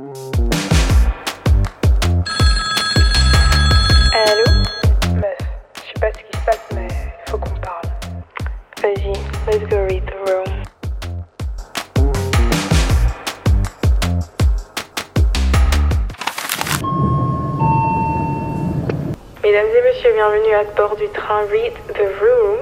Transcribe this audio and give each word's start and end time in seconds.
Allô 0.00 0.08
Meuf, 5.16 5.36
je 5.74 5.80
sais 5.80 6.00
pas 6.00 6.10
ce 6.10 6.18
qui 6.18 6.38
se 6.38 6.44
passe, 6.46 6.66
mais 6.74 6.88
faut 7.26 7.36
qu'on 7.36 7.50
parle. 7.60 7.84
Vas-y, 8.80 9.12
let's 9.46 9.68
go 9.68 9.76
read 9.84 10.02
the 10.06 10.14
room. 10.26 10.62
Mesdames 19.42 19.66
et 19.66 19.82
messieurs, 19.82 20.12
bienvenue 20.14 20.54
à 20.54 20.64
bord 20.76 20.96
du 20.96 21.08
train 21.08 21.42
Read 21.50 21.74
the 21.92 22.08
Room. 22.20 22.58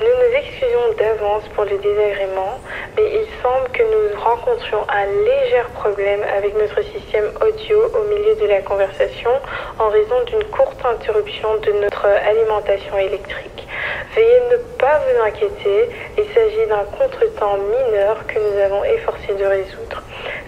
Nous 0.00 0.06
nous 0.06 0.34
excusons 0.38 0.94
d'avance 0.98 1.44
pour 1.54 1.66
le 1.66 1.78
désagrément, 1.78 2.58
mais 2.96 3.04
il 3.12 3.26
que 3.72 3.82
nous 3.82 4.20
rencontrions 4.20 4.84
un 4.88 5.06
léger 5.06 5.62
problème 5.74 6.22
avec 6.36 6.54
notre 6.54 6.82
système 6.82 7.30
audio 7.40 7.78
au 7.94 8.04
milieu 8.08 8.34
de 8.36 8.46
la 8.46 8.60
conversation 8.62 9.30
en 9.78 9.88
raison 9.88 10.22
d'une 10.26 10.44
courte 10.44 10.84
interruption 10.84 11.56
de 11.58 11.72
notre 11.72 12.06
alimentation 12.06 12.98
électrique. 12.98 13.66
Veuillez 14.14 14.40
ne 14.50 14.56
pas 14.78 15.00
vous 15.00 15.22
inquiéter, 15.24 15.88
il 16.18 16.24
s'agit 16.34 16.66
d'un 16.68 16.84
contretemps 16.98 17.58
mineur 17.58 18.26
que 18.26 18.38
nous 18.38 18.58
avons 18.60 18.84
efforcé 18.84 19.34
de 19.34 19.44
résoudre. 19.44 20.02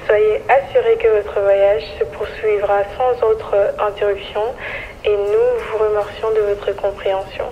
Soyez 0.06 0.42
assurés 0.48 0.96
que 0.96 1.08
votre 1.08 1.40
voyage 1.40 1.84
se 1.98 2.04
poursuivra 2.04 2.80
sans 2.96 3.26
autre 3.26 3.54
interruption 3.78 4.42
et 5.04 5.16
nous 5.16 5.48
vous 5.70 5.78
remercions 5.78 6.30
de 6.32 6.40
votre 6.40 6.72
compréhension. 6.76 7.46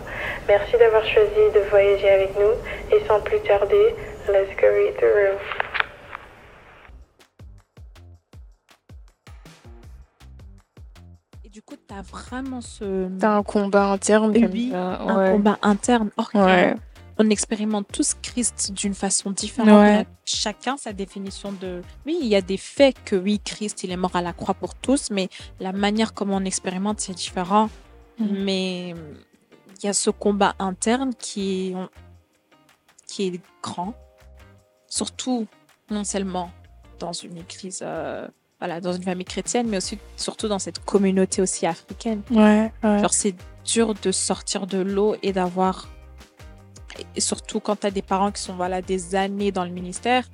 Merci 0.49 0.77
d'avoir 0.77 1.05
choisi 1.05 1.51
de 1.55 1.61
voyager 1.71 2.09
avec 2.09 2.31
nous 2.39 2.53
et 2.97 3.03
sans 3.07 3.21
plus 3.21 3.41
tarder, 3.41 3.95
let's 4.33 4.55
go 4.61 4.67
read 4.69 4.95
the 4.99 5.07
room. 5.07 5.39
Et 11.45 11.49
du 11.49 11.63
coup, 11.63 11.75
tu 11.77 11.95
as 11.95 12.03
vraiment 12.03 12.61
ce. 12.61 13.09
T'as 13.19 13.37
un 13.37 13.43
combat 13.43 13.87
interne 13.93 14.33
comme 14.33 14.51
Oui, 14.53 14.71
ça. 14.73 15.01
un 15.01 15.33
combat 15.33 15.59
interne. 15.63 16.11
Or, 16.17 16.31
Ouais. 16.35 16.75
on 17.19 17.29
expérimente 17.31 17.87
tous 17.93 18.15
Christ 18.23 18.73
d'une 18.75 18.95
façon 18.95 19.31
différente. 19.31 19.81
Ouais. 19.81 20.07
Chacun 20.25 20.77
sa 20.77 20.93
définition 20.93 21.53
de. 21.53 21.83
Oui, 22.07 22.19
il 22.21 22.27
y 22.29 22.37
a 22.37 22.43
des 22.43 22.57
faits 22.57 22.97
que 23.05 23.17
oui, 23.17 23.41
Christ, 23.45 23.85
il 23.85 23.91
est 23.91 23.97
mort 23.97 24.15
à 24.17 24.23
la 24.23 24.33
croix 24.33 24.55
pour 24.55 24.75
tous, 24.75 25.11
mais 25.11 25.29
la 25.61 25.73
manière 25.73 26.15
comment 26.15 26.37
on 26.37 26.45
expérimente, 26.45 27.01
c'est 27.01 27.15
différent. 27.15 27.71
Mhm. 28.19 28.45
Mais 28.45 28.91
il 28.91 29.87
y 29.87 29.89
a 29.89 29.95
ce 29.95 30.11
combat 30.11 30.55
interne 30.59 31.15
qui 31.19 31.71
est, 31.73 31.77
qui 33.07 33.27
est 33.29 33.41
grand, 33.63 33.95
surtout 34.91 35.47
non 35.91 36.05
seulement 36.05 36.51
dans 36.99 37.13
une 37.13 37.39
église, 37.39 37.81
euh, 37.83 38.29
voilà, 38.59 38.83
dans 38.83 38.93
une 38.93 39.03
famille 39.03 39.25
chrétienne, 39.25 39.67
mais 39.69 39.79
aussi 39.79 39.99
surtout 40.17 40.49
dans 40.49 40.59
cette 40.59 40.85
communauté 40.85 41.41
aussi 41.41 41.65
africaine. 41.65 42.21
Ouais, 42.31 42.71
ouais. 42.85 42.99
Genre, 42.99 43.15
c'est 43.15 43.35
dur 43.65 43.95
de 43.95 44.13
sortir 44.13 44.67
de 44.67 44.79
l'eau 44.79 45.17
et 45.23 45.33
d'avoir. 45.33 45.89
Et 47.17 47.21
surtout 47.21 47.61
quand 47.61 47.77
tu 47.77 47.87
as 47.87 47.91
des 47.91 48.03
parents 48.03 48.31
qui 48.31 48.43
sont 48.43 48.55
voilà, 48.55 48.83
des 48.83 49.15
années 49.15 49.53
dans 49.53 49.65
le 49.65 49.71
ministère, 49.71 50.29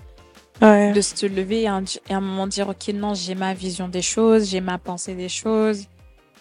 ouais. 0.61 0.93
de 0.93 1.01
se 1.01 1.27
lever 1.27 1.63
et, 1.63 1.69
un, 1.69 1.85
et 2.09 2.15
à 2.15 2.17
un 2.17 2.21
moment 2.21 2.49
dire 2.49 2.69
Ok, 2.69 2.89
non, 2.89 3.15
j'ai 3.15 3.37
ma 3.37 3.55
vision 3.55 3.89
des 3.89 4.03
choses, 4.03 4.49
j'ai 4.49 4.61
ma 4.61 4.79
pensée 4.79 5.15
des 5.15 5.29
choses. 5.29 5.85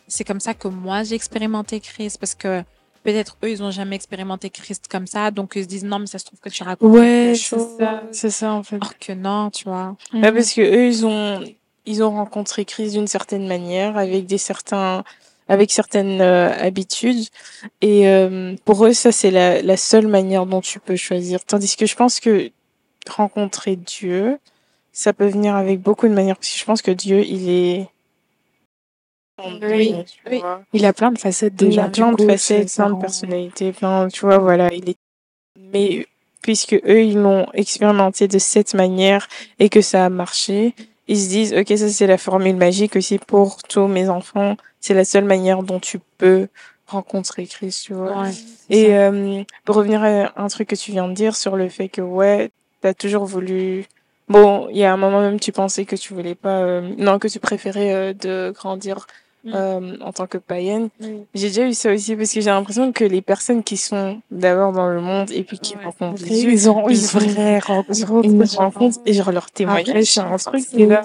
C'est 0.07 0.23
comme 0.23 0.39
ça 0.39 0.53
que 0.53 0.67
moi, 0.67 1.03
j'ai 1.03 1.16
expérimenté 1.16 1.79
Christ 1.79 2.17
parce 2.17 2.33
que 2.33 2.63
peut-être 3.05 3.37
eux, 3.43 3.51
ils 3.51 3.59
n'ont 3.59 3.71
jamais 3.71 3.95
expérimenté 3.95 4.49
Christ 4.49 4.87
comme 4.89 5.07
ça, 5.07 5.31
donc 5.31 5.53
ils 5.55 5.63
se 5.63 5.67
disent 5.67 5.85
Non, 5.85 5.99
mais 5.99 6.07
ça 6.07 6.19
se 6.19 6.25
trouve 6.25 6.39
que 6.39 6.49
tu 6.49 6.63
racontes 6.63 6.91
Ouais, 6.91 7.33
c'est 7.35 7.59
ça, 7.59 8.03
c'est 8.11 8.29
ça 8.29 8.51
en 8.51 8.63
fait. 8.63 8.77
Or 8.81 8.97
que 8.99 9.13
non, 9.13 9.51
tu 9.51 9.65
vois. 9.65 9.95
Ouais, 10.13 10.31
parce 10.31 10.53
que 10.53 10.61
eux, 10.61 10.87
ils 10.87 11.05
ont, 11.05 11.41
ils 11.85 12.03
ont 12.03 12.11
rencontré 12.11 12.65
Christ 12.65 12.93
d'une 12.93 13.07
certaine 13.07 13.47
manière, 13.47 13.97
avec 13.97 14.25
des 14.25 14.39
certains, 14.39 15.03
avec 15.47 15.71
certaines 15.71 16.19
euh, 16.19 16.51
habitudes, 16.59 17.27
et 17.81 18.09
euh, 18.09 18.55
pour 18.65 18.85
eux, 18.85 18.93
ça 18.93 19.11
c'est 19.11 19.31
la, 19.31 19.61
la 19.61 19.77
seule 19.77 20.07
manière 20.07 20.45
dont 20.47 20.61
tu 20.61 20.79
peux 20.79 20.95
choisir. 20.95 21.45
Tandis 21.45 21.75
que 21.77 21.85
je 21.85 21.95
pense 21.95 22.19
que 22.19 22.51
rencontrer 23.07 23.75
Dieu, 23.75 24.39
ça 24.91 25.13
peut 25.13 25.27
venir 25.27 25.55
avec 25.55 25.79
beaucoup 25.79 26.07
de 26.07 26.13
manières. 26.13 26.38
Parce 26.38 26.51
que 26.51 26.57
je 26.57 26.65
pense 26.65 26.81
que 26.81 26.91
Dieu, 26.91 27.23
il 27.23 27.49
est 27.49 27.88
Oui, 29.44 29.94
oui. 30.31 30.41
Il 30.73 30.85
a 30.85 30.94
plein 30.94 31.12
de 31.12 31.18
facettes 31.19 31.53
Il 31.59 31.68
déjà. 31.69 31.85
a 31.85 31.88
du 31.90 32.01
plein 32.01 32.12
de 32.12 32.16
coup, 32.18 32.28
facettes, 32.28 32.73
plein 32.73 32.90
de 32.90 33.00
personnalités, 33.00 33.72
plein, 33.73 34.07
tu 34.07 34.22
vois, 34.22 34.38
voilà, 34.38 34.73
il 34.73 34.90
est, 34.90 34.97
mais 35.59 36.07
puisque 36.41 36.73
eux, 36.73 37.03
ils 37.03 37.18
l'ont 37.19 37.47
expérimenté 37.53 38.28
de 38.28 38.40
cette 38.40 38.74
manière 38.74 39.28
et 39.59 39.69
que 39.69 39.81
ça 39.81 40.06
a 40.06 40.09
marché, 40.09 40.74
ils 41.07 41.19
se 41.19 41.28
disent, 41.29 41.53
ok, 41.53 41.68
ça 41.78 41.90
c'est 41.90 42.07
la 42.07 42.18
formule 42.18 42.56
magique 42.56 42.95
aussi 42.95 43.18
pour 43.19 43.62
tous 43.63 43.88
mes 43.88 44.09
enfants, 44.09 44.56
c'est 44.79 44.94
la 44.94 45.06
seule 45.06 45.25
manière 45.25 45.63
dont 45.63 45.79
tu 45.79 46.00
peux 46.18 46.47
rencontrer 46.88 47.45
Christ, 47.45 47.84
tu 47.85 47.94
vois. 47.94 48.22
Ouais, 48.22 48.31
Et 48.69 48.95
euh, 48.95 49.44
pour 49.66 49.75
revenir 49.75 50.03
à 50.03 50.31
un 50.41 50.47
truc 50.47 50.69
que 50.69 50.75
tu 50.75 50.91
viens 50.91 51.07
de 51.07 51.13
dire 51.13 51.35
sur 51.35 51.56
le 51.56 51.68
fait 51.68 51.90
que 51.90 52.01
ouais, 52.01 52.51
t'as 52.81 52.94
toujours 52.94 53.25
voulu. 53.25 53.85
Bon, 54.29 54.68
il 54.69 54.78
y 54.78 54.85
a 54.85 54.94
un 54.94 54.97
moment 54.97 55.19
même 55.22 55.40
tu 55.40 55.51
pensais 55.51 55.85
que 55.85 55.95
tu 55.95 56.13
voulais 56.13 56.35
pas, 56.35 56.62
euh, 56.62 56.94
non 56.97 57.19
que 57.19 57.28
tu 57.28 57.40
préférais 57.40 57.94
euh, 57.94 58.13
de 58.13 58.51
grandir. 58.56 59.07
Euh, 59.53 59.97
en 60.01 60.11
tant 60.11 60.28
que 60.28 60.38
païenne. 60.38 60.89
Oui. 61.01 61.23
J'ai 61.33 61.47
déjà 61.47 61.67
eu 61.67 61.73
ça 61.73 61.91
aussi 61.94 62.16
parce 62.16 62.31
que 62.33 62.41
j'ai 62.41 62.50
l'impression 62.50 62.91
que 62.91 63.03
les 63.03 63.22
personnes 63.22 63.63
qui 63.63 63.78
sont 63.78 64.22
d'abord 64.31 64.72
dans 64.72 64.88
le 64.89 65.01
monde 65.01 65.31
et 65.31 65.44
puis 65.44 65.59
qui 65.59 65.75
Ouais. 65.75 65.85
rencontrent 65.85 66.17
Jésus, 66.25 66.51
Ils 66.51 66.69
ont 66.69 66.88
une 66.88 66.95
ils 66.95 67.16
ont 67.16 67.19
vraie 67.19 67.59
rencontre. 67.59 67.89
ils 68.23 68.47
se 68.47 68.57
rencontrent 68.57 69.00
et 69.06 69.13
genre 69.13 69.31
leur 69.31 69.51
témoignage, 69.51 70.06
c'est 70.06 70.19
un 70.22 70.38
truc 70.38 70.61
c'est 70.67 70.75
qui 70.78 70.83
est 70.83 70.88
là. 70.88 71.01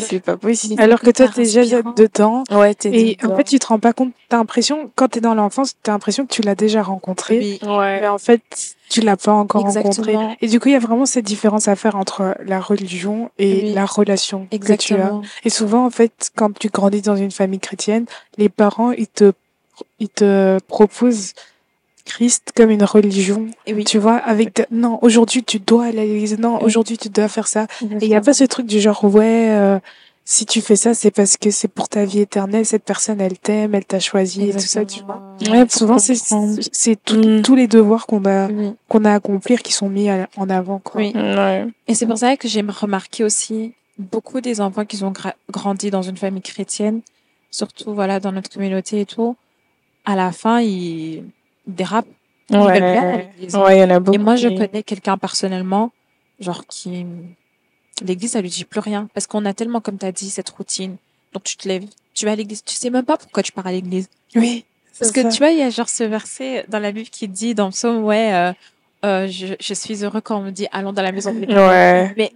c'est 0.00 0.20
pas 0.20 0.36
possible. 0.36 0.80
Alors 0.80 1.00
que 1.00 1.10
toi, 1.10 1.28
t'es 1.28 1.42
déjà 1.42 1.62
dedans. 1.82 2.44
Ouais, 2.50 2.74
t'es 2.74 2.90
Et 2.92 3.18
en 3.24 3.36
fait, 3.36 3.44
tu 3.44 3.58
te 3.58 3.66
rends 3.66 3.78
pas 3.78 3.92
compte. 3.92 4.12
T'as 4.28 4.36
l'impression, 4.38 4.90
quand 4.94 5.08
t'es 5.08 5.20
dans 5.20 5.34
l'enfance, 5.34 5.74
t'as 5.82 5.92
l'impression 5.92 6.26
que 6.26 6.32
tu 6.32 6.42
l'as 6.42 6.54
déjà 6.54 6.82
rencontré. 6.82 7.38
Oui, 7.38 7.58
ouais. 7.68 8.00
Mais 8.00 8.08
en 8.08 8.18
fait, 8.18 8.42
tu 8.92 9.00
l'as 9.00 9.16
pas 9.16 9.32
encore 9.32 9.62
rencontré. 9.62 10.12
exactement. 10.12 10.36
Et 10.40 10.48
du 10.48 10.60
coup, 10.60 10.68
il 10.68 10.72
y 10.72 10.76
a 10.76 10.80
vraiment 10.80 11.06
cette 11.06 11.24
différence 11.24 11.66
à 11.68 11.76
faire 11.76 11.96
entre 11.96 12.36
la 12.44 12.60
religion 12.60 13.30
et 13.38 13.62
Oui. 13.64 13.72
la 13.72 13.86
relation 13.86 14.44
que 14.44 14.50
tu 14.50 14.54
as. 14.54 14.56
Exactement. 14.56 15.22
Et 15.44 15.50
souvent, 15.50 15.84
en 15.86 15.90
fait, 15.90 16.30
quand 16.36 16.56
tu 16.58 16.68
grandis 16.68 17.02
dans 17.02 17.16
une 17.16 17.30
famille 17.30 17.60
chrétienne, 17.60 18.04
les 18.38 18.48
parents, 18.48 18.92
ils 18.92 19.06
te, 19.08 19.32
ils 20.00 20.08
te 20.08 20.58
proposent 20.68 21.32
Christ 22.04 22.52
comme 22.56 22.70
une 22.70 22.82
religion. 22.84 23.46
Et 23.66 23.74
oui. 23.74 23.84
Tu 23.84 23.98
vois, 23.98 24.16
avec 24.16 24.56
de- 24.56 24.66
non, 24.72 24.98
aujourd'hui 25.02 25.44
tu 25.44 25.60
dois 25.60 25.84
aller 25.86 26.00
à 26.00 26.04
l'église, 26.04 26.36
non, 26.38 26.56
Oui. 26.56 26.62
aujourd'hui 26.64 26.98
tu 26.98 27.08
dois 27.08 27.28
faire 27.28 27.46
ça. 27.46 27.66
Et 27.82 27.86
il 28.06 28.08
y 28.08 28.14
a 28.16 28.20
pas 28.20 28.34
ce 28.34 28.44
truc 28.44 28.66
du 28.66 28.80
genre, 28.80 29.04
ouais, 29.04 29.48
euh, 29.50 29.78
si 30.24 30.46
tu 30.46 30.60
fais 30.60 30.76
ça, 30.76 30.94
c'est 30.94 31.10
parce 31.10 31.36
que 31.36 31.50
c'est 31.50 31.68
pour 31.68 31.88
ta 31.88 32.04
vie 32.04 32.20
éternelle, 32.20 32.64
cette 32.64 32.84
personne, 32.84 33.20
elle 33.20 33.38
t'aime, 33.38 33.74
elle 33.74 33.84
t'a 33.84 33.98
choisi 34.00 34.48
et 34.48 34.52
tout 34.52 34.58
ça, 34.60 34.84
tu 34.84 35.02
vois. 35.02 35.20
Exactement. 35.40 35.60
Ouais, 35.60 35.68
souvent, 35.68 35.98
c'est, 35.98 36.14
c'est 36.72 37.02
tout- 37.04 37.16
Mm. 37.16 37.42
tous 37.42 37.54
les 37.56 37.66
devoirs 37.66 38.06
qu'on 38.06 38.24
a, 38.24 38.48
qu'on 38.88 39.04
a 39.04 39.10
à 39.12 39.14
accomplir 39.14 39.62
qui 39.62 39.72
sont 39.72 39.88
mis 39.88 40.08
à- 40.08 40.28
en 40.36 40.48
avant, 40.48 40.78
quoi. 40.78 41.00
Oui. 41.00 41.12
Ouais. 41.14 41.66
Et 41.88 41.94
c'est 41.94 42.06
pour 42.06 42.18
ça 42.18 42.36
que 42.36 42.46
j'ai 42.48 42.60
remarqué 42.62 43.24
aussi 43.24 43.74
beaucoup 43.98 44.40
des 44.40 44.60
enfants 44.60 44.84
qui 44.84 45.02
ont 45.04 45.12
gra- 45.12 45.34
grandi 45.50 45.90
dans 45.90 46.02
une 46.02 46.16
famille 46.16 46.42
chrétienne, 46.42 47.02
surtout 47.50 47.92
voilà 47.92 48.20
dans 48.20 48.32
notre 48.32 48.50
communauté 48.50 49.00
et 49.00 49.06
tout. 49.06 49.36
À 50.04 50.14
la 50.16 50.32
fin, 50.32 50.60
ils 50.60 51.24
dérapent. 51.66 52.06
Ils 52.50 52.56
Ouais. 52.58 53.28
Ouais, 53.54 53.76
il 53.76 53.80
y 53.80 53.84
en 53.84 53.90
a 53.90 54.00
beaucoup. 54.00 54.14
Et 54.14 54.18
moi, 54.18 54.36
je 54.36 54.48
connais 54.48 54.82
quelqu'un 54.82 55.16
personnellement, 55.18 55.90
genre 56.40 56.66
qui 56.66 57.06
l'église, 58.06 58.32
ça 58.32 58.40
lui 58.40 58.48
dit 58.48 58.64
plus 58.64 58.80
rien 58.80 59.08
parce 59.14 59.26
qu'on 59.26 59.44
a 59.44 59.54
tellement, 59.54 59.80
comme 59.80 59.98
tu 59.98 60.06
as 60.06 60.12
dit, 60.12 60.30
cette 60.30 60.50
routine. 60.50 60.96
Donc 61.32 61.44
tu 61.44 61.56
te 61.56 61.66
lèves, 61.66 61.84
tu 62.14 62.26
vas 62.26 62.32
à 62.32 62.36
l'église, 62.36 62.62
tu 62.64 62.74
sais 62.74 62.90
même 62.90 63.04
pas 63.04 63.16
pourquoi 63.16 63.42
tu 63.42 63.52
pars 63.52 63.66
à 63.66 63.72
l'église. 63.72 64.08
Oui. 64.34 64.64
Parce 64.98 65.10
que 65.10 65.32
tu 65.32 65.38
vois, 65.38 65.50
il 65.50 65.58
y 65.58 65.62
a 65.62 65.70
genre 65.70 65.88
ce 65.88 66.04
verset 66.04 66.66
dans 66.68 66.78
la 66.78 66.92
Bible 66.92 67.08
qui 67.08 67.26
dit 67.26 67.54
dans 67.54 67.66
le 67.66 67.72
psaume, 67.72 68.04
ouais, 68.04 68.34
euh, 68.34 68.52
euh, 69.04 69.26
je, 69.26 69.54
je 69.58 69.74
suis 69.74 70.04
heureux 70.04 70.20
quand 70.20 70.38
on 70.38 70.42
me 70.42 70.50
dit 70.50 70.66
allons 70.70 70.92
dans 70.92 71.02
la 71.02 71.12
maison 71.12 71.32
de 71.32 71.40
l'Éternel. 71.40 71.68
Ouais. 71.68 72.14
Mais 72.16 72.32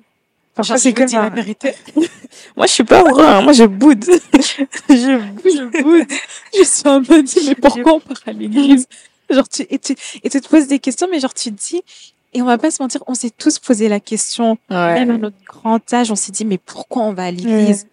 Parfois, 0.56 0.78
c'est 0.78 0.94
comme 0.94 1.05
dis 1.05 1.15
la 1.15 1.28
vérité. 1.28 1.75
Moi, 2.56 2.66
je 2.66 2.72
suis 2.72 2.84
pas 2.84 3.03
heureux, 3.03 3.26
hein. 3.26 3.43
Moi, 3.43 3.53
je 3.53 3.64
boude. 3.64 4.02
je 4.88 5.19
boude, 5.19 5.43
je 5.44 5.82
boude. 5.82 6.08
je 6.58 6.64
suis 6.64 6.88
en 6.88 7.00
mode, 7.02 7.26
mais 7.46 7.55
pourquoi 7.56 7.93
on 7.93 8.00
part 8.00 8.23
à 8.26 8.32
l'église? 8.32 8.88
Genre, 9.29 9.46
tu, 9.46 9.67
et, 9.69 9.79
tu, 9.79 9.94
et 10.23 10.31
tu 10.31 10.41
te 10.41 10.49
poses 10.49 10.67
des 10.67 10.79
questions, 10.79 11.08
mais 11.11 11.20
genre, 11.20 11.35
tu 11.35 11.52
te 11.52 11.62
dis, 11.62 11.82
et 12.37 12.43
on 12.43 12.44
va 12.44 12.59
pas 12.59 12.71
se 12.71 12.83
mentir, 12.83 13.03
on 13.06 13.15
s'est 13.15 13.31
tous 13.31 13.59
posé 13.59 13.88
la 13.88 13.99
question, 14.00 14.59
Ouais. 14.71 14.94
même 14.94 15.11
à 15.11 15.19
notre 15.19 15.37
grand 15.47 15.93
âge, 15.93 16.11
on 16.11 16.17
s'est 16.17 16.33
dit, 16.33 16.44
mais 16.44 16.59
pourquoi 16.59 17.03
on 17.03 17.12
va 17.15 17.25
à 17.25 17.31
l'église? 17.31 17.87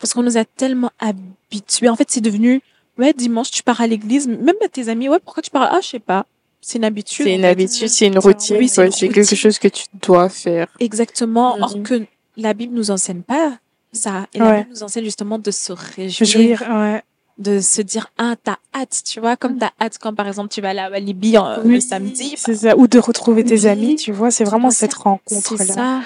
Parce 0.00 0.14
qu'on 0.14 0.22
nous 0.22 0.36
a 0.38 0.44
tellement 0.44 0.90
habitués. 0.98 1.88
En 1.88 1.96
fait, 1.96 2.10
c'est 2.10 2.20
devenu, 2.20 2.62
ouais, 2.98 3.12
dimanche, 3.12 3.50
tu 3.50 3.62
pars 3.62 3.80
à 3.80 3.86
l'église, 3.86 4.26
même 4.28 4.54
à 4.64 4.68
tes 4.68 4.88
amis, 4.88 5.08
ouais, 5.08 5.18
pourquoi 5.22 5.42
tu 5.42 5.50
pars? 5.50 5.68
Ah, 5.72 5.80
je 5.82 5.88
sais 5.88 5.98
pas. 5.98 6.24
C'est 6.60 6.78
une 6.78 6.84
habitude. 6.84 7.24
C'est 7.26 7.34
une 7.34 7.44
habitude, 7.44 7.88
c'est 7.88 8.06
une 8.06 8.18
routine, 8.18 8.56
oui, 8.58 8.68
c'est 8.68 8.88
quelque 9.08 9.34
chose 9.36 9.58
que 9.58 9.68
tu 9.68 9.84
dois 10.02 10.28
faire. 10.28 10.66
Exactement. 10.80 11.56
Or 11.60 11.76
Mhm. 11.76 11.82
que 11.82 12.04
la 12.36 12.52
Bible 12.54 12.74
nous 12.74 12.90
enseigne 12.90 13.22
pas 13.22 13.58
ça. 13.92 14.26
Et 14.34 14.38
la. 14.38 14.58
Bible 14.62 14.70
nous 14.70 14.82
enseigne 14.82 15.04
justement 15.04 15.38
de 15.38 15.50
se 15.50 15.72
réjouir, 15.72 16.26
jouir, 16.28 16.62
ouais. 16.68 17.02
De 17.38 17.60
se 17.60 17.80
dire, 17.82 18.10
ah, 18.18 18.34
t'as 18.42 18.56
hâte, 18.74 19.02
tu 19.06 19.20
vois, 19.20 19.36
comme 19.36 19.58
t'as 19.58 19.70
hâte 19.80 19.98
quand, 20.00 20.12
par 20.14 20.26
exemple, 20.26 20.48
tu 20.52 20.60
vas 20.60 20.70
aller 20.70 20.80
à 20.80 20.90
Walibi 20.90 21.36
euh, 21.36 21.62
le 21.62 21.78
samedi. 21.80 22.34
C'est 22.36 22.54
ça. 22.56 22.76
Ou 22.76 22.88
de 22.88 22.98
retrouver 22.98 23.44
tes 23.44 23.60
Oui. 23.60 23.66
amis, 23.68 23.96
tu 23.96 24.10
vois, 24.12 24.30
c'est 24.30 24.44
vraiment 24.44 24.70
cette 24.70 24.92
C'est 24.92 24.98
rencontre-là. 25.02 25.64
ça. 25.64 26.00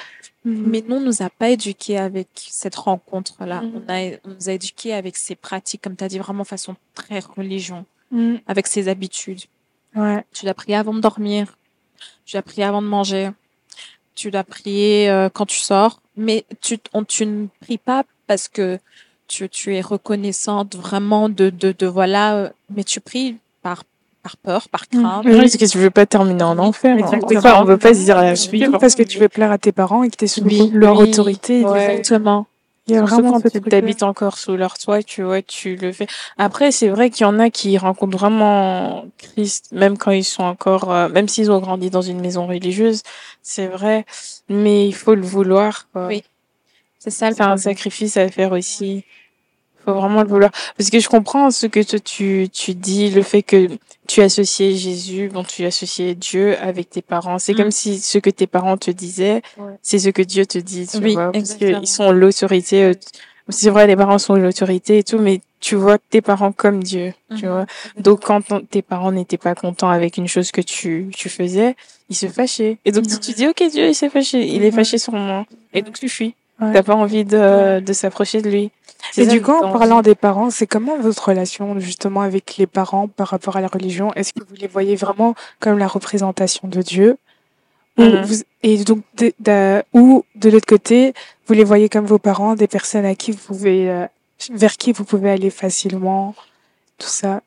Mhm. 0.44 0.64
Mais 0.67 0.84
nous, 0.87 0.96
on 0.96 1.00
nous 1.00 1.23
a 1.23 1.31
pas 1.31 1.49
éduqués 1.50 1.96
avec 1.99 2.29
cette 2.34 2.75
rencontre-là. 2.75 3.62
Mhm. 3.62 3.73
On, 3.88 3.93
a, 3.93 4.11
on 4.25 4.34
nous 4.34 4.49
a 4.49 4.52
éduqués 4.52 4.93
avec 4.93 5.17
ces 5.17 5.34
pratiques, 5.34 5.81
comme 5.82 5.96
tu 5.96 6.05
as 6.05 6.08
dit, 6.08 6.19
vraiment 6.19 6.44
façon 6.44 6.76
très 6.94 7.20
religion, 7.20 7.87
avec 8.46 8.67
ses 8.67 8.88
habitudes. 8.88 9.43
Ouais. 9.94 10.25
Tu 10.34 10.44
dois 10.44 10.55
prier 10.55 10.76
avant 10.76 10.93
de 10.93 11.00
dormir. 11.00 11.56
Tu 12.26 12.32
dois 12.34 12.43
prier 12.43 12.64
avant 12.64 12.82
de 12.82 12.87
manger. 12.88 13.31
Tu 14.14 14.31
dois 14.31 14.44
prier 14.44 15.08
euh, 15.08 15.31
quand 15.31 15.46
tu 15.46 15.58
sors. 15.58 16.02
Mais 16.17 16.44
tu, 16.61 16.79
on, 16.93 17.05
tu 17.05 17.25
ne 17.25 17.46
pries 17.61 17.79
pas 17.79 18.05
parce 18.26 18.49
que 18.49 18.79
tu, 19.28 19.48
tu 19.48 19.74
es 19.74 19.80
reconnaissante 19.80 20.76
vraiment 20.76 21.28
de, 21.28 21.50
de, 21.50 21.74
de 21.76 21.86
voilà, 21.86 22.34
euh, 22.34 22.48
mais 22.74 22.84
tu 22.84 23.00
pries 23.00 23.36
par, 23.62 23.84
par 24.22 24.36
peur, 24.36 24.69
par 24.69 24.88
crainte. 24.88 25.24
Oui, 25.24 25.36
parce 25.36 25.56
que 25.56 25.64
tu 25.64 25.78
veux 25.78 25.90
pas 25.90 26.06
terminer 26.06 26.42
en 26.42 26.58
enfer. 26.58 26.96
Exactement. 26.98 27.28
Des 27.28 27.40
fois, 27.40 27.60
on 27.60 27.64
veut 27.64 27.78
pas 27.78 27.94
se 27.94 28.00
dire 28.00 28.16
la 28.16 28.36
Surtout 28.36 28.78
parce 28.78 28.94
que 28.94 29.02
tu 29.02 29.19
veux 29.19 29.28
plaire 29.28 29.50
à 29.52 29.58
tes 29.58 29.72
parents 29.72 30.02
et 30.02 30.10
que 30.10 30.16
tu 30.16 30.24
es 30.24 30.28
sous 30.28 30.42
Oui, 30.42 30.70
leur 30.72 30.98
oui. 30.98 31.08
autorité. 31.10 31.64
Ouais. 31.64 31.96
Exactement. 31.96 32.46
Il 32.88 32.94
y 32.96 32.98
a 32.98 33.02
vraiment 33.04 33.30
quand 33.34 33.38
ce 33.38 33.42
tu 33.44 33.50
truc-là. 33.60 33.70
t'habites 33.70 34.02
encore 34.02 34.36
sous 34.36 34.56
leur 34.56 34.76
toit, 34.76 35.04
tu 35.04 35.22
vois, 35.22 35.40
tu 35.40 35.76
le 35.76 35.92
fais. 35.92 36.08
Après, 36.36 36.72
c'est 36.72 36.88
vrai 36.88 37.10
qu'il 37.10 37.22
y 37.22 37.28
en 37.28 37.38
a 37.38 37.48
qui 37.48 37.78
rencontrent 37.78 38.19
vraiment 38.19 39.04
Christ, 39.19 39.69
même 39.70 39.96
quand 39.96 40.10
ils 40.10 40.24
sont 40.24 40.42
encore, 40.42 40.92
euh, 40.92 41.08
même 41.08 41.28
s'ils 41.28 41.52
ont 41.52 41.60
grandi 41.60 41.90
dans 41.90 42.02
une 42.02 42.20
maison 42.20 42.44
religieuse, 42.48 43.02
c'est 43.40 43.69
vrai, 43.69 44.04
mais 44.48 44.88
il 44.88 44.94
faut 44.96 45.14
le 45.14 45.22
vouloir, 45.22 45.86
quoi. 45.92 46.08
Oui. 46.08 46.24
C'est 47.02 47.10
ça 47.10 47.28
le 47.31 47.34
C'est 47.37 47.43
un 47.43 47.56
sacrifice 47.56 48.16
à 48.16 48.28
faire 48.28 48.52
aussi. 48.52 49.04
faut 49.84 49.94
vraiment 49.94 50.22
le 50.22 50.28
vouloir. 50.28 50.52
Parce 50.78 50.90
que 50.90 51.00
je 51.00 51.08
comprends 51.08 51.50
ce 51.50 51.66
que 51.66 51.82
toi, 51.82 51.99
tu, 51.99 52.46
tu 52.52 52.72
dis, 52.75 53.10
le 53.10 53.22
fait 53.22 53.43
que 53.43 53.66
tu 54.06 54.20
associais 54.22 54.76
Jésus, 54.76 55.28
bon, 55.28 55.43
tu 55.43 55.64
associais 55.64 56.14
Dieu 56.14 56.56
avec 56.58 56.88
tes 56.88 57.02
parents. 57.02 57.40
C'est 57.40 57.52
Mm. 57.54 57.56
comme 57.56 57.70
si 57.72 57.99
ce 57.99 58.19
que 58.19 58.31
tes 58.31 58.46
parents 58.46 58.76
te 58.76 58.93
disaient, 58.93 59.43
Ouais. 59.58 59.72
c'est 59.82 59.99
ce 59.99 60.10
que 60.10 60.22
Dieu 60.22 60.46
te 60.46 60.58
dit, 60.58 60.87
tu 60.87 60.99
Oui, 60.99 61.14
vois. 61.14 61.32
Parce 61.32 61.54
qu'ils 61.54 61.88
sont 61.88 62.12
l'autorité. 62.12 62.84
euh, 62.84 62.94
C'est 63.48 63.70
vrai, 63.70 63.88
les 63.88 63.96
parents 63.96 64.19
sont 64.20 64.37
l'autorité 64.37 64.98
et 64.98 65.02
tout, 65.02 65.19
mais 65.19 65.40
tu 65.58 65.75
vois 65.75 65.98
tes 65.98 66.20
parents 66.20 66.52
comme 66.52 66.81
Dieu, 66.81 67.12
tu 67.37 67.46
Mhm. 67.46 67.50
vois. 67.52 67.66
Donc, 67.98 68.25
quand 68.25 68.40
ton- 68.46 68.60
tes 68.60 68.82
parents 68.82 69.10
n'étaient 69.10 69.37
pas 69.37 69.56
contents 69.56 69.90
avec 69.90 70.16
une 70.16 70.28
chose 70.28 70.52
que 70.52 70.60
tu, 70.60 71.10
tu 71.12 71.28
faisais, 71.28 71.75
ils 72.08 72.14
se 72.14 72.28
fâchaient. 72.28 72.78
Et 72.84 72.93
donc, 72.93 73.05
tu 73.08 73.32
dis, 73.32 73.48
ok, 73.48 73.60
Dieu, 73.69 73.88
il 73.88 73.96
s'est 73.96 74.08
fâché. 74.10 74.46
Il 74.46 74.62
est 74.62 74.66
Ouais. 74.66 74.70
fâché 74.70 74.96
sur 74.96 75.12
moi. 75.14 75.44
Et 75.75 75.82
donc, 75.82 75.98
tu 75.98 76.08
fuis. 76.08 76.37
Ouais. 76.62 76.73
T'as 76.73 76.82
pas 76.82 76.94
envie 76.94 77.25
de, 77.25 77.81
de 77.81 77.93
s'approcher 77.93 78.41
de 78.43 78.49
lui. 78.50 78.70
Et 79.17 79.26
du 79.26 79.43
coup, 79.43 79.50
en 79.53 79.73
parlant 79.73 80.00
des 80.00 80.14
parents, 80.14 80.50
c'est 80.50 80.67
comment 80.67 80.97
votre 80.99 81.29
relation 81.29 81.79
justement 81.81 82.20
avec 82.20 82.56
les 82.56 82.67
parents 82.69 83.09
par 83.09 83.29
rapport 83.29 83.56
à 83.56 83.61
la 83.61 83.67
religion? 83.69 84.12
Est-ce 84.14 84.32
que 84.32 84.41
vous 84.49 84.55
les 84.55 84.69
voyez 84.69 84.94
vraiment 84.97 85.35
comme 85.61 85.79
la 85.79 85.88
représentation 85.88 86.69
de 86.69 86.81
Dieu? 86.82 87.17
Ou 87.99 88.03
Mhm. 88.03 88.23
vous- 88.23 88.43
Et 88.62 88.79
donc, 88.85 89.00
de, 89.17 89.32
de- 89.41 89.82
ou 89.93 90.25
de 90.37 90.49
l'autre 90.50 90.67
côté, 90.67 91.14
vous 91.47 91.55
les 91.55 91.64
voyez 91.64 91.88
comme 91.88 92.06
vos 92.06 92.19
parents, 92.19 92.55
des 92.55 92.69
personnes 92.69 93.05
à 93.05 93.15
qui 93.17 93.32
vous 93.32 93.38
pouvez, 93.44 93.91
euh, 93.91 94.06
vers 94.53 94.76
qui 94.76 94.93
vous 94.93 95.05
pouvez 95.05 95.31
aller 95.31 95.50
facilement, 95.50 96.35
tout 96.99 97.08
ça? 97.08 97.43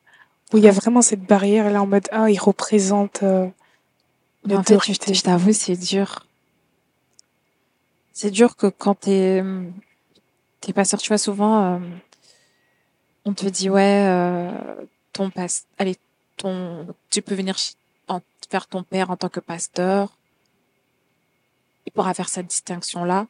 Où 0.52 0.58
il 0.58 0.64
y 0.64 0.68
a 0.68 0.72
vraiment 0.72 1.00
cette 1.02 1.22
barrière 1.24 1.70
là 1.70 1.82
en 1.82 1.86
mode 1.86 2.06
ah, 2.12 2.30
ils 2.30 2.38
représentent 2.38 3.22
euh, 3.22 3.46
en 4.58 4.62
fait, 4.62 4.74
je 5.14 5.22
t'avoue, 5.22 5.52
c'est 5.52 5.74
dur. 5.76 6.25
C'est 8.18 8.30
dur 8.30 8.56
que 8.56 8.68
quand 8.68 8.94
t'es 8.94 9.44
t'es 10.62 10.72
pasteur, 10.72 10.98
tu 11.02 11.08
vois, 11.08 11.18
souvent, 11.18 11.74
euh, 11.74 11.78
on 13.26 13.34
te 13.34 13.44
dit, 13.44 13.68
ouais, 13.68 14.06
euh, 14.06 14.50
ton 15.12 15.28
pas, 15.28 15.48
allez, 15.76 15.96
ton, 16.38 16.86
tu 17.10 17.20
peux 17.20 17.34
venir 17.34 17.56
en, 18.08 18.22
faire 18.48 18.68
ton 18.68 18.84
père 18.84 19.10
en 19.10 19.18
tant 19.18 19.28
que 19.28 19.38
pasteur. 19.38 20.16
Il 21.84 21.92
pourra 21.92 22.14
faire 22.14 22.30
cette 22.30 22.46
distinction-là. 22.46 23.26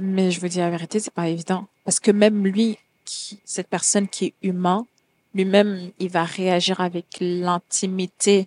Mais 0.00 0.30
je 0.30 0.38
vous 0.38 0.46
dis 0.46 0.58
la 0.58 0.70
vérité, 0.70 1.00
c'est 1.00 1.12
pas 1.12 1.26
évident. 1.28 1.66
Parce 1.84 1.98
que 1.98 2.12
même 2.12 2.46
lui, 2.46 2.78
qui, 3.04 3.40
cette 3.44 3.66
personne 3.66 4.06
qui 4.06 4.26
est 4.26 4.34
humain, 4.42 4.86
lui-même, 5.34 5.90
il 5.98 6.10
va 6.10 6.22
réagir 6.22 6.80
avec 6.80 7.06
l'intimité 7.18 8.46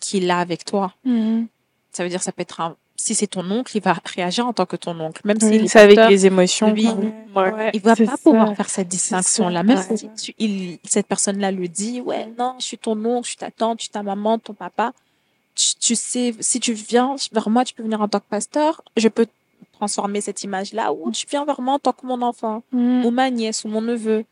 qu'il 0.00 0.30
a 0.30 0.38
avec 0.38 0.64
toi. 0.64 0.94
Mhm. 1.04 1.48
Ça 1.92 2.02
veut 2.02 2.08
dire, 2.08 2.22
ça 2.22 2.32
peut 2.32 2.40
être 2.40 2.62
un, 2.62 2.78
si 2.96 3.14
c'est 3.14 3.26
ton 3.26 3.48
oncle, 3.50 3.76
il 3.76 3.82
va 3.82 3.96
réagir 4.04 4.46
en 4.46 4.52
tant 4.52 4.66
que 4.66 4.76
ton 4.76 4.98
oncle. 5.00 5.20
Même 5.24 5.36
Oui, 5.42 5.56
est 5.56 5.68
C'est 5.68 5.80
avec 5.80 5.98
les 6.08 6.26
émotions. 6.26 6.72
lui. 6.72 6.86
Ouais. 7.34 7.70
il 7.74 7.80
va 7.80 7.96
pas 7.96 8.04
ça. 8.06 8.16
pouvoir 8.22 8.54
faire 8.54 8.68
cette 8.70 8.88
distinction-là. 8.88 9.62
Même 9.64 9.78
Ouais. 9.90 9.96
si 9.96 10.08
tu- 10.14 10.34
il, 10.38 10.78
cette 10.84 11.06
personne-là 11.06 11.50
le 11.50 11.66
dit, 11.68 12.00
ouais, 12.00 12.32
non, 12.38 12.54
je 12.60 12.64
suis 12.64 12.78
ton 12.78 12.92
oncle, 13.04 13.24
je 13.24 13.30
suis 13.30 13.36
ta 13.38 13.50
tante, 13.50 13.80
je 13.80 13.84
suis 13.84 13.90
ta 13.92 14.02
maman, 14.02 14.38
ton 14.38 14.54
papa. 14.54 14.92
Tu, 15.54 15.74
tu 15.76 15.94
sais, 15.96 16.34
si 16.40 16.60
tu 16.60 16.72
viens 16.72 17.16
vers 17.32 17.50
moi, 17.50 17.64
tu 17.64 17.74
peux 17.74 17.82
venir 17.82 18.00
en 18.00 18.08
tant 18.08 18.20
que 18.20 18.28
pasteur, 18.28 18.82
je 18.96 19.08
peux 19.08 19.26
transformer 19.72 20.20
cette 20.20 20.42
image-là, 20.44 20.92
ou 20.92 21.10
tu 21.10 21.26
viens 21.28 21.44
vers 21.44 21.60
moi 21.60 21.74
en 21.74 21.78
tant 21.80 21.92
que 21.92 22.06
mon 22.06 22.22
enfant, 22.22 22.62
Mhm. 22.72 23.04
ou 23.04 23.10
ma 23.10 23.30
nièce, 23.30 23.64
ou 23.64 23.68
mon 23.68 23.80
neveu. 23.82 24.24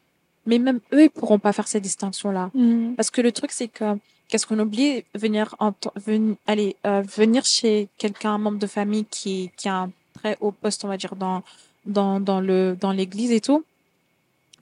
Mais 0.46 0.58
même 0.58 0.80
eux, 0.92 1.04
ils 1.04 1.10
pourront 1.10 1.38
pas 1.38 1.52
faire 1.52 1.68
cette 1.68 1.82
distinction-là. 1.82 2.50
Mhm. 2.54 2.94
Parce 2.96 3.10
que 3.10 3.20
le 3.20 3.30
truc, 3.32 3.50
c'est 3.52 3.68
que 3.68 3.96
qu'est-ce 4.32 4.46
qu'on 4.46 4.58
oublie 4.60 5.04
venir 5.14 5.54
en 5.58 5.74
ven- 6.06 6.36
allez, 6.46 6.74
euh, 6.86 7.02
venir 7.02 7.44
chez 7.44 7.88
quelqu'un, 7.98 8.32
un 8.32 8.38
membre 8.38 8.58
de 8.58 8.66
famille 8.66 9.04
qui, 9.04 9.50
qui 9.58 9.68
a 9.68 9.74
un 9.82 9.90
très 10.18 10.38
haut 10.40 10.52
poste, 10.52 10.86
on 10.86 10.88
va 10.88 10.96
dire, 10.96 11.14
dans, 11.16 11.42
dans, 11.84 12.18
dans 12.18 12.40
le, 12.40 12.74
dans 12.80 12.92
l'église 12.92 13.30
et 13.30 13.42
tout. 13.42 13.62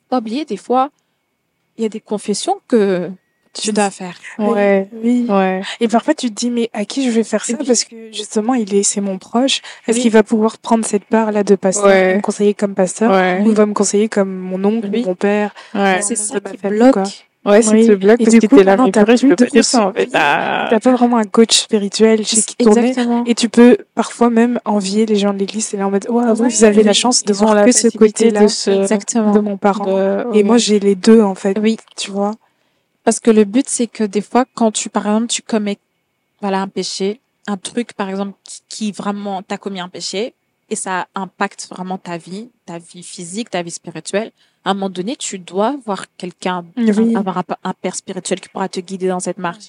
Pas 0.09 0.19
oublier, 0.19 0.45
des 0.45 0.57
fois, 0.57 0.91
il 1.79 1.83
y 1.85 1.87
a 1.87 1.89
des 1.89 2.01
confessions 2.01 2.61
que 2.67 3.11
tu 3.53 3.71
dois 3.73 3.91
faire. 3.91 4.17
Ouais. 4.39 4.89
Oui. 4.93 5.27
Ouais. 5.29 5.61
Et 5.79 5.87
parfois, 5.87 6.15
tu 6.15 6.31
te 6.31 6.35
dis, 6.35 6.51
mais 6.51 6.69
à 6.73 6.85
qui 6.85 7.05
je 7.05 7.11
vais 7.11 7.23
faire 7.23 7.45
ça? 7.45 7.57
Parce 7.57 7.85
que 7.85 8.13
justement, 8.13 8.55
il 8.55 8.75
est, 8.75 8.83
c'est 8.83 9.01
mon 9.01 9.19
proche. 9.19 9.61
Est-ce 9.87 9.99
Oui. 9.99 10.03
qu'il 10.03 10.11
va 10.13 10.25
pouvoir 10.25 10.59
prendre 10.59 10.85
cette 10.85 11.05
part-là 11.05 11.45
de 11.45 11.55
pasteur, 11.55 11.87
Ouais. 11.87 12.17
me 12.17 12.21
conseiller 12.21 12.55
comme 12.55 12.75
pasteur, 12.75 13.13
Ouais. 13.13 13.41
ou 13.45 13.51
il 13.51 13.55
va 13.55 13.67
me 13.67 13.73
conseiller 13.75 14.09
comme 14.09 14.35
mon 14.37 14.65
oncle, 14.65 14.89
Oui. 14.93 15.05
mon 15.05 15.15
père 15.15 15.55
Ouais. 15.75 16.03
C'est 16.03 16.17
ça 16.17 16.41
qui 16.41 16.57
bloque. 16.57 16.93
quoi? 16.93 17.05
Ouais, 17.47 17.63
ça 17.63 17.73
Oui. 17.73 17.87
te 17.87 17.93
bloque 17.93 18.21
Et 18.21 18.25
parce 18.25 18.39
que 18.39 18.47
t'es 18.47 18.65
là, 18.65 18.77
mais 18.77 18.91
purée, 18.93 19.17
je 19.17 19.27
peux 19.27 19.35
pas 19.37 19.47
dire 19.47 19.65
ça, 19.65 19.87
en 19.87 19.93
fait. 19.95 20.11
Ah. 20.13 20.67
T'as 20.69 20.79
pas 20.79 20.93
vraiment 20.93 21.17
un 21.17 21.25
coach 21.25 21.57
spirituel 21.57 22.25
chez 22.27 22.43
qui 22.43 22.55
tourner. 22.57 22.89
Exactement. 22.89 23.25
Et 23.25 23.35
tu 23.35 23.49
peux 23.49 23.79
parfois 23.95 24.29
même 24.29 24.61
envier 24.67 25.07
les 25.07 25.17
gens 25.17 25.33
de 25.33 25.39
l'église. 25.39 25.65
C'est 25.67 25.79
là 25.79 25.87
en 25.87 25.91
mode, 25.91 26.07
ouais, 26.11 26.23
vous, 26.35 26.43
Ouais, 26.43 26.49
vous 26.51 26.65
avez 26.65 26.83
la 26.83 26.93
chance 26.93 27.25
de 27.25 27.33
voir 27.33 27.55
la 27.55 27.65
que 27.65 27.73
ce 27.73 27.89
côté-là 27.89 28.41
de 28.41 28.81
Exactement. 28.83 29.33
de 29.33 29.41
mon 29.41 29.57
parent. 29.57 29.87
de- 29.87 30.37
Et 30.37 30.43
moi, 30.43 30.59
j'ai 30.59 30.81
les 30.81 30.95
deux, 30.95 31.23
en 31.23 31.35
fait. 31.35 31.59
Oui. 31.59 31.79
Tu 31.97 32.11
vois? 32.11 32.33
Parce 33.05 33.21
que 33.21 33.31
le 33.31 33.45
but, 33.45 33.67
c'est 33.69 33.87
que 33.87 34.05
des 34.05 34.21
fois, 34.21 34.45
quand 34.55 34.71
tu, 34.71 34.91
par 34.91 35.07
exemple, 35.07 35.29
tu 35.29 35.41
commets, 35.41 35.79
voilà, 36.43 36.61
un 36.61 36.69
péché, 36.69 37.21
un 37.47 37.57
truc, 37.57 37.95
par 37.95 38.11
exemple, 38.11 38.35
qui, 38.45 38.61
qui 38.69 38.93
vraiment, 38.93 39.41
t'as 39.43 39.57
commis 39.57 39.81
un 39.81 39.89
péché, 39.89 40.35
et 40.71 40.77
ça 40.77 41.07
impacte 41.15 41.69
vraiment 41.71 41.99
ta 41.99 42.17
vie, 42.17 42.49
ta 42.67 42.79
vie 42.79 43.03
physique, 43.03 43.51
ta 43.51 43.63
vie 43.63 43.71
spirituelle. 43.71 44.31
À 44.65 44.71
un 44.71 44.75
moment 44.75 44.91
donné, 44.91 45.17
tu 45.17 45.39
dois 45.39 45.77
voir 45.87 46.07
quelqu'un, 46.17 46.65
Oui. 46.77 47.17
avoir 47.17 47.39
un, 47.39 47.45
un 47.65 47.73
père 47.73 47.95
spirituel 47.97 48.41
qui 48.41 48.49
pourra 48.49 48.69
te 48.69 48.81
guider 48.81 49.09
dans 49.09 49.21
cette 49.21 49.39
marche. 49.39 49.67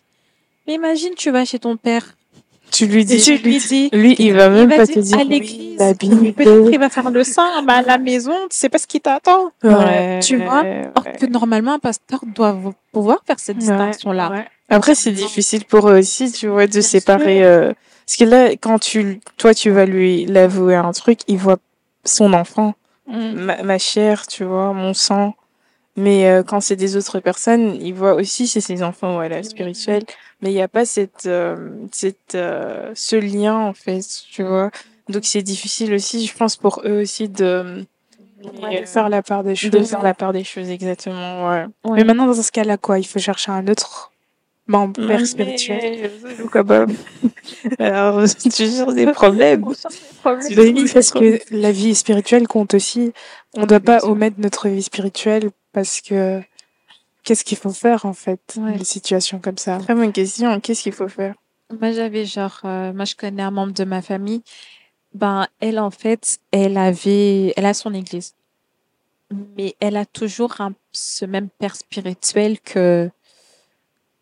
Mais 0.68 0.74
imagine, 0.75 1.14
tu 1.16 1.32
vas 1.32 1.44
chez 1.46 1.60
ton 1.60 1.75
père, 1.78 2.16
Tu 2.72 2.86
lui 2.86 3.04
dis, 3.04 3.20
tu 3.22 3.38
lui 3.38 3.58
dis, 3.58 3.90
lui, 3.92 4.16
il 4.20 4.34
va 4.34 4.50
même 4.50 4.70
il 4.70 4.70
va 4.70 4.78
pas 4.78 4.86
dire 4.86 4.96
te 4.96 5.00
dire. 5.00 5.20
à 5.20 5.24
l'église, 5.25 5.78
peut-être 5.78 6.72
il 6.72 6.80
va 6.80 6.90
faire 6.90 7.10
le 7.10 7.24
saint, 7.24 7.62
mais 7.64 7.74
à 7.74 7.82
la 7.82 7.98
maison, 7.98 8.34
tu 8.50 8.58
sais 8.58 8.70
pas 8.70 8.78
ce 8.78 8.88
qui 8.88 9.02
t'attend. 9.02 9.52
Ouais. 9.64 10.20
Tu 10.22 10.38
vois? 10.38 10.64
Or 10.96 11.04
que 11.20 11.25
normalement, 11.25 11.74
un 11.74 11.80
pasteur 11.80 12.22
doit 12.25 12.58
pouvoir 12.94 13.20
faire 13.25 13.40
cette 13.40 13.58
distinction-là. 13.58 14.30
Ouais. 14.32 14.46
Après, 14.70 14.96
c'est 14.96 15.12
difficile 15.12 15.66
pour 15.66 15.90
eux 15.90 15.98
aussi, 16.00 16.32
tu 16.32 16.48
vois, 16.48 16.68
de 16.68 16.80
séparer. 16.82 17.44
euh, 17.44 17.74
Parce 18.12 18.18
que 18.18 18.25
là, 18.25 18.50
quand 18.60 18.77
tu, 18.77 19.22
toi, 19.38 19.53
tu 19.53 19.70
vas 19.70 19.86
lui 19.86 20.25
l'avouer 20.25 20.75
un 20.75 20.91
truc, 20.91 21.20
il 21.30 21.38
voit 21.38 21.56
son 22.03 22.34
enfant, 22.34 22.74
Mm. 23.08 23.32
ma, 23.34 23.63
ma 23.63 23.77
chair, 23.77 24.27
tu 24.27 24.44
vois, 24.44 24.74
mon 24.74 24.94
sang. 24.94 25.34
Mais 25.96 26.30
euh, 26.30 26.44
quand 26.44 26.60
c'est 26.60 26.75
des 26.75 26.98
autres 26.98 27.22
personnes, 27.22 27.77
il 27.82 27.94
voit 27.94 28.13
aussi 28.15 28.48
chez 28.48 28.60
ses 28.60 28.84
enfants, 28.84 29.13
voilà, 29.13 29.44
spirituels. 29.44 30.03
Mais 30.41 30.51
il 30.51 30.56
n'y 30.56 30.62
a 30.62 30.68
pas 30.68 30.84
cette, 30.84 31.25
euh, 31.25 31.70
cette, 31.94 32.36
euh, 32.36 32.91
ce 32.96 33.15
lien, 33.15 33.56
en 33.58 33.74
fait, 33.74 34.01
tu 34.30 34.44
vois. 34.44 34.72
Donc 35.08 35.24
c'est 35.24 35.41
difficile 35.41 35.94
aussi, 35.94 36.25
je 36.27 36.36
pense, 36.36 36.58
pour 36.58 36.82
eux 36.86 37.01
aussi 37.01 37.30
de, 37.30 37.86
Ouais, 38.62 38.82
de 38.82 38.86
faire 38.88 39.08
la 39.08 39.22
part 39.22 39.44
des 39.46 39.56
choses. 39.56 39.72
de 39.72 39.84
faire 39.84 40.03
la 40.03 40.13
part 40.13 40.34
des 40.34 40.44
choses, 40.44 40.70
exactement, 40.70 41.48
ouais. 41.50 41.65
Mais 41.86 42.03
maintenant, 42.03 42.25
dans 42.27 42.34
ce 42.34 42.51
cas-là, 42.51 42.75
quoi, 42.77 43.00
il 43.00 43.06
faut 43.06 43.20
chercher 43.20 43.51
un 43.53 43.65
autre 43.70 44.12
membre, 44.68 45.06
père 45.08 45.25
spirituel. 45.25 46.12
Quand 46.51 46.68
même. 46.68 46.96
Alors, 47.80 48.24
tu 48.41 48.51
cherches 48.51 48.94
des 48.94 49.12
problèmes. 49.12 49.65
Oui, 49.65 50.86
parce 50.94 51.12
que 51.12 51.39
la 51.51 51.72
vie 51.72 51.96
spirituelle 51.96 52.48
compte 52.48 52.74
aussi. 52.74 53.13
On 53.56 53.62
ne 53.62 53.65
doit 53.65 53.80
pas 53.80 54.00
omettre 54.06 54.38
notre 54.39 54.70
vie 54.70 54.84
spirituelle 54.84 55.51
parce 55.74 56.01
que 56.01 56.41
qu'est-ce 57.24 57.44
qu'il 57.44 57.58
faut 57.58 57.72
faire 57.72 58.06
en 58.06 58.13
fait 58.13 58.39
Ouais. 58.58 58.77
Des 58.77 58.86
situations 58.86 59.39
comme 59.39 59.58
ça? 59.58 59.77
Très 59.77 59.96
bonne 59.96 60.12
question. 60.12 60.60
Qu'est-ce 60.60 60.84
qu'il 60.84 60.94
faut 60.94 61.08
faire? 61.10 61.36
Moi, 61.80 61.91
j'avais 61.91 62.25
genre, 62.25 62.60
euh, 62.65 62.91
moi, 62.94 63.06
je 63.06 63.15
connais 63.15 63.44
un 63.44 63.51
membre 63.51 63.74
de 63.74 63.84
ma 63.84 64.01
famille. 64.01 64.41
Ben, 65.13 65.48
elle, 65.60 65.80
en 65.80 65.91
fait, 65.91 66.39
elle 66.51 66.77
avait, 66.77 67.53
elle 67.56 67.65
a 67.65 67.74
son 67.74 67.94
église. 67.94 68.34
Mais 69.58 69.75
elle 69.80 69.96
a 69.96 70.06
toujours 70.06 70.60
un, 70.60 70.74
ce 70.91 71.25
même 71.25 71.50
père 71.50 71.75
spirituel 71.75 72.60
que 72.60 73.10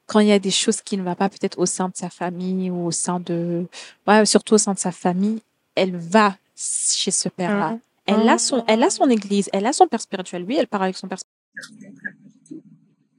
quand 0.09 0.19
il 0.19 0.27
y 0.27 0.31
a 0.31 0.39
des 0.39 0.51
choses 0.63 0.81
qui 0.81 0.97
ne 0.97 1.03
vont 1.03 1.15
pas 1.23 1.29
peut-être 1.29 1.57
au 1.59 1.65
sein 1.67 1.87
de 1.89 1.95
sa 1.95 2.09
famille 2.09 2.69
ou 2.71 2.87
au 2.87 2.91
sein 2.91 3.19
de, 3.19 3.65
ouais, 4.07 4.25
surtout 4.25 4.55
au 4.55 4.57
sein 4.65 4.73
de 4.73 4.79
sa 4.79 4.91
famille, 4.91 5.39
elle 5.75 5.95
va 5.95 6.35
chez 6.55 7.11
ce 7.11 7.29
père-là. 7.29 7.71
Mhm. 7.73 7.79
Elle 8.07 8.27
a 8.29 8.37
son, 8.39 8.63
elle 8.67 8.81
a 8.83 8.89
son 8.89 9.07
église, 9.09 9.49
elle 9.53 9.67
a 9.67 9.73
son 9.73 9.87
père 9.87 10.01
spirituel. 10.01 10.43
Oui, 10.47 10.55
elle 10.59 10.67
part 10.67 10.81
avec 10.81 10.97
son 10.97 11.07
père 11.07 11.19
spirituel. 11.19 11.93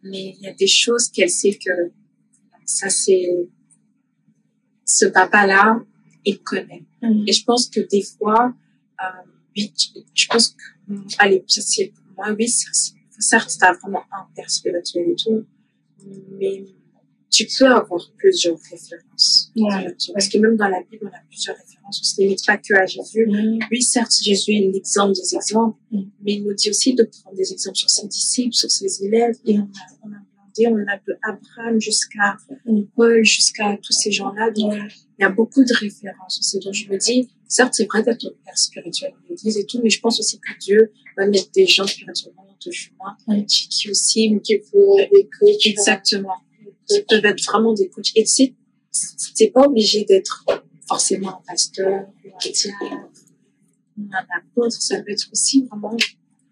mais 0.02 0.34
il 0.36 0.40
y 0.40 0.48
a 0.48 0.52
des 0.54 0.66
choses 0.66 1.08
qu'elle 1.14 1.30
sait 1.30 1.54
que 1.64 1.70
ça 2.64 2.88
c'est 2.88 3.28
ce 4.84 5.06
papa 5.06 5.46
là 5.46 5.78
il 6.24 6.38
connaît 6.42 6.84
Mhm. 7.02 7.24
et 7.28 7.32
je 7.38 7.44
pense 7.44 7.64
que 7.68 7.80
des 7.94 8.02
fois 8.02 8.42
euh, 9.02 9.06
oui 9.56 9.72
je- 9.78 10.00
je 10.20 10.26
pense 10.30 10.48
que 10.48 10.62
allez 11.18 11.44
ça 11.46 11.60
c'est 11.62 11.88
pour 11.94 12.04
moi 12.16 12.26
oui 12.38 12.48
ça, 12.48 12.68
c'est- 12.72 12.94
certes 13.18 13.52
t'as 13.60 13.74
vraiment 13.74 14.04
un 14.18 14.26
père 14.34 14.50
spirituel 14.50 15.06
et 15.10 15.16
tout 15.22 15.44
mais 16.38 16.64
tu 17.30 17.46
peux 17.58 17.66
avoir 17.66 18.10
plusieurs 18.16 18.58
références 18.70 19.50
Ouais. 19.56 19.94
parce 20.14 20.28
que 20.28 20.38
même 20.38 20.56
dans 20.56 20.68
la 20.68 20.80
Bible 20.90 21.04
on 21.10 21.14
a 21.16 21.20
plusieurs 21.28 21.56
références 21.56 22.00
on 22.02 22.04
se 22.04 22.20
limite 22.20 22.44
pas 22.46 22.56
que 22.56 22.74
à 22.74 22.86
Jésus 22.86 23.26
oui, 23.70 23.82
certes, 23.82 24.12
Jésus 24.22 24.52
est 24.52 24.70
l'exemple 24.72 25.12
des 25.14 25.34
exemples, 25.34 25.76
Mm. 25.90 26.02
mais 26.22 26.32
il 26.34 26.44
nous 26.44 26.54
dit 26.54 26.70
aussi 26.70 26.94
de 26.94 27.02
prendre 27.04 27.36
des 27.36 27.52
exemples 27.52 27.76
sur 27.76 27.90
ses 27.90 28.06
disciples, 28.06 28.54
sur 28.54 28.70
ses 28.70 29.04
élèves. 29.04 29.34
Et 29.44 29.58
on 29.58 29.62
a, 29.62 29.66
on 30.04 30.08
a 30.12 30.20
demandé, 30.56 30.84
on 30.86 30.92
a 30.92 30.96
de 31.06 31.18
Abraham 31.22 31.80
jusqu'à 31.80 32.36
Mm. 32.64 32.82
Paul, 32.96 33.24
jusqu'à 33.24 33.76
tous 33.82 33.92
ces 33.92 34.12
gens-là. 34.12 34.50
Donc, 34.52 34.72
il 35.18 35.22
y 35.22 35.24
a 35.24 35.30
beaucoup 35.30 35.64
de 35.64 35.74
références 35.74 36.38
aussi. 36.38 36.60
Donc, 36.60 36.74
je 36.74 36.88
me 36.88 36.96
dis, 36.96 37.28
certes, 37.48 37.74
c'est 37.74 37.86
vrai 37.86 38.02
d'être 38.04 38.24
père 38.44 38.56
spirituel 38.58 39.10
dans 39.12 39.28
l'église 39.28 39.56
et 39.58 39.66
tout, 39.66 39.80
mais 39.82 39.90
je 39.90 40.00
pense 40.00 40.20
aussi 40.20 40.38
que 40.38 40.56
Dieu 40.60 40.92
va 41.16 41.26
mettre 41.26 41.50
des 41.50 41.66
gens 41.66 41.86
spirituellement 41.86 42.44
dans 42.46 42.56
ton 42.64 42.70
chemin, 42.70 43.16
Mm. 43.26 43.44
qui, 43.46 43.90
aussi, 43.90 44.40
Qui 44.44 44.60
coachs. 44.60 45.66
exactement, 45.66 46.34
qui 46.90 47.02
peuvent 47.08 47.24
être 47.24 47.44
vraiment 47.44 47.72
des 47.72 47.88
coachs. 47.88 48.12
Et 48.16 48.24
tu 48.24 48.30
sais, 48.30 48.54
c'est 48.90 49.48
pas 49.48 49.66
obligé 49.66 50.04
d'être 50.04 50.44
forcément 50.86 51.38
un 51.38 51.42
pasteur, 51.46 52.06
ou 52.24 52.28
un 52.28 53.08
ou 53.98 54.08
un 54.12 54.26
apôtre. 54.36 54.76
Ça 54.80 55.00
peut 55.02 55.12
être 55.12 55.28
aussi 55.32 55.64
vraiment 55.66 55.96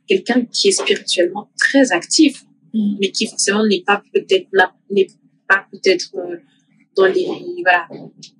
quelqu'un 0.06 0.44
qui 0.46 0.68
est 0.68 0.72
spirituellement 0.72 1.50
très 1.58 1.92
actif, 1.92 2.44
Mm. 2.74 2.96
mais 3.00 3.10
qui 3.10 3.26
forcément 3.26 3.66
n'est 3.66 3.82
pas 3.82 4.02
peut-être 4.12 4.48
là, 4.52 4.74
n'est 4.90 5.08
pas 5.48 5.66
peut-être 5.70 6.10
euh, 6.16 6.36
dans 6.96 7.06
les 7.06 7.26
voilà, 7.62 7.88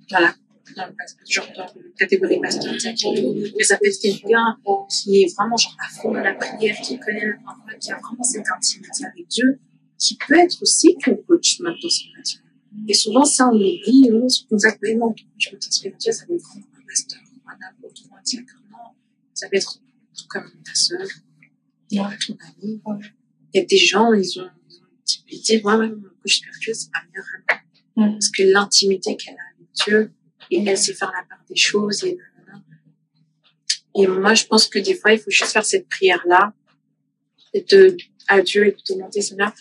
voilà, 0.09 0.35
dans 0.75 0.85
le 0.85 0.93
genre 1.27 1.47
dans 1.55 1.63
la 1.63 1.71
catégorie 1.97 2.39
pasteur, 2.39 2.73
mais 2.73 3.63
ça 3.63 3.77
peut 3.77 3.87
être 3.87 3.99
quelqu'un 3.99 4.57
qui 4.89 5.23
est 5.23 5.35
vraiment 5.35 5.57
genre 5.57 5.75
à 5.79 5.89
fond 5.89 6.11
dans 6.11 6.19
la 6.19 6.33
prière, 6.33 6.75
qui 6.81 6.99
connaît 6.99 7.25
la 7.25 7.33
parole, 7.43 7.79
qui 7.79 7.91
a 7.91 7.97
vraiment 7.97 8.23
cette 8.23 8.45
intimité 8.55 9.05
avec 9.05 9.27
Dieu, 9.27 9.59
qui 9.99 10.15
peut 10.15 10.39
être 10.39 10.61
aussi 10.61 10.95
ton 11.03 11.15
coach 11.27 11.59
même 11.59 11.75
son 11.81 12.07
métier. 12.17 12.39
Et 12.87 12.93
souvent, 12.93 13.25
ça, 13.25 13.49
on 13.49 13.55
oublie, 13.55 14.09
nous, 14.09 14.21
on 14.23 14.29
se 14.29 14.45
consacre 14.45 14.77
vraiment 14.81 15.07
au 15.07 15.13
coach 15.13 15.53
spirituel, 15.69 16.13
ça 16.13 16.25
peut 16.25 16.35
être 16.35 16.49
un 16.55 16.85
pasteur, 16.87 17.19
un 17.45 17.67
apôtre, 17.67 18.01
un 18.11 18.21
diacre. 18.23 18.55
Ça 19.33 19.49
peut 19.49 19.57
être 19.57 19.79
tout 20.17 20.25
comme 20.29 20.51
ta 20.63 20.73
sœur, 20.73 21.07
ton 21.89 22.37
ami. 22.57 22.81
Il 23.53 23.59
y 23.59 23.59
a 23.59 23.65
des 23.65 23.77
gens, 23.77 24.13
ils 24.13 24.39
ont, 24.39 24.49
ils 25.29 25.41
disent, 25.41 25.63
ouais, 25.63 25.75
ouais, 25.75 25.89
mon 25.89 26.09
coach 26.21 26.37
spirituel, 26.37 26.75
c'est 26.75 26.89
ma 26.93 27.03
meilleure 27.05 27.25
amie. 27.35 28.11
Mm. 28.11 28.13
Parce 28.13 28.29
que 28.29 28.43
l'intimité 28.43 29.17
qu'elle 29.17 29.35
a 29.35 29.55
avec 29.55 29.69
Dieu, 29.85 30.13
et 30.51 30.63
elle 30.65 30.77
sait 30.77 30.93
faire 30.93 31.11
la 31.11 31.23
part 31.27 31.43
des 31.47 31.55
choses, 31.55 32.03
et 32.03 32.17
nanana. 32.37 32.63
Et 33.95 34.07
moi, 34.07 34.33
je 34.33 34.45
pense 34.45 34.67
que 34.67 34.79
des 34.79 34.95
fois, 34.95 35.13
il 35.13 35.19
faut 35.19 35.31
juste 35.31 35.51
faire 35.51 35.65
cette 35.65 35.87
prière-là, 35.89 36.53
et 37.53 37.61
de, 37.61 37.97
à 38.27 38.41
Dieu, 38.41 38.67
et 38.67 38.71
de 38.71 38.93
demander, 38.93 39.21
Seigneur, 39.21 39.53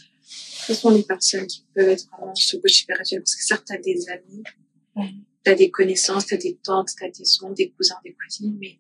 quelles 0.68 0.76
sont 0.76 0.90
les 0.90 1.02
personnes 1.02 1.46
qui 1.46 1.64
peuvent 1.74 1.88
être 1.88 2.06
vraiment 2.12 2.34
ce 2.34 2.56
coach 2.58 2.82
spirituel? 2.82 3.22
Parce 3.22 3.34
que 3.34 3.42
certes, 3.42 3.64
t'as 3.66 3.78
des 3.78 4.08
amis, 4.10 4.42
Mm. 4.94 5.06
t'as 5.44 5.54
des 5.54 5.70
connaissances, 5.70 6.26
t'as 6.26 6.36
des 6.36 6.56
tantes, 6.62 6.90
t'as 6.98 7.08
des 7.08 7.24
oncles, 7.42 7.54
des 7.54 7.70
cousins, 7.70 7.96
des 8.04 8.14
cousines, 8.14 8.56
mais 8.60 8.78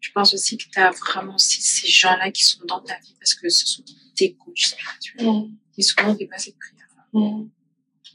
je 0.00 0.10
pense 0.12 0.34
aussi 0.34 0.56
que 0.58 0.64
t'as 0.72 0.90
vraiment 0.90 1.34
aussi 1.36 1.62
ces 1.62 1.86
gens-là 1.88 2.30
qui 2.30 2.42
sont 2.44 2.64
dans 2.66 2.80
ta 2.80 2.98
vie 3.00 3.14
parce 3.18 3.34
que 3.34 3.48
ce 3.48 3.66
sont 3.66 3.82
tes 4.16 4.34
coachs 4.34 4.58
spirituels. 4.58 5.48
Et 5.78 5.82
souvent, 5.82 6.10
on 6.12 6.16
fait 6.16 6.26
pas 6.26 6.38
cette 6.38 6.56
prière. 6.58 6.88
Mm. 7.14 7.48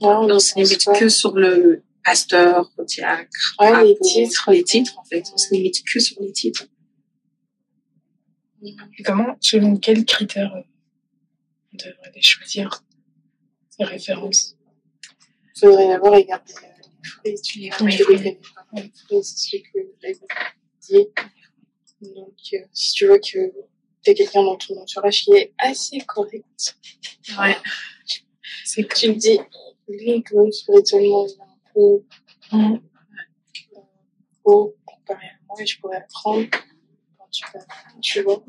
On 0.01 0.39
se 0.39 0.55
limite 0.55 0.85
que 0.99 1.07
sur 1.09 1.33
le 1.35 1.81
pasteur, 2.03 2.69
le 2.77 2.83
diacre, 2.85 3.55
Ouais, 3.59 3.85
les 3.85 3.97
titres. 3.99 4.51
les 4.51 4.63
titres, 4.63 4.99
en 4.99 5.03
fait. 5.05 5.23
On 5.33 5.37
se 5.37 5.53
limite 5.53 5.81
que 5.85 5.99
sur 5.99 6.21
les 6.21 6.31
titres. 6.33 6.67
Et 8.65 9.03
comment, 9.03 9.37
selon 9.41 9.77
quels 9.77 10.05
critères 10.05 10.53
euh, 10.55 10.61
on 11.73 11.77
devrait 11.77 12.11
les 12.15 12.21
choisir, 12.21 12.83
ces 13.69 13.83
références 13.83 14.55
faudrait 15.59 15.87
d'abord 15.87 16.13
regarder 16.13 16.53
euh, 16.53 16.67
les 17.25 17.37
fruits. 17.37 17.41
Tu 17.41 17.59
les 17.59 17.71
fruits, 17.71 17.95
tu 17.95 17.97
les 17.99 18.05
connais 18.17 18.39
pas. 18.55 18.65
Les 18.73 18.91
fruits, 18.91 19.23
c'est 19.23 19.37
ce 19.37 19.57
que 19.57 19.79
dit. 20.81 21.07
Donc, 22.01 22.33
euh, 22.53 22.57
si 22.73 22.91
tu 22.93 23.07
vois 23.07 23.19
que 23.19 23.51
t'as 24.03 24.13
quelqu'un 24.13 24.43
dans 24.43 24.57
ton 24.57 24.77
entourage 24.81 25.23
qui 25.23 25.31
est 25.33 25.53
assez 25.57 25.99
correct, 25.99 26.75
Ouais. 27.39 27.55
C'est 28.65 28.83
tu 28.93 29.13
te 29.13 29.17
dis, 29.17 29.39
lui, 29.87 30.21
quand 30.23 30.41
même, 30.41 30.51
spirituellement, 30.51 31.25
il 31.27 31.31
est 31.31 31.41
un 31.41 31.71
peu 31.73 32.03
Mm. 32.51 32.73
euh, 32.75 33.79
haut 34.43 34.75
comparé 34.85 35.25
à 35.27 35.31
moi 35.47 35.61
et 35.61 35.65
je 35.65 35.79
pourrais 35.79 35.97
apprendre. 35.97 36.45
Quand 37.33 37.41
tu, 37.41 37.45
vas- 37.53 37.65
tu 38.01 38.21
vois. 38.23 38.43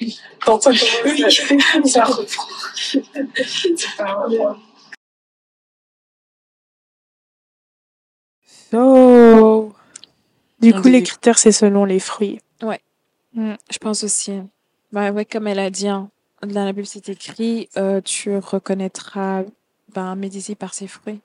Quand 0.44 0.60
ça 0.62 0.70
commence, 0.70 1.92
ça 1.92 2.04
reprend. 2.04 2.46
C'est 2.74 3.96
pas 3.96 4.26
vrai. 4.28 4.56
Oh. 8.72 9.72
Du 10.60 10.72
coup, 10.74 10.88
les 10.88 11.02
critères, 11.02 11.38
c'est 11.38 11.52
selon 11.52 11.84
les 11.84 12.00
fruits. 12.00 12.40
Je 13.70 13.78
pense 13.78 14.04
aussi. 14.04 14.40
Bah 14.92 15.10
ouais, 15.12 15.24
comme 15.24 15.46
elle 15.46 15.58
a 15.58 15.70
dit, 15.70 15.88
hein, 15.88 16.10
dans 16.42 16.64
la 16.64 16.72
Bible, 16.72 16.86
c'est 16.86 17.08
écrit, 17.08 17.68
euh, 17.76 18.00
tu 18.00 18.36
reconnaîtras 18.36 19.44
ben, 19.94 20.18
par 20.58 20.74
ses 20.74 20.86
fruits. 20.88 21.20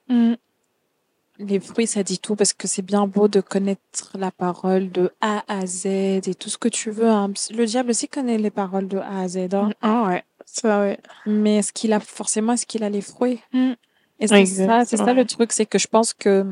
Les 1.39 1.59
fruits, 1.59 1.87
ça 1.87 2.03
dit 2.03 2.19
tout 2.19 2.35
parce 2.35 2.53
que 2.53 2.67
c'est 2.67 2.83
bien 2.83 3.07
beau 3.07 3.27
de 3.27 3.41
connaître 3.41 4.11
la 4.15 4.31
parole 4.31 4.91
de 4.91 5.11
A 5.19 5.43
à 5.47 5.65
Z 5.65 5.85
et 5.87 6.35
tout 6.37 6.49
ce 6.49 6.57
que 6.59 6.67
tu 6.69 6.91
veux. 6.91 7.09
hein. 7.09 7.31
Le 7.51 7.65
diable 7.65 7.89
aussi 7.89 8.07
connaît 8.07 8.37
les 8.37 8.51
paroles 8.51 8.87
de 8.87 8.97
A 8.99 9.21
à 9.21 9.27
Z. 9.27 9.37
hein. 9.53 9.71
Ah 9.81 10.03
ouais, 10.07 10.23
ça 10.45 10.81
ouais. 10.81 10.99
Mais 11.25 11.57
est-ce 11.57 11.73
qu'il 11.73 11.91
a 11.93 11.99
forcément, 11.99 12.53
est-ce 12.53 12.67
qu'il 12.67 12.83
a 12.83 12.89
les 12.89 13.01
fruits? 13.01 13.39
Mm. 13.51 13.71
Et 14.19 14.27
c'est 14.27 14.45
ça, 14.45 14.85
c'est 14.85 14.97
ça 14.97 15.13
le 15.13 15.25
truc, 15.25 15.51
c'est 15.51 15.65
que 15.65 15.79
je 15.79 15.87
pense 15.87 16.13
que, 16.13 16.45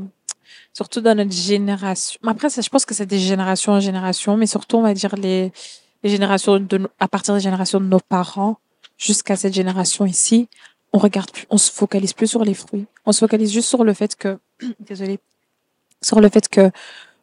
surtout 0.73 0.99
dans 0.99 1.15
notre 1.15 1.31
génération, 1.31 2.19
mais 2.23 2.31
après, 2.31 2.49
ça, 2.49 2.61
je 2.61 2.69
pense 2.69 2.85
que 2.85 2.93
c'est 2.95 3.05
des 3.05 3.19
générations 3.19 3.73
en 3.73 3.79
génération, 3.79 4.35
mais 4.35 4.47
surtout, 4.47 4.77
on 4.77 4.81
va 4.81 4.93
dire 4.95 5.15
les, 5.15 5.53
les 6.03 6.09
générations 6.09 6.59
de, 6.59 6.89
à 6.99 7.07
partir 7.07 7.33
des 7.35 7.39
générations 7.39 7.79
de 7.79 7.85
nos 7.85 7.99
parents 7.99 8.57
jusqu'à 8.97 9.35
cette 9.35 9.53
génération 9.53 10.05
ici, 10.05 10.49
on 10.93 10.97
regarde 10.97 11.31
plus, 11.31 11.45
on 11.49 11.57
se 11.57 11.71
focalise 11.71 12.13
plus 12.13 12.27
sur 12.27 12.43
les 12.43 12.53
fruits. 12.53 12.85
On 13.05 13.11
se 13.11 13.19
focalise 13.19 13.51
juste 13.51 13.69
sur 13.69 13.83
le 13.83 13.93
fait 13.93 14.15
que, 14.15 14.39
désolée, 14.79 15.19
sur 16.01 16.19
le 16.19 16.29
fait 16.29 16.47
que, 16.49 16.71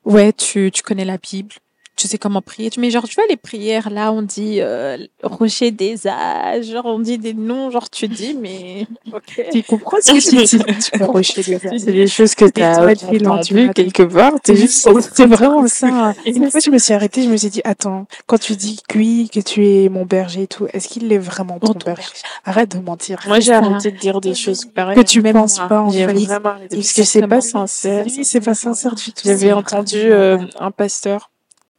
ouais, 0.04 0.32
tu, 0.32 0.70
tu 0.72 0.82
connais 0.82 1.04
la 1.04 1.18
Bible, 1.18 1.54
tu 1.98 2.08
sais 2.08 2.16
comment 2.18 2.40
prier. 2.40 2.70
Mais 2.78 2.90
genre, 2.90 3.06
tu 3.08 3.16
vois, 3.16 3.24
les 3.28 3.36
prières, 3.36 3.90
là, 3.90 4.12
on 4.12 4.22
dit 4.22 4.60
euh, 4.60 4.96
rocher 5.22 5.70
des 5.70 6.06
âges, 6.06 6.66
genre, 6.66 6.86
on 6.86 7.00
dit 7.00 7.18
des 7.18 7.34
noms, 7.34 7.70
genre, 7.70 7.90
tu 7.90 8.08
dis, 8.08 8.34
mais. 8.34 8.86
Ok. 9.12 9.42
Tu 9.52 9.62
comprends 9.62 9.96
ce 10.00 10.12
que 10.12 10.20
tu 10.20 10.36
dis 10.36 10.80
Tu 10.92 11.02
rocher 11.02 11.42
les 11.42 11.58
gars. 11.58 11.70
C'est 11.78 11.92
des 11.92 12.06
choses 12.06 12.34
que 12.34 12.44
tu 12.44 12.62
as 12.62 12.78
entendues 12.80 13.70
quelque 13.74 14.02
part. 14.02 14.34
T'es 14.42 14.54
juste. 14.54 14.88
C'est 15.14 15.26
vraiment 15.26 15.66
ça. 15.66 16.14
Une 16.26 16.50
fois, 16.50 16.60
je 16.60 16.70
me 16.70 16.78
suis 16.78 16.94
arrêtée, 16.94 17.22
je 17.22 17.28
me 17.28 17.36
suis 17.36 17.48
dit, 17.50 17.62
attends, 17.64 18.06
quand 18.26 18.38
tu 18.38 18.54
dis 18.54 18.78
lui, 18.94 19.28
que 19.32 19.40
tu 19.40 19.66
es 19.66 19.88
mon 19.88 20.04
berger 20.04 20.42
et 20.42 20.46
tout, 20.46 20.66
est-ce 20.72 20.88
qu'il 20.88 21.10
est 21.12 21.18
vraiment 21.18 21.58
ton 21.58 21.72
ton 21.72 21.84
berger? 21.84 22.08
Arrête 22.44 22.76
de 22.76 22.80
mentir. 22.80 23.18
Moi, 23.26 23.40
j'ai 23.40 23.52
arrêté 23.54 23.90
de 23.90 23.98
dire 23.98 24.20
des 24.20 24.34
choses 24.34 24.64
pareilles. 24.66 24.96
que 24.96 25.02
tu 25.02 25.22
Même 25.22 25.34
penses 25.34 25.58
pas 25.58 25.80
en 25.80 25.90
fait. 25.90 26.26
Parce 26.70 26.92
que 26.92 27.02
c'est 27.02 27.26
pas 27.26 27.40
sincère. 27.40 28.04
Oui, 28.06 28.24
c'est 28.24 28.40
pas 28.40 28.54
sincère 28.54 28.94
du 28.94 29.12
tout. 29.12 29.22
J'avais 29.24 29.52
entendu 29.52 29.96
euh, 29.96 30.38
un 30.60 30.70
pasteur, 30.70 31.30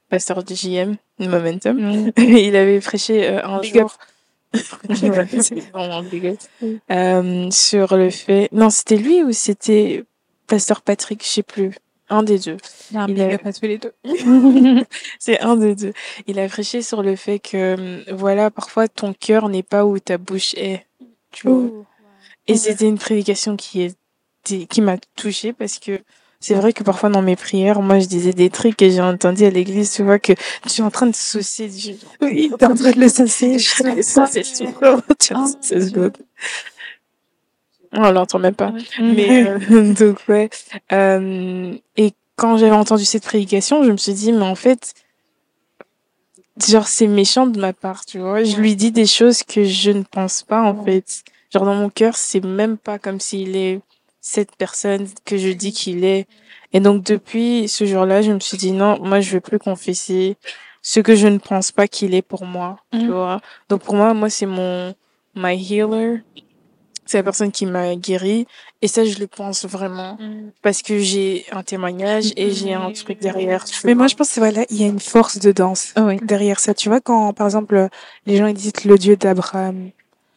pasteur 0.10 0.44
du 0.44 0.56
JM, 0.56 0.96
Momentum, 1.20 1.78
Mm. 1.78 2.12
il 2.18 2.56
avait 2.56 2.80
prêché 2.80 3.28
euh, 3.28 3.46
un 3.46 3.60
Big 3.60 3.78
jour. 3.78 3.98
Vraiment. 4.90 6.04
Euh, 6.92 7.52
sur 7.52 7.96
le 7.96 8.10
fait. 8.10 8.50
Non, 8.52 8.70
c'était 8.70 8.98
lui 8.98 9.24
ou 9.24 9.32
c'était 9.32 10.04
pasteur 10.48 10.82
Patrick, 10.82 11.24
je 11.24 11.30
sais 11.30 11.44
plus. 11.44 11.76
Un 12.12 12.24
des 12.24 12.40
deux. 12.40 12.58
Non, 12.92 13.06
Il 13.08 13.22
up 13.22 13.42
à 13.46 13.54
tous 13.54 13.66
les 13.66 13.78
deux. 13.78 13.94
c'est 15.20 15.40
un 15.42 15.56
des 15.56 15.76
deux. 15.76 15.94
Il 16.26 16.40
a 16.40 16.48
prêché 16.48 16.82
sur 16.82 17.04
le 17.04 17.16
fait 17.16 17.38
que, 17.38 17.76
hum, 17.76 18.18
voilà, 18.18 18.50
parfois 18.50 18.88
ton 18.88 19.14
cœur 19.14 19.48
n'est 19.48 19.62
pas 19.62 19.86
où 19.86 20.00
ta 20.00 20.18
bouche 20.18 20.56
est. 20.56 20.88
Tu 21.32 21.48
vois. 21.48 21.70
Et 22.48 22.56
c'était 22.56 22.88
une 22.88 22.98
prédication 22.98 23.56
qui 23.56 23.84
est, 23.84 23.96
qui 24.68 24.82
m'a 24.82 24.98
touchée 25.16 25.54
parce 25.54 25.78
que 25.78 26.00
c'est 26.42 26.56
vrai 26.56 26.72
que 26.72 26.84
parfois 26.84 27.10
dans 27.10 27.22
mes 27.22 27.36
prières, 27.36 27.82
moi 27.82 28.00
je 28.00 28.08
disais 28.08 28.32
des 28.32 28.50
trucs 28.50 28.78
que 28.78 28.90
j'ai 28.90 29.02
entendus 29.02 29.44
à 29.44 29.50
l'église, 29.50 29.92
tu 29.92 30.04
vois, 30.04 30.20
que 30.20 30.32
tu 30.68 30.82
es 30.82 30.84
en 30.84 30.90
train 30.90 31.08
de 31.08 31.16
saucer 31.16 31.68
du. 31.68 31.96
Oui, 32.22 32.50
t'es 32.58 32.66
en 32.66 32.76
train 32.76 32.92
de 32.92 33.00
le. 33.00 33.10
Tu 35.20 35.82
secondes. 35.82 36.18
On 37.92 38.12
l'entend 38.12 38.40
même 38.40 38.56
pas. 38.56 38.72
Mais 39.02 39.48
euh, 39.48 39.94
donc 40.00 40.20
ouais. 40.30 40.50
Euh, 40.94 41.74
et 41.98 42.14
quand 42.38 42.58
j'avais 42.58 42.72
entendu 42.72 43.04
cette 43.04 43.24
prédication, 43.24 43.84
je 43.84 43.92
me 43.92 43.98
suis 43.98 44.14
dit 44.14 44.32
mais 44.32 44.46
en 44.46 44.56
fait 44.56 44.94
genre 46.68 46.88
c'est 46.88 47.08
méchant 47.08 47.48
de 47.48 47.60
ma 47.60 47.74
part, 47.74 48.06
tu 48.06 48.20
vois. 48.20 48.44
Je 48.44 48.58
lui 48.58 48.76
dis 48.76 48.92
des 48.92 49.06
choses 49.06 49.44
que 49.44 49.66
je 49.66 49.92
ne 49.92 50.04
pense 50.04 50.44
pas 50.44 50.62
en 50.62 50.86
fait. 50.86 51.24
Genre 51.54 51.66
dans 51.66 51.76
mon 51.76 51.90
cœur, 51.90 52.16
c'est 52.16 52.44
même 52.44 52.78
pas 52.78 53.00
comme 53.00 53.20
s'il 53.20 53.58
est 53.58 53.82
cette 54.22 54.56
personne 54.56 55.08
que 55.26 55.38
je 55.38 55.50
dis 55.50 55.72
qu'il 55.72 56.04
est. 56.04 56.28
Et 56.74 56.80
donc 56.80 57.04
depuis 57.04 57.68
ce 57.68 57.86
jour-là, 57.86 58.22
je 58.22 58.32
me 58.32 58.40
suis 58.40 58.58
dit 58.58 58.72
non, 58.72 59.00
moi 59.02 59.22
je 59.22 59.32
veux 59.32 59.40
plus 59.42 59.60
confesser 59.60 60.38
ce 60.82 61.00
que 61.00 61.16
je 61.16 61.28
ne 61.28 61.38
pense 61.40 61.72
pas 61.72 61.88
qu'il 61.88 62.14
est 62.14 62.22
pour 62.22 62.46
moi, 62.46 62.78
tu 62.92 63.00
Mhm. 63.00 63.12
vois. 63.12 63.42
Donc 63.70 63.82
pour 63.84 63.96
moi, 63.96 64.14
moi 64.14 64.30
c'est 64.30 64.46
mon 64.46 64.94
my 65.36 65.56
healer. 65.56 66.22
C'est 67.06 67.18
la 67.18 67.24
personne 67.24 67.52
qui 67.52 67.66
m'a 67.66 67.96
guéri 67.96 68.46
et 68.84 68.88
ça 68.88 69.04
je 69.04 69.18
le 69.18 69.26
pense 69.26 69.66
vraiment 69.66 70.16
parce 70.62 70.84
que 70.84 71.00
j'ai 71.00 71.44
un 71.52 71.64
témoignage 71.64 72.34
et 72.38 72.52
j'ai 72.52 72.74
un 72.76 72.92
truc 72.92 73.20
derrière. 73.20 73.66
tu 73.66 73.76
Mais 73.88 73.96
moi, 73.96 74.06
je 74.06 74.16
pense 74.16 74.30
que 74.32 74.40
voilà, 74.40 74.64
il 74.70 74.80
y 74.80 74.84
a 74.84 74.88
une 74.88 75.00
force 75.00 75.40
de 75.40 75.52
danse 75.52 75.94
Oui. 75.98 76.18
derrière 76.22 76.60
ça. 76.60 76.76
Tu 76.76 76.88
vois, 76.88 77.02
quand, 77.02 77.34
par 77.34 77.48
exemple, 77.48 77.88
les 78.28 78.36
gens 78.38 78.46
ils 78.46 78.54
disent 78.54 78.86
le 78.86 78.96
Dieu 79.00 79.16
d'Abraham, 79.18 79.90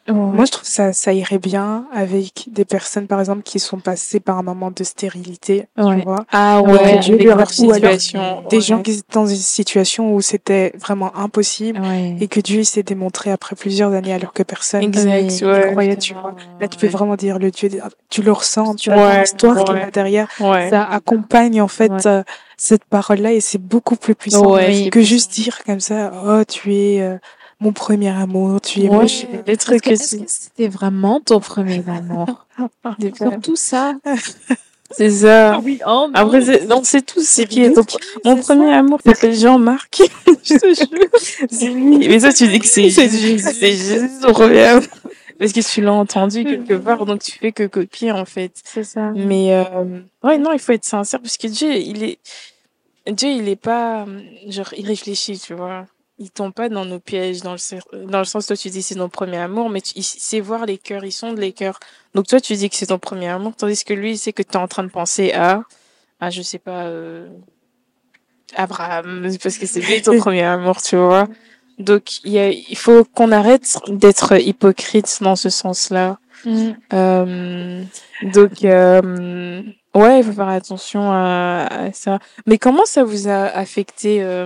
moi, 0.09 0.43
je 0.45 0.51
trouve 0.51 0.67
ça, 0.67 0.91
ça 0.91 1.13
irait 1.13 1.37
bien 1.37 1.85
avec 1.93 2.49
des 2.51 2.65
personnes, 2.65 3.07
par 3.07 3.19
exemple, 3.21 3.41
qui 3.43 3.59
sont 3.59 3.77
passées 3.79 4.19
par 4.19 4.37
un 4.37 4.43
moment 4.43 4.69
de 4.69 4.83
stérilité, 4.83 5.67
Ouais. 5.77 5.97
tu 5.99 6.03
vois. 6.03 6.25
Ah 6.31 6.61
Ouais, 6.61 6.99
Dieu 6.99 7.17
leur- 7.17 7.37
leur 7.37 7.47
ou 7.59 7.71
alors. 7.71 8.43
Des 8.49 8.59
gens 8.61 8.81
qui 8.81 8.91
étaient 8.91 9.01
dans 9.13 9.25
une 9.25 9.35
situation 9.37 10.13
où 10.13 10.21
c'était 10.21 10.73
vraiment 10.77 11.15
impossible 11.15 11.79
Ouais. 11.79 12.17
et 12.19 12.27
que 12.27 12.39
Dieu 12.41 12.63
s'est 12.63 12.83
démontré 12.83 13.31
après 13.31 13.55
plusieurs 13.55 13.93
années 13.93 14.13
alors 14.13 14.33
que 14.33 14.43
personne 14.43 14.83
ouais. 14.93 15.27
croyait, 15.71 15.97
tu 15.97 16.13
vois. 16.13 16.35
Là, 16.59 16.67
tu 16.67 16.77
peux 16.77 16.87
vraiment 16.87 17.15
dire 17.15 17.39
le 17.39 17.49
Dieu, 17.51 17.69
tu 18.09 18.21
le 18.21 18.31
ressens, 18.31 18.75
tu 18.75 18.91
vois, 18.91 19.19
l'histoire 19.21 19.63
qu'il 19.63 19.75
y 19.75 19.79
a 19.79 19.89
derrière. 19.91 20.27
Ouais. 20.39 20.69
Ça 20.69 20.83
accompagne, 20.83 21.61
en 21.61 21.67
fait, 21.69 22.05
euh, 22.05 22.23
cette 22.57 22.83
parole-là 22.85 23.31
et 23.33 23.41
c'est 23.41 23.57
beaucoup 23.57 23.95
plus 23.95 24.15
puissant 24.15 24.43
que 24.55 24.89
puissant. 24.89 24.99
juste 25.01 25.31
dire 25.31 25.59
comme 25.65 25.79
ça, 25.79 26.11
oh, 26.25 26.43
tu 26.47 26.73
es 26.75 27.01
euh, 27.01 27.17
mon 27.63 27.71
premier 27.73 28.09
amour, 28.09 28.61
tu 28.61 28.81
es 28.83 28.89
Ouais, 28.89 29.05
les 29.47 29.57
trucs 29.57 29.87
est-ce 29.87 30.17
que 30.17 30.23
c'était 30.27 30.67
vraiment 30.67 31.19
ton 31.21 31.39
premier 31.39 31.81
amour? 31.87 32.45
C'est 32.99 33.15
Surtout 33.17 33.55
ça. 33.55 33.93
c'est 34.91 35.09
ça. 35.09 35.59
Oui, 35.63 35.79
oh 35.85 36.07
non. 36.07 36.11
Après, 36.13 36.41
c'est- 36.41 36.65
non, 36.67 36.81
c'est 36.83 37.01
tout 37.05 37.21
ce 37.21 37.41
qui 37.43 37.63
est. 37.63 37.71
Ton- 37.73 37.83
Mon 38.25 38.35
c'est 38.37 38.41
premier 38.43 38.71
ça. 38.71 38.79
amour 38.79 38.99
s'appelle 39.05 39.33
Jean-Marc. 39.35 40.01
Je 40.43 40.55
te 40.55 40.73
jure. 40.75 41.47
C'est 41.49 41.69
lui. 41.69 41.97
Mais 42.07 42.19
ça, 42.19 42.33
tu 42.33 42.47
dis 42.47 42.59
que 42.59 42.67
c'est 42.67 42.89
Jésus. 42.89 43.39
C'est 43.39 43.71
Jésus 43.71 44.09
ton 44.21 44.33
premier 44.33 44.63
amour. 44.63 44.83
Parce 45.39 45.51
que 45.51 45.61
tu 45.61 45.81
l'as 45.81 45.93
entendu 45.93 46.43
quelque 46.45 46.75
part, 46.75 47.05
donc 47.05 47.21
tu 47.23 47.31
fais 47.31 47.51
que 47.51 47.63
copier, 47.65 48.11
en 48.11 48.23
fait. 48.25 48.51
C'est 48.63 48.83
ça. 48.83 49.11
Mais, 49.15 49.53
euh, 49.55 49.63
ouais, 50.23 50.37
non, 50.37 50.51
il 50.53 50.59
faut 50.59 50.73
être 50.73 50.85
sincère, 50.85 51.19
parce 51.21 51.37
que 51.37 51.47
Dieu, 51.47 51.73
il 51.73 52.03
est, 52.03 52.19
Dieu, 53.11 53.29
il 53.29 53.49
est 53.49 53.55
pas, 53.57 54.03
euh, 54.03 54.19
genre, 54.49 54.71
il 54.77 54.85
réfléchit, 54.85 55.39
tu 55.39 55.53
vois. 55.55 55.85
Il 56.19 56.29
tombe 56.29 56.53
pas 56.53 56.69
dans 56.69 56.85
nos 56.85 56.99
pièges, 56.99 57.41
dans 57.41 57.53
le, 57.53 57.57
cer- 57.57 57.81
dans 58.05 58.19
le 58.19 58.25
sens, 58.25 58.45
toi, 58.45 58.55
tu 58.55 58.69
dis 58.69 58.83
c'est 58.83 58.95
ton 58.95 59.09
premier 59.09 59.37
amour, 59.37 59.69
mais 59.69 59.81
tu, 59.81 59.93
il 59.95 60.03
sait 60.03 60.39
voir 60.39 60.65
les 60.65 60.77
cœurs, 60.77 61.03
il 61.03 61.11
sonde 61.11 61.39
les 61.39 61.51
cœurs. 61.53 61.79
Donc, 62.13 62.27
toi, 62.27 62.39
tu 62.39 62.53
dis 62.53 62.69
que 62.69 62.75
c'est 62.75 62.85
ton 62.87 62.99
premier 62.99 63.27
amour, 63.29 63.53
tandis 63.55 63.83
que 63.83 63.93
lui, 63.93 64.11
il 64.11 64.17
sait 64.17 64.31
que 64.31 64.43
tu 64.43 64.51
es 64.51 64.57
en 64.57 64.67
train 64.67 64.83
de 64.83 64.89
penser 64.89 65.31
à, 65.33 65.63
à, 66.19 66.29
je 66.29 66.41
sais 66.43 66.59
pas, 66.59 66.83
euh, 66.85 67.27
Abraham, 68.55 69.27
parce 69.43 69.57
que 69.57 69.65
c'est 69.65 69.81
lui 69.81 70.01
ton 70.01 70.17
premier 70.19 70.43
amour, 70.43 70.81
tu 70.81 70.95
vois. 70.95 71.27
Donc, 71.79 72.23
il, 72.23 72.33
y 72.33 72.39
a, 72.39 72.49
il 72.49 72.77
faut 72.77 73.03
qu'on 73.03 73.31
arrête 73.31 73.79
d'être 73.87 74.39
hypocrite 74.39 75.17
dans 75.21 75.35
ce 75.35 75.49
sens-là. 75.49 76.19
Euh, 76.93 77.83
donc, 78.21 78.63
euh, 78.63 79.63
ouais, 79.95 80.19
il 80.19 80.23
faut 80.23 80.33
faire 80.33 80.49
attention 80.49 81.11
à, 81.11 81.65
à 81.69 81.91
ça. 81.93 82.19
Mais 82.45 82.57
comment 82.59 82.85
ça 82.85 83.03
vous 83.03 83.27
a 83.27 83.45
affecté 83.45 84.21
euh, 84.21 84.45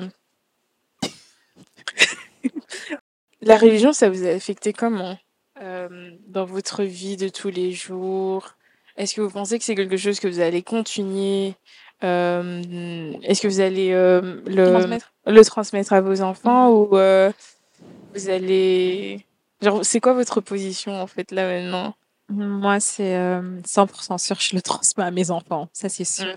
La 3.42 3.58
religion, 3.58 3.94
ça 3.94 4.10
vous 4.10 4.26
a 4.26 4.30
affecté 4.30 4.74
comment 4.74 5.18
euh, 5.62 6.12
dans 6.28 6.46
votre 6.46 6.84
vie 6.84 7.18
de 7.18 7.30
tous 7.30 7.50
les 7.50 7.72
jours? 7.72 8.56
Est-ce 8.98 9.14
que 9.16 9.22
vous 9.22 9.30
pensez 9.30 9.58
que 9.60 9.64
c'est 9.66 9.76
quelque 9.76 9.98
chose 9.98 10.20
que 10.20 10.28
vous 10.28 10.40
allez 10.40 10.64
continuer 10.64 11.54
Euh, 12.04 13.14
Est-ce 13.24 13.42
que 13.42 13.48
vous 13.48 13.60
allez 13.60 13.92
euh, 13.92 14.42
le 14.46 14.72
Transmettre. 14.72 15.14
le 15.26 15.46
transmettre 15.46 15.94
à 15.94 16.02
vos 16.02 16.22
enfants 16.22 16.70
ou 16.72 16.88
vous 16.88 18.30
allez 18.30 19.26
genre 19.62 19.84
c'est 19.84 20.00
quoi 20.00 20.14
votre 20.14 20.42
position 20.42 21.00
en 21.02 21.08
fait 21.08 21.32
là 21.32 21.48
maintenant? 21.48 21.96
Moi, 22.30 22.80
c'est 22.82 23.16
euh, 23.16 23.62
100% 23.62 24.18
sûr, 24.18 24.40
je 24.40 24.56
le 24.56 24.62
transmets 24.62 25.06
à 25.06 25.12
mes 25.12 25.32
enfants. 25.32 25.70
Ça, 25.72 25.88
c'est 25.90 26.04
sûr. 26.04 26.36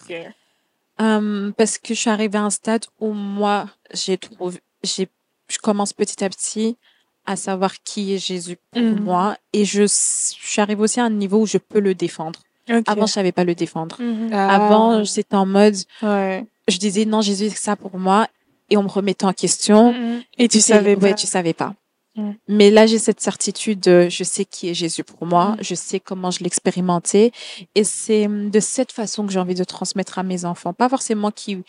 Euh, 1.00 1.50
parce 1.56 1.78
que 1.78 1.94
je 1.94 2.00
suis 2.00 2.10
arrivée 2.10 2.38
à 2.38 2.42
un 2.42 2.50
stade 2.50 2.84
où 3.00 3.12
moi, 3.12 3.66
j'ai 3.92 4.16
trouvé, 4.16 4.60
j'ai, 4.84 5.08
je 5.50 5.58
commence 5.58 5.92
petit 5.92 6.22
à 6.24 6.28
petit 6.30 6.76
à 7.26 7.36
savoir 7.36 7.82
qui 7.82 8.14
est 8.14 8.18
Jésus 8.18 8.56
pour 8.72 8.80
Mhm. 8.82 9.00
moi 9.00 9.36
et 9.52 9.64
je, 9.64 9.82
je 9.82 9.86
suis 9.88 10.60
arrivée 10.60 10.82
aussi 10.82 11.00
à 11.00 11.04
un 11.04 11.10
niveau 11.10 11.40
où 11.42 11.46
je 11.46 11.58
peux 11.58 11.80
le 11.80 11.94
défendre. 11.94 12.40
Avant, 12.86 13.06
je 13.06 13.12
savais 13.12 13.32
pas 13.32 13.44
le 13.44 13.54
défendre. 13.54 13.98
Ah. 14.32 14.54
Avant, 14.54 15.04
c'était 15.04 15.34
en 15.36 15.44
mode, 15.46 15.74
ouais. 16.02 16.46
je 16.68 16.78
disais 16.78 17.04
non, 17.04 17.20
Jésus, 17.20 17.50
c'est 17.50 17.56
ça 17.58 17.76
pour 17.76 17.98
moi 17.98 18.26
et 18.70 18.76
on 18.76 18.84
me 18.84 18.88
remettait 18.88 19.24
en 19.26 19.32
question. 19.32 19.92
Et 20.38 20.46
tu 20.48 20.60
C'est- 20.60 20.72
savais 20.74 20.94
ouais, 20.94 21.10
pas. 21.10 21.14
tu 21.14 21.26
savais 21.26 21.52
pas. 21.52 21.74
Mais 22.48 22.70
là, 22.70 22.86
j'ai 22.86 22.98
cette 22.98 23.20
certitude, 23.20 23.82
je 23.84 24.24
sais 24.24 24.44
qui 24.44 24.68
est 24.68 24.74
Jésus 24.74 25.04
pour 25.04 25.26
moi, 25.26 25.56
je 25.60 25.74
sais 25.74 26.00
comment 26.00 26.30
je 26.30 26.44
l'expérimentais, 26.44 27.32
et 27.74 27.82
c'est 27.84 28.26
hum, 28.26 28.50
de 28.50 28.60
cette 28.60 28.92
façon 28.92 29.24
que 29.26 29.32
j'ai 29.32 29.38
envie 29.38 29.54
de 29.54 29.64
transmettre 29.64 30.18
à 30.18 30.22
mes 30.22 30.44
enfants. 30.44 30.72
Pas 30.74 30.88
forcément 30.90 31.30
qui 31.30 31.62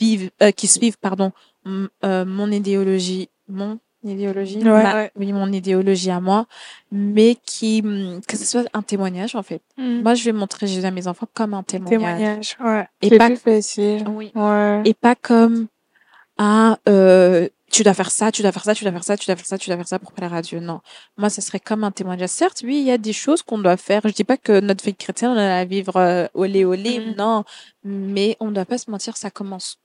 vivent, 0.00 0.30
euh, 0.42 0.50
qui 0.50 0.66
suivent, 0.66 0.98
pardon, 0.98 1.32
euh, 1.66 2.24
mon 2.24 2.50
idéologie, 2.50 3.28
mon 3.48 3.78
idéologie, 4.02 4.58
Ouais. 4.58 4.64
ma- 4.82 4.94
Ouais. 4.94 5.10
oui, 5.16 5.32
mon 5.32 5.50
idéologie 5.52 6.10
à 6.10 6.20
moi, 6.20 6.46
mais 6.92 7.36
qui, 7.46 7.82
que 8.28 8.36
ce 8.36 8.44
soit 8.44 8.64
un 8.74 8.82
témoignage 8.82 9.34
en 9.34 9.42
fait. 9.42 9.62
Moi, 9.78 10.14
je 10.14 10.24
vais 10.24 10.32
montrer 10.32 10.66
Jésus 10.66 10.84
à 10.86 10.90
mes 10.90 11.06
enfants 11.06 11.26
comme 11.32 11.54
un 11.54 11.62
témoignage, 11.62 12.18
Témoignage, 12.18 12.56
ouais. 12.62 12.86
et 13.02 13.16
pas 13.16 13.26
plus 13.28 13.36
facile. 13.38 14.04
oui, 14.08 14.30
Ouais. 14.34 14.82
et 14.84 14.92
pas 14.94 15.14
comme 15.14 15.68
ah 16.36 16.78
euh, 16.88 17.48
tu 17.70 17.82
dois 17.82 17.94
faire 17.94 18.10
ça, 18.10 18.30
tu 18.30 18.42
dois 18.42 18.52
faire 18.52 18.62
ça, 18.64 18.74
tu 18.74 18.84
dois 18.84 18.92
faire 18.92 19.04
ça, 19.04 19.16
tu 19.16 19.26
dois 19.26 19.36
faire 19.36 19.46
ça, 19.46 19.58
tu 19.58 19.68
dois 19.70 19.76
faire 19.76 19.88
ça 19.88 19.98
pour 19.98 20.12
plaire 20.12 20.32
à 20.34 20.42
Dieu. 20.42 20.60
Non, 20.60 20.80
moi 21.16 21.30
ce 21.30 21.40
serait 21.40 21.58
comme 21.60 21.82
un 21.82 21.90
témoignage. 21.90 22.28
Certes, 22.28 22.60
oui, 22.64 22.76
il 22.80 22.84
y 22.84 22.90
a 22.90 22.98
des 22.98 23.12
choses 23.12 23.42
qu'on 23.42 23.58
doit 23.58 23.76
faire. 23.76 24.02
Je 24.04 24.12
dis 24.12 24.22
pas 24.24 24.36
que 24.36 24.60
notre 24.60 24.84
vie 24.84 24.94
chrétienne 24.94 25.30
on 25.32 25.36
a 25.36 25.56
à 25.60 25.64
vivre 25.64 25.96
euh, 25.96 26.26
olé 26.34 26.64
olé, 26.64 27.00
Mhm. 27.00 27.14
non, 27.16 27.44
mais 27.84 28.36
on 28.40 28.48
ne 28.48 28.52
doit 28.54 28.64
pas 28.64 28.78
se 28.78 28.90
mentir, 28.90 29.16
ça 29.16 29.30
commence 29.30 29.78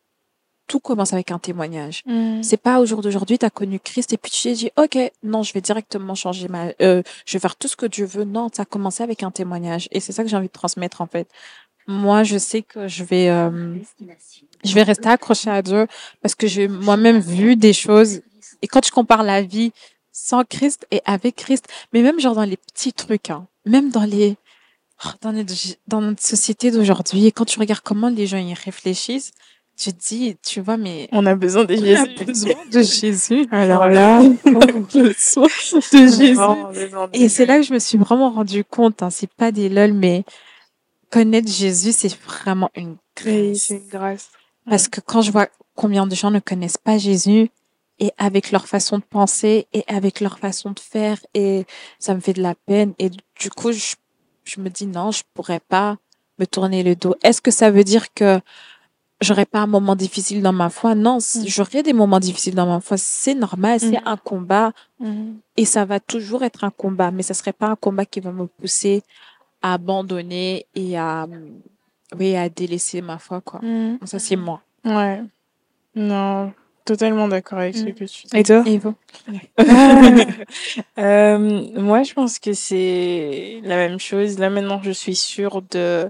tout 0.69 0.79
commence 0.79 1.11
avec 1.11 1.31
un 1.31 1.39
témoignage. 1.39 2.03
Mm. 2.05 2.43
C'est 2.43 2.61
pas 2.61 2.79
au 2.79 2.85
jour 2.85 3.01
d'aujourd'hui, 3.01 3.37
tu 3.37 3.45
as 3.45 3.49
connu 3.49 3.79
Christ 3.79 4.13
et 4.13 4.17
puis 4.17 4.31
tu 4.31 4.43
t'es 4.43 4.53
dit, 4.53 4.71
OK, 4.77 4.97
non, 5.23 5.43
je 5.43 5.51
vais 5.51 5.61
directement 5.61 6.15
changer 6.15 6.47
ma, 6.47 6.67
euh, 6.81 7.01
je 7.25 7.33
vais 7.33 7.39
faire 7.39 7.57
tout 7.57 7.67
ce 7.67 7.75
que 7.75 7.87
Dieu 7.87 8.05
veut. 8.05 8.23
Non, 8.23 8.49
ça 8.53 8.61
a 8.61 8.65
commencé 8.65 9.03
avec 9.03 9.23
un 9.23 9.31
témoignage. 9.31 9.89
Et 9.91 9.99
c'est 9.99 10.13
ça 10.13 10.23
que 10.23 10.29
j'ai 10.29 10.37
envie 10.37 10.47
de 10.47 10.53
transmettre, 10.53 11.01
en 11.01 11.07
fait. 11.07 11.27
Moi, 11.87 12.23
je 12.23 12.37
sais 12.37 12.61
que 12.61 12.87
je 12.87 13.03
vais, 13.03 13.29
euh, 13.29 13.75
je 14.63 14.75
vais 14.75 14.83
rester 14.83 15.09
accrochée 15.09 15.49
à 15.49 15.63
Dieu 15.63 15.87
parce 16.21 16.35
que 16.35 16.45
j'ai 16.45 16.67
moi-même 16.67 17.19
vu 17.19 17.55
des 17.55 17.73
choses. 17.73 18.21
Et 18.61 18.67
quand 18.67 18.85
je 18.85 18.91
compare 18.91 19.23
la 19.23 19.41
vie 19.41 19.71
sans 20.11 20.43
Christ 20.43 20.85
et 20.91 21.01
avec 21.05 21.35
Christ, 21.35 21.67
mais 21.91 22.03
même 22.03 22.19
genre 22.19 22.35
dans 22.35 22.43
les 22.43 22.57
petits 22.57 22.93
trucs, 22.93 23.31
hein, 23.31 23.47
même 23.65 23.89
dans 23.89 24.03
les, 24.03 24.37
oh, 25.03 25.09
dans 25.21 25.33
notre, 25.33 25.53
dans 25.87 26.01
notre 26.01 26.21
société 26.21 26.69
d'aujourd'hui, 26.69 27.25
et 27.25 27.31
quand 27.31 27.45
tu 27.45 27.57
regardes 27.57 27.81
comment 27.81 28.09
les 28.09 28.27
gens 28.27 28.37
y 28.37 28.53
réfléchissent, 28.53 29.31
tu 29.79 29.93
te 29.93 30.07
dis, 30.09 30.35
tu 30.45 30.59
vois, 30.61 30.77
mais 30.77 31.07
On 31.11 31.25
a 31.25 31.35
besoin 31.35 31.63
de 31.63 31.73
on 31.73 31.77
a 31.77 31.85
Jésus. 32.05 32.25
besoin 32.25 32.65
de 32.71 32.81
Jésus. 32.81 33.47
Alors 33.51 33.87
là, 33.87 34.21
besoin 34.21 34.59
de 34.93 35.13
Jésus. 35.91 36.33
Vraiment 36.33 36.71
besoin 36.71 37.07
de 37.07 37.15
Et 37.15 37.29
c'est 37.29 37.43
Jésus. 37.43 37.45
là 37.45 37.57
que 37.57 37.63
je 37.63 37.73
me 37.73 37.79
suis 37.79 37.97
vraiment 37.97 38.29
rendu 38.29 38.63
compte, 38.65 39.01
hein, 39.03 39.09
c'est 39.09 39.31
pas 39.33 39.51
des 39.51 39.69
lol, 39.69 39.93
mais 39.93 40.23
connaître 41.09 41.51
Jésus, 41.51 41.91
c'est 41.93 42.13
vraiment 42.21 42.69
une 42.75 42.97
grâce. 43.15 43.57
c'est 43.57 43.75
une 43.75 43.87
grâce. 43.87 44.29
Parce 44.69 44.87
que 44.87 45.01
quand 45.01 45.21
je 45.21 45.31
vois 45.31 45.47
combien 45.75 46.05
de 46.05 46.13
gens 46.13 46.29
ne 46.31 46.39
connaissent 46.39 46.77
pas 46.77 46.97
Jésus, 46.97 47.49
et 48.01 48.11
avec 48.17 48.51
leur 48.51 48.67
façon 48.67 48.97
de 48.97 49.03
penser, 49.03 49.67
et 49.73 49.83
avec 49.87 50.21
leur 50.21 50.39
façon 50.39 50.71
de 50.71 50.79
faire, 50.79 51.17
et 51.33 51.65
ça 51.99 52.13
me 52.13 52.19
fait 52.19 52.33
de 52.33 52.41
la 52.41 52.55
peine, 52.55 52.93
et 52.99 53.09
du 53.09 53.49
coup, 53.49 53.71
je, 53.71 53.95
je 54.45 54.59
me 54.61 54.69
dis 54.69 54.85
non, 54.87 55.11
je 55.11 55.23
pourrais 55.33 55.59
pas 55.59 55.97
me 56.37 56.45
tourner 56.45 56.83
le 56.83 56.95
dos. 56.95 57.15
Est-ce 57.23 57.41
que 57.41 57.51
ça 57.51 57.71
veut 57.71 57.83
dire 57.83 58.13
que 58.13 58.39
j'aurais 59.21 59.45
pas 59.45 59.59
un 59.59 59.67
moment 59.67 59.95
difficile 59.95 60.41
dans 60.41 60.53
ma 60.53 60.69
foi? 60.69 60.95
Non, 60.95 61.17
Mm. 61.17 61.45
j'aurais 61.47 61.83
des 61.83 61.93
moments 61.93 62.19
difficiles 62.19 62.55
dans 62.55 62.65
ma 62.67 62.79
foi. 62.79 62.97
C'est 62.97 63.35
normal, 63.35 63.79
c'est 63.79 63.99
Mm. 64.01 64.07
un 64.07 64.17
combat. 64.17 64.71
Mm. 64.99 65.31
Et 65.57 65.65
ça 65.65 65.85
va 65.85 65.99
toujours 65.99 66.43
être 66.43 66.63
un 66.63 66.69
combat, 66.71 67.11
mais 67.11 67.23
ça 67.23 67.33
serait 67.33 67.53
pas 67.53 67.67
un 67.67 67.75
combat 67.75 68.05
qui 68.05 68.19
va 68.19 68.31
me 68.31 68.47
pousser 68.47 69.03
à 69.61 69.73
abandonner 69.73 70.65
et 70.75 70.97
à, 70.97 71.27
oui, 72.17 72.35
à 72.35 72.47
délaisser 72.49 73.01
ma 73.01 73.17
foi, 73.17 73.41
quoi. 73.41 73.59
Mm. 73.61 73.99
Ça, 74.05 74.19
c'est 74.19 74.35
moi. 74.37 74.61
Ouais. 74.85 75.21
Non, 75.95 76.53
totalement 76.85 77.27
d'accord 77.27 77.59
avec 77.59 77.75
ce 77.75 77.83
que 77.83 77.91
tu 77.91 78.05
dis. 78.05 78.37
Et 78.37 78.43
toi? 78.43 78.63
Et 78.65 78.77
vous? 78.77 78.95
Euh, 80.97 81.37
moi, 81.75 82.03
je 82.03 82.13
pense 82.13 82.39
que 82.39 82.53
c'est 82.53 83.59
la 83.63 83.75
même 83.75 83.99
chose. 83.99 84.37
Là, 84.39 84.49
maintenant, 84.49 84.81
je 84.83 84.91
suis 84.91 85.15
sûre 85.15 85.61
de 85.61 86.09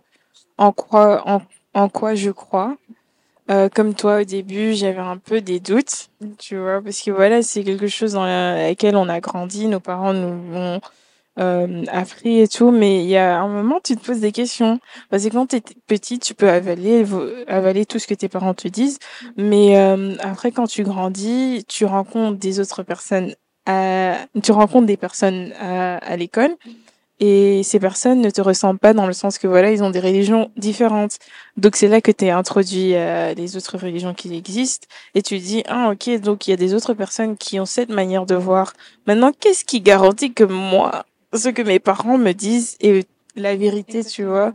en 0.58 0.72
quoi, 0.72 1.24
en, 1.28 1.42
en 1.74 1.90
quoi 1.90 2.16
je 2.16 2.32
crois. 2.32 2.76
Euh, 3.50 3.68
comme 3.68 3.96
toi 3.96 4.22
au 4.22 4.24
début, 4.24 4.74
j'avais 4.74 5.00
un 5.00 5.18
peu 5.18 5.42
des 5.42 5.60
doutes, 5.60 6.10
tu 6.38 6.56
vois, 6.58 6.82
parce 6.84 7.02
que 7.02 7.10
voilà, 7.10 7.42
c'est 7.42 7.64
quelque 7.64 7.88
chose 7.88 8.14
dans 8.14 8.26
la- 8.26 8.68
laquelle 8.68 8.96
on 8.96 9.10
a 9.10 9.20
grandi, 9.20 9.66
nos 9.68 9.80
parents 9.80 10.14
nous 10.14 10.56
ont 10.56 10.82
euh, 11.40 11.86
appris 11.88 12.42
et 12.42 12.48
tout, 12.50 12.70
mais 12.70 13.02
il 13.04 13.10
y 13.10 13.16
a 13.18 13.40
un 13.40 13.48
moment, 13.48 13.80
tu 13.84 13.96
te 13.96 14.06
poses 14.06 14.20
des 14.20 14.32
questions. 14.34 14.80
Parce 15.10 15.24
que 15.24 15.30
quand 15.30 15.48
tu 15.48 15.56
es 15.58 15.62
petite, 15.88 16.22
tu 16.22 16.34
peux 16.34 16.50
avaler, 16.50 17.06
avaler 17.48 17.86
tout 17.86 17.98
ce 17.98 18.08
que 18.08 18.14
tes 18.14 18.28
parents 18.28 18.54
te 18.54 18.68
disent, 18.68 19.00
mais 19.38 19.78
euh, 19.78 20.16
après, 20.20 20.52
quand 20.52 20.68
tu 20.68 20.84
grandis, 20.84 21.64
tu 21.68 21.86
rencontres 21.86 22.38
des 22.38 22.60
autres 22.60 22.84
personnes, 22.84 23.34
à, 23.66 24.18
tu 24.44 24.52
rencontres 24.52 24.88
des 24.88 24.98
personnes 24.98 25.54
à, 25.60 25.98
à 25.98 26.18
l'école, 26.18 26.52
et 27.20 27.64
ces 27.64 27.80
personnes 27.80 28.22
ne 28.22 28.30
te 28.30 28.42
ressemblent 28.42 28.80
pas 28.80 28.94
dans 28.94 29.06
le 29.08 29.14
sens 29.14 29.38
que 29.38 29.48
voilà, 29.48 29.72
ils 29.72 29.84
ont 29.84 29.90
des 29.90 30.00
religions 30.00 30.52
différentes. 30.58 31.18
Donc 31.58 31.76
c'est 31.76 31.88
là 31.88 32.00
que 32.02 32.12
tu 32.12 32.26
es 32.26 32.30
introduit 32.32 32.96
à 32.96 33.34
les 33.34 33.58
autres 33.58 33.78
religions 33.78 34.14
qui 34.14 34.34
existent 34.36 34.88
et 35.16 35.22
tu 35.22 35.38
dis 35.40 35.64
ah 35.68 35.92
OK, 35.92 36.10
donc 36.22 36.48
il 36.48 36.52
y 36.52 36.54
a 36.54 36.58
des 36.58 36.74
autres 36.74 36.94
personnes 36.94 37.36
qui 37.38 37.60
ont 37.60 37.66
cette 37.66 37.90
manière 37.90 38.26
de 38.26 38.36
voir. 38.36 38.74
Maintenant, 39.08 39.32
qu'est-ce 39.38 39.66
qui 39.66 39.82
garantit 39.82 40.34
que 40.34 40.44
moi 40.46 41.06
ce 41.34 41.50
que 41.50 41.62
mes 41.62 41.80
parents 41.80 42.18
me 42.18 42.32
disent 42.32 42.76
est 42.80 43.08
la 43.36 43.56
vérité, 43.56 44.04
tu 44.04 44.24
vois? 44.24 44.54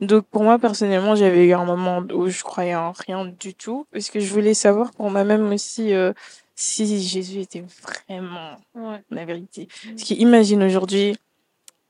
Donc 0.00 0.24
pour 0.26 0.42
moi 0.42 0.58
personnellement, 0.58 1.14
j'avais 1.14 1.46
eu 1.46 1.52
un 1.52 1.64
moment 1.64 2.02
où 2.14 2.28
je 2.28 2.42
croyais 2.42 2.74
en 2.74 2.92
rien 2.92 3.24
du 3.26 3.54
tout 3.54 3.86
parce 3.92 4.10
que 4.10 4.20
je 4.20 4.32
voulais 4.32 4.54
savoir 4.54 4.90
pour 4.92 5.10
moi-même 5.10 5.50
aussi 5.52 5.94
euh, 5.94 6.12
si 6.54 7.00
Jésus 7.02 7.40
était 7.40 7.64
vraiment 7.82 8.56
Ouais. 8.74 9.02
la 9.10 9.24
vérité. 9.24 9.68
Parce 9.90 10.02
qu'imagine 10.02 10.62
aujourd'hui 10.62 11.16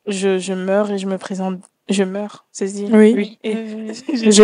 je, 0.07 0.38
je 0.38 0.53
meurs 0.53 0.90
et 0.90 0.99
je 0.99 1.07
me 1.07 1.19
présente. 1.19 1.61
Je 1.88 2.03
meurs, 2.03 2.47
c'est 2.51 2.66
dit 2.66 2.88
Oui. 2.92 3.38
Et 3.45 3.55
Je. 3.55 4.31
Je... 4.31 4.42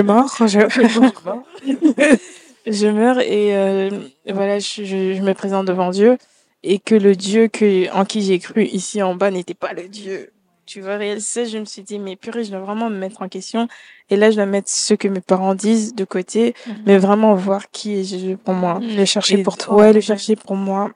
je 2.66 2.87
meurs 2.87 3.18
et 3.20 3.57
euh, 3.57 3.90
voilà, 4.29 4.61
je, 4.61 4.85
je, 4.85 5.14
je 5.14 5.22
me 5.22 5.35
présente 5.35 5.66
devant 5.66 5.90
Dieu 5.90 6.18
et 6.62 6.79
que 6.79 6.94
le 6.94 7.16
Dieu 7.16 7.48
que, 7.48 7.92
en 7.92 8.05
qui 8.05 8.22
j'ai 8.22 8.38
cru 8.38 8.64
ici 8.64 9.03
en 9.03 9.14
bas 9.14 9.31
n'était 9.31 9.55
pas 9.55 9.72
le 9.72 9.88
Dieu. 9.88 10.33
Tu 10.64 10.81
vois, 10.81 10.98
ça, 11.18 11.44
je 11.44 11.59
me 11.59 11.64
suis 11.64 11.83
dit, 11.83 11.98
mais 11.98 12.14
purée, 12.14 12.44
je 12.44 12.51
dois 12.51 12.61
vraiment 12.61 12.88
me 12.88 12.96
mettre 12.96 13.20
en 13.20 13.29
question. 13.29 13.66
Et 14.11 14.16
là, 14.16 14.31
je 14.31 14.37
dois 14.37 14.46
mettre 14.46 14.70
ce 14.70 14.94
que 14.94 15.09
mes 15.09 15.20
parents 15.20 15.57
disent 15.57 15.94
de 15.94 16.05
côté, 16.05 16.55
mais 16.87 16.98
vraiment 16.98 17.35
voir 17.35 17.68
qui 17.70 17.98
est 17.98 18.05
Jésus 18.05 18.37
pour 18.37 18.55
moi. 18.55 18.79
Le 18.81 19.05
chercher 19.05 19.40
Et- 19.40 19.42
pour 19.42 19.59
toi. 19.59 19.75
Ouais, 19.75 19.92
le 19.92 20.01
chercher 20.01 20.37
pour 20.37 20.55
moi. 20.55 20.92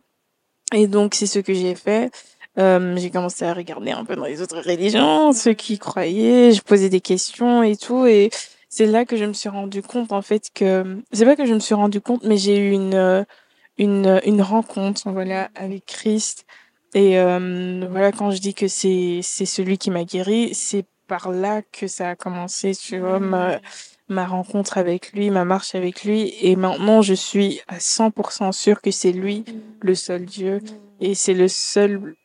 Et 0.72 0.86
donc, 0.86 1.14
c'est 1.14 1.26
ce 1.26 1.40
que 1.40 1.52
j'ai 1.52 1.74
fait. 1.74 2.10
Euh, 2.58 2.96
j'ai 2.96 3.10
commencé 3.10 3.44
à 3.44 3.52
regarder 3.52 3.90
un 3.90 4.04
peu 4.04 4.16
dans 4.16 4.24
les 4.24 4.40
autres 4.40 4.60
religions, 4.60 5.32
ceux 5.32 5.52
qui 5.52 5.78
croyaient, 5.78 6.52
je 6.52 6.62
posais 6.62 6.88
des 6.88 7.00
questions 7.00 7.62
et 7.62 7.76
tout. 7.76 8.06
Et 8.06 8.30
c'est 8.68 8.86
là 8.86 9.04
que 9.04 9.16
je 9.16 9.24
me 9.24 9.32
suis 9.34 9.48
rendu 9.48 9.82
compte, 9.82 10.12
en 10.12 10.22
fait, 10.22 10.50
que, 10.54 11.02
c'est 11.12 11.24
pas 11.24 11.36
que 11.36 11.44
je 11.44 11.54
me 11.54 11.60
suis 11.60 11.74
rendu 11.74 12.00
compte, 12.00 12.24
mais 12.24 12.38
j'ai 12.38 12.56
eu 12.58 12.70
une, 12.70 12.94
euh, 12.94 13.24
une, 13.76 14.20
une 14.24 14.40
rencontre, 14.40 15.10
voilà, 15.10 15.50
avec 15.54 15.84
Christ. 15.84 16.46
Et, 16.94 17.18
euh, 17.18 17.86
voilà, 17.90 18.10
quand 18.12 18.30
je 18.30 18.38
dis 18.38 18.54
que 18.54 18.68
c'est, 18.68 19.20
c'est 19.22 19.46
celui 19.46 19.76
qui 19.76 19.90
m'a 19.90 20.04
guéri, 20.04 20.54
c'est 20.54 20.86
par 21.08 21.30
là 21.30 21.62
que 21.62 21.86
ça 21.86 22.10
a 22.10 22.16
commencé, 22.16 22.74
tu 22.74 22.98
vois, 22.98 23.20
ma, 23.20 23.60
ma 24.08 24.26
rencontre 24.26 24.78
avec 24.78 25.12
lui, 25.12 25.30
ma 25.30 25.44
marche 25.44 25.74
avec 25.74 26.04
lui. 26.04 26.34
Et 26.40 26.56
maintenant, 26.56 27.02
je 27.02 27.14
suis 27.14 27.60
à 27.68 27.78
100% 27.78 28.52
sûre 28.52 28.80
que 28.80 28.90
c'est 28.90 29.12
lui 29.12 29.44
le 29.80 29.94
seul 29.94 30.24
Dieu 30.24 30.60
et 31.00 31.14
c'est 31.14 31.34
le 31.34 31.48
seul 31.48 32.16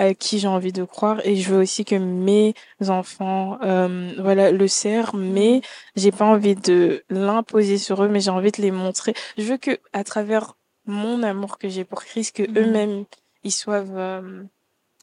à 0.00 0.14
qui 0.14 0.38
j'ai 0.38 0.48
envie 0.48 0.72
de 0.72 0.84
croire. 0.84 1.20
Et 1.26 1.36
je 1.36 1.50
veux 1.52 1.60
aussi 1.60 1.84
que 1.84 1.94
mes 1.96 2.54
enfants 2.88 3.58
euh, 3.62 4.12
voilà 4.18 4.50
le 4.50 4.68
serrent 4.68 5.16
mais 5.18 5.60
j'ai 5.96 6.12
pas 6.12 6.24
envie 6.24 6.54
de 6.56 7.04
l'imposer 7.10 7.78
sur 7.78 8.02
eux 8.04 8.08
mais 8.08 8.20
j'ai 8.20 8.30
envie 8.30 8.52
de 8.52 8.62
les 8.62 8.70
montrer. 8.70 9.14
Je 9.38 9.44
veux 9.44 9.58
que 9.58 9.78
à 9.92 10.04
travers 10.04 10.56
mon 10.86 11.22
amour 11.22 11.58
que 11.58 11.68
j'ai 11.68 11.84
pour 11.84 12.02
Christ 12.04 12.36
que 12.36 12.44
Mhm. 12.44 12.58
eux-mêmes 12.58 13.04
ils 13.44 13.52
soient 13.52 13.84
euh, 13.88 14.42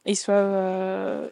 ils 0.06 0.16
soient 0.16 0.34
euh, 0.34 1.30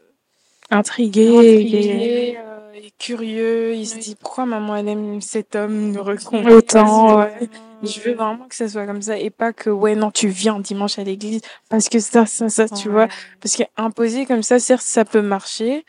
Intrigué. 0.71 2.37
euh, 2.39 2.73
et 2.75 2.91
curieux 2.99 3.75
ils 3.75 3.87
se 3.87 3.97
disent 3.99 4.17
pourquoi 4.17 4.47
maman 4.47 4.77
elle 4.77 4.89
aime 4.89 5.21
cet 5.21 5.55
homme 5.57 5.93
nous 5.93 6.03
reconnaît 6.03 6.53
Autant, 6.53 7.19
ouais. 7.21 7.49
je 7.83 8.01
veux 8.01 8.15
vraiment 8.15 8.47
que 8.49 8.55
ça 8.55 8.69
soit 8.69 8.87
comme 8.87 9.01
ça 9.03 9.19
et 9.19 9.31
pas 9.31 9.53
que 9.53 9.71
ouais 9.71 9.95
non 9.95 10.11
tu 10.11 10.29
viens 10.29 10.59
dimanche 10.61 10.99
à 10.99 11.05
l'église 11.05 11.41
parce 11.71 11.89
que 11.89 11.99
ça 12.01 12.27
ça 12.27 12.49
ça 12.49 12.69
tu 12.69 12.89
vois. 12.91 13.09
Parce 13.41 13.57
qu'imposer 13.57 14.27
comme 14.27 14.43
ça 14.43 14.59
certes 14.59 14.83
ça 14.85 15.05
peut 15.05 15.23
marcher 15.23 15.85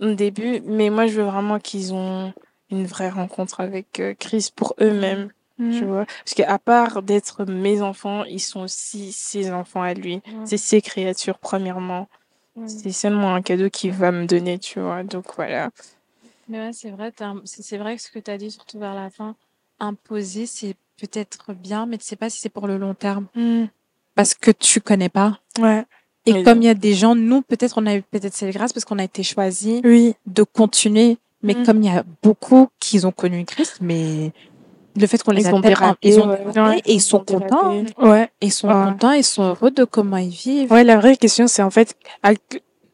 au 0.00 0.14
début 0.14 0.60
mais 0.64 0.90
moi 0.90 1.06
je 1.06 1.20
veux 1.20 1.26
vraiment 1.28 1.58
qu'ils 1.60 1.94
ont 1.94 2.32
une 2.70 2.86
vraie 2.86 3.10
rencontre 3.10 3.60
avec 3.60 4.00
euh, 4.00 4.14
Christ 4.18 4.52
pour 4.56 4.74
eux-mêmes 4.80 5.28
tu 5.58 5.84
Mm. 5.84 5.84
vois. 5.84 6.06
Parce 6.24 6.34
qu'à 6.34 6.58
part 6.58 7.02
d'être 7.02 7.44
mes 7.44 7.82
enfants 7.82 8.24
ils 8.24 8.40
sont 8.40 8.62
aussi 8.62 9.12
ses 9.12 9.52
enfants 9.52 9.82
à 9.82 9.94
lui. 9.94 10.20
C'est 10.44 10.56
ses 10.56 10.80
créatures 10.80 11.38
premièrement 11.38 12.08
c'est 12.66 12.92
seulement 12.92 13.34
un 13.34 13.42
cadeau 13.42 13.70
qu'il 13.70 13.92
va 13.92 14.12
me 14.12 14.26
donner 14.26 14.58
tu 14.58 14.80
vois 14.80 15.02
donc 15.02 15.24
voilà 15.36 15.70
Mais 16.48 16.58
ouais, 16.58 16.72
c'est 16.72 16.90
vrai, 16.90 17.12
c'est 17.44 17.62
c'est 17.62 17.78
vrai 17.78 17.96
que 17.96 18.02
ce 18.02 18.10
que 18.10 18.18
tu 18.18 18.30
as 18.30 18.36
dit, 18.38 18.50
surtout 18.50 18.78
vers 18.78 18.94
la 18.94 19.08
fin, 19.10 19.36
imposer, 19.80 20.46
c'est 20.46 20.74
peut-être 21.00 21.52
bien, 21.54 21.86
mais 21.86 21.98
tu 21.98 22.04
sais 22.04 22.16
pas 22.16 22.28
si 22.30 22.40
c'est 22.40 22.48
pour 22.50 22.66
le 22.66 22.76
long 22.78 22.94
terme. 22.94 23.26
Mm. 23.34 23.64
Parce 24.14 24.34
que 24.34 24.50
tu 24.50 24.80
connais 24.80 25.08
pas. 25.08 25.40
Ouais. 25.58 25.84
Et 26.26 26.32
Mais 26.34 26.42
comme 26.44 26.60
il 26.62 26.66
y 26.66 26.68
a 26.68 26.74
des 26.74 26.94
gens, 26.94 27.14
nous, 27.14 27.42
peut-être, 27.42 27.78
on 27.78 27.86
a 27.86 27.96
eu 27.96 28.02
peut-être 28.02 28.34
cette 28.34 28.52
grâce 28.54 28.72
parce 28.72 28.84
qu'on 28.84 28.98
a 28.98 29.04
été 29.04 29.22
choisis 29.22 29.80
Oui. 29.84 30.14
de 30.26 30.42
continuer. 30.42 31.16
Mais 31.42 31.54
Mm. 31.54 31.64
comme 31.66 31.82
il 31.82 31.86
y 31.92 31.96
a 31.96 32.04
beaucoup 32.22 32.68
qui 32.78 33.04
ont 33.04 33.10
connu 33.12 33.44
Christ, 33.44 33.78
mais 33.80 34.32
le 34.96 35.06
fait 35.06 35.22
qu'on 35.22 35.30
les 35.32 35.42
Ils 35.42 35.46
appelle, 35.54 35.76
ils 36.02 36.20
ont 36.20 36.28
ouais. 36.28 36.78
et 36.84 36.92
ils 36.94 37.00
sont 37.00 37.20
contents. 37.20 37.72
Ouais. 37.98 38.30
Ils 38.40 38.52
sont 38.52 38.68
Ouais. 38.68 38.74
contents, 38.92 39.12
ils 39.12 39.24
sont 39.24 39.42
heureux 39.44 39.70
de 39.70 39.84
comment 39.84 40.16
ils 40.18 40.28
vivent. 40.30 40.70
Ouais, 40.72 40.84
la 40.84 40.96
vraie 40.98 41.16
question, 41.16 41.46
c'est 41.46 41.62
en 41.62 41.70
fait, 41.70 41.94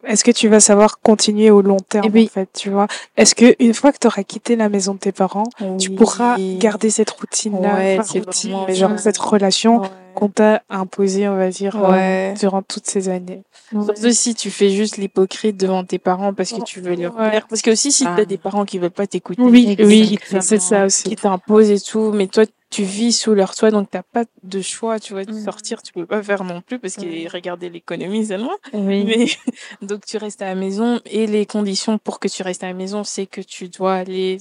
est-ce 0.04 0.24
que 0.24 0.30
tu 0.30 0.48
vas 0.48 0.60
savoir 0.60 1.00
continuer 1.00 1.50
au 1.50 1.60
long 1.60 1.76
terme, 1.76 2.06
Eh 2.08 2.10
oui. 2.12 2.24
en 2.30 2.34
fait, 2.34 2.48
tu 2.54 2.70
vois? 2.70 2.86
Est-ce 3.16 3.34
que 3.34 3.54
une 3.58 3.74
fois 3.74 3.92
que 3.92 3.98
tu 3.98 4.06
auras 4.06 4.22
quitté 4.22 4.54
la 4.56 4.68
maison 4.68 4.94
de 4.94 4.98
tes 4.98 5.12
parents, 5.12 5.48
tu 5.78 5.90
pourras 5.90 6.36
garder 6.58 6.90
cette 6.90 7.10
routine-là, 7.10 7.74
Ouais, 7.74 7.98
routine, 8.14 8.56
genre 8.74 8.98
cette 8.98 9.18
relation. 9.18 9.82
Qu'on 10.18 10.28
t'a 10.28 10.62
imposée, 10.68 11.28
on 11.28 11.36
va 11.36 11.48
dire, 11.50 11.76
euh, 11.76 11.90
Ouais. 11.92 12.34
durant 12.38 12.62
toutes 12.62 12.86
ces 12.86 13.08
années. 13.08 13.42
Surtout 13.70 14.10
si 14.12 14.34
tu 14.34 14.50
fais 14.50 14.70
juste 14.70 14.96
l'hypocrite 14.96 15.56
devant 15.56 15.84
tes 15.84 15.98
parents 15.98 16.34
parce 16.34 16.50
que 16.52 16.62
tu 16.64 16.80
veux 16.80 16.96
leur 16.96 17.14
Ouais. 17.16 17.28
plaire. 17.28 17.46
Parce 17.48 17.62
que 17.62 17.70
aussi 17.70 17.92
si 17.92 18.04
Ah. 18.06 18.14
t'as 18.16 18.24
des 18.24 18.38
parents 18.38 18.64
qui 18.64 18.78
veulent 18.78 18.90
pas 18.90 19.06
t'écouter. 19.06 19.40
Oui, 19.42 19.76
oui, 19.78 20.18
c'est 20.28 20.60
ça 20.60 20.86
aussi. 20.86 21.04
Qui 21.04 21.16
t'imposent 21.16 21.70
et 21.70 21.80
tout, 21.80 22.10
mais 22.12 22.26
toi 22.26 22.44
tu 22.70 22.82
vis 22.82 23.12
sous 23.12 23.32
leur 23.32 23.54
toit 23.54 23.70
donc 23.70 23.88
t'as 23.90 24.02
pas 24.02 24.24
de 24.42 24.60
choix, 24.60 25.00
tu 25.00 25.14
vois, 25.14 25.24
de 25.24 25.32
Mm. 25.32 25.42
sortir, 25.44 25.82
tu 25.82 25.92
peux 25.94 26.04
pas 26.04 26.22
faire 26.22 26.44
non 26.44 26.60
plus 26.60 26.78
parce 26.78 26.96
que 26.96 27.06
Mm. 27.06 27.28
regarder 27.32 27.70
l'économie 27.70 28.26
c'est 28.26 28.36
loin. 28.36 28.56
Oui. 28.74 29.04
Mais 29.04 29.26
donc 29.82 30.04
tu 30.04 30.16
restes 30.18 30.42
à 30.42 30.46
la 30.46 30.54
maison 30.54 31.00
et 31.06 31.26
les 31.26 31.46
conditions 31.46 31.96
pour 31.98 32.18
que 32.20 32.28
tu 32.28 32.42
restes 32.42 32.64
à 32.64 32.66
la 32.66 32.74
maison 32.74 33.04
c'est 33.04 33.24
que 33.26 33.40
tu 33.40 33.68
dois 33.68 33.94
aller, 33.94 34.38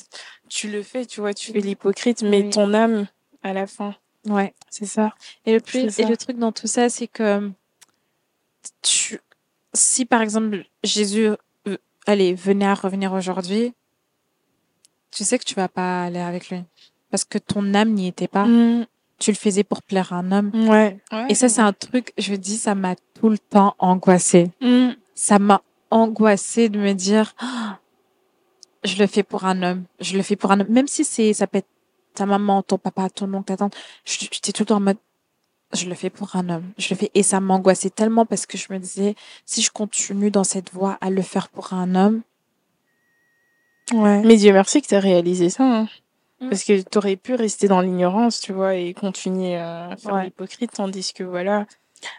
tu 0.49 0.67
le 0.69 0.81
fais, 0.83 1.05
tu 1.05 1.21
vois, 1.21 1.33
tu 1.33 1.53
fais 1.53 1.59
l'hypocrite, 1.61 2.21
mais 2.23 2.41
Oui. 2.41 2.49
ton 2.49 2.73
âme 2.73 3.05
à 3.43 3.53
la 3.53 3.65
fin. 3.67 3.95
Ouais. 4.25 4.53
C'est 4.69 4.85
ça. 4.85 5.13
Et 5.45 5.53
le 5.53 5.59
plus, 5.59 5.99
et 5.99 6.05
le 6.05 6.17
truc 6.17 6.37
dans 6.37 6.51
tout 6.51 6.67
ça, 6.67 6.89
c'est 6.89 7.07
que 7.07 7.51
tu, 8.81 9.19
si 9.73 10.05
par 10.05 10.21
exemple 10.21 10.65
Jésus, 10.83 11.29
euh, 11.67 11.77
allez, 12.05 12.33
venait 12.33 12.65
à 12.65 12.73
revenir 12.73 13.13
aujourd'hui, 13.13 13.73
tu 15.11 15.23
sais 15.23 15.39
que 15.39 15.45
tu 15.45 15.55
vas 15.55 15.69
pas 15.69 16.03
aller 16.03 16.19
avec 16.19 16.49
lui. 16.49 16.63
Parce 17.09 17.23
que 17.23 17.37
ton 17.37 17.73
âme 17.73 17.93
n'y 17.93 18.07
était 18.07 18.27
pas. 18.27 18.45
Mm, 18.45 18.85
Tu 19.19 19.31
le 19.31 19.37
faisais 19.37 19.63
pour 19.63 19.81
plaire 19.81 20.11
à 20.13 20.17
un 20.17 20.31
homme. 20.31 20.51
ouais. 20.69 20.99
Et 21.29 21.35
ça, 21.35 21.47
c'est 21.49 21.61
un 21.61 21.73
truc, 21.73 22.13
je 22.17 22.35
dis, 22.35 22.57
ça 22.57 22.75
m'a 22.75 22.95
tout 23.19 23.29
le 23.29 23.37
temps 23.39 23.75
angoissée. 23.79 24.51
Mm, 24.61 24.89
Ça 25.15 25.39
m'a 25.39 25.61
angoissée 25.89 26.67
de 26.69 26.77
me 26.77 26.91
dire, 26.93 27.33
je 28.83 28.97
le 28.97 29.07
fais 29.07 29.23
pour 29.23 29.45
un 29.45 29.63
homme. 29.63 29.85
Je 30.01 30.17
le 30.17 30.23
fais 30.23 30.35
pour 30.35 30.51
un 30.51 30.59
homme. 30.59 30.67
Même 30.69 30.87
si 30.87 31.03
c'est, 31.05 31.33
ça 31.33 31.47
peut 31.47 31.59
être 31.59 31.69
ta 32.17 32.25
maman, 32.25 32.61
ton 32.63 32.77
papa, 32.77 33.09
ton 33.09 33.33
oncle, 33.33 33.45
ta 33.45 33.57
tante. 33.57 33.75
J'étais 34.05 34.51
tout 34.51 34.63
le 34.63 34.67
temps 34.67 34.77
en 34.77 34.81
mode, 34.81 34.97
je 35.73 35.87
le 35.87 35.95
fais 35.95 36.09
pour 36.09 36.35
un 36.35 36.49
homme. 36.49 36.63
Je 36.77 36.89
le 36.91 36.95
fais. 36.95 37.11
Et 37.13 37.23
ça 37.23 37.39
m'angoissait 37.39 37.89
tellement 37.89 38.25
parce 38.25 38.45
que 38.45 38.57
je 38.57 38.67
me 38.71 38.79
disais, 38.79 39.15
si 39.45 39.61
je 39.61 39.71
continue 39.71 40.31
dans 40.31 40.43
cette 40.43 40.71
voie 40.73 40.97
à 41.01 41.09
le 41.09 41.21
faire 41.21 41.49
pour 41.49 41.73
un 41.73 41.95
homme, 41.95 42.21
ouais. 43.93 44.21
Mais 44.23 44.35
Dieu 44.37 44.53
merci 44.53 44.81
que 44.81 44.87
tu 44.87 44.95
as 44.95 44.99
réalisé 44.99 45.49
ça. 45.49 45.63
hein. 45.63 45.87
Mm. 46.39 46.49
Parce 46.49 46.63
que 46.63 46.81
tu 46.81 46.97
aurais 46.97 47.15
pu 47.15 47.33
rester 47.35 47.67
dans 47.67 47.81
l'ignorance, 47.81 48.39
tu 48.39 48.53
vois, 48.53 48.75
et 48.75 48.93
continuer 48.93 49.55
à 49.57 49.95
faire 49.97 50.13
Ouais. 50.13 50.25
l'hypocrite, 50.25 50.71
tandis 50.73 51.11
que 51.13 51.23
voilà. 51.23 51.65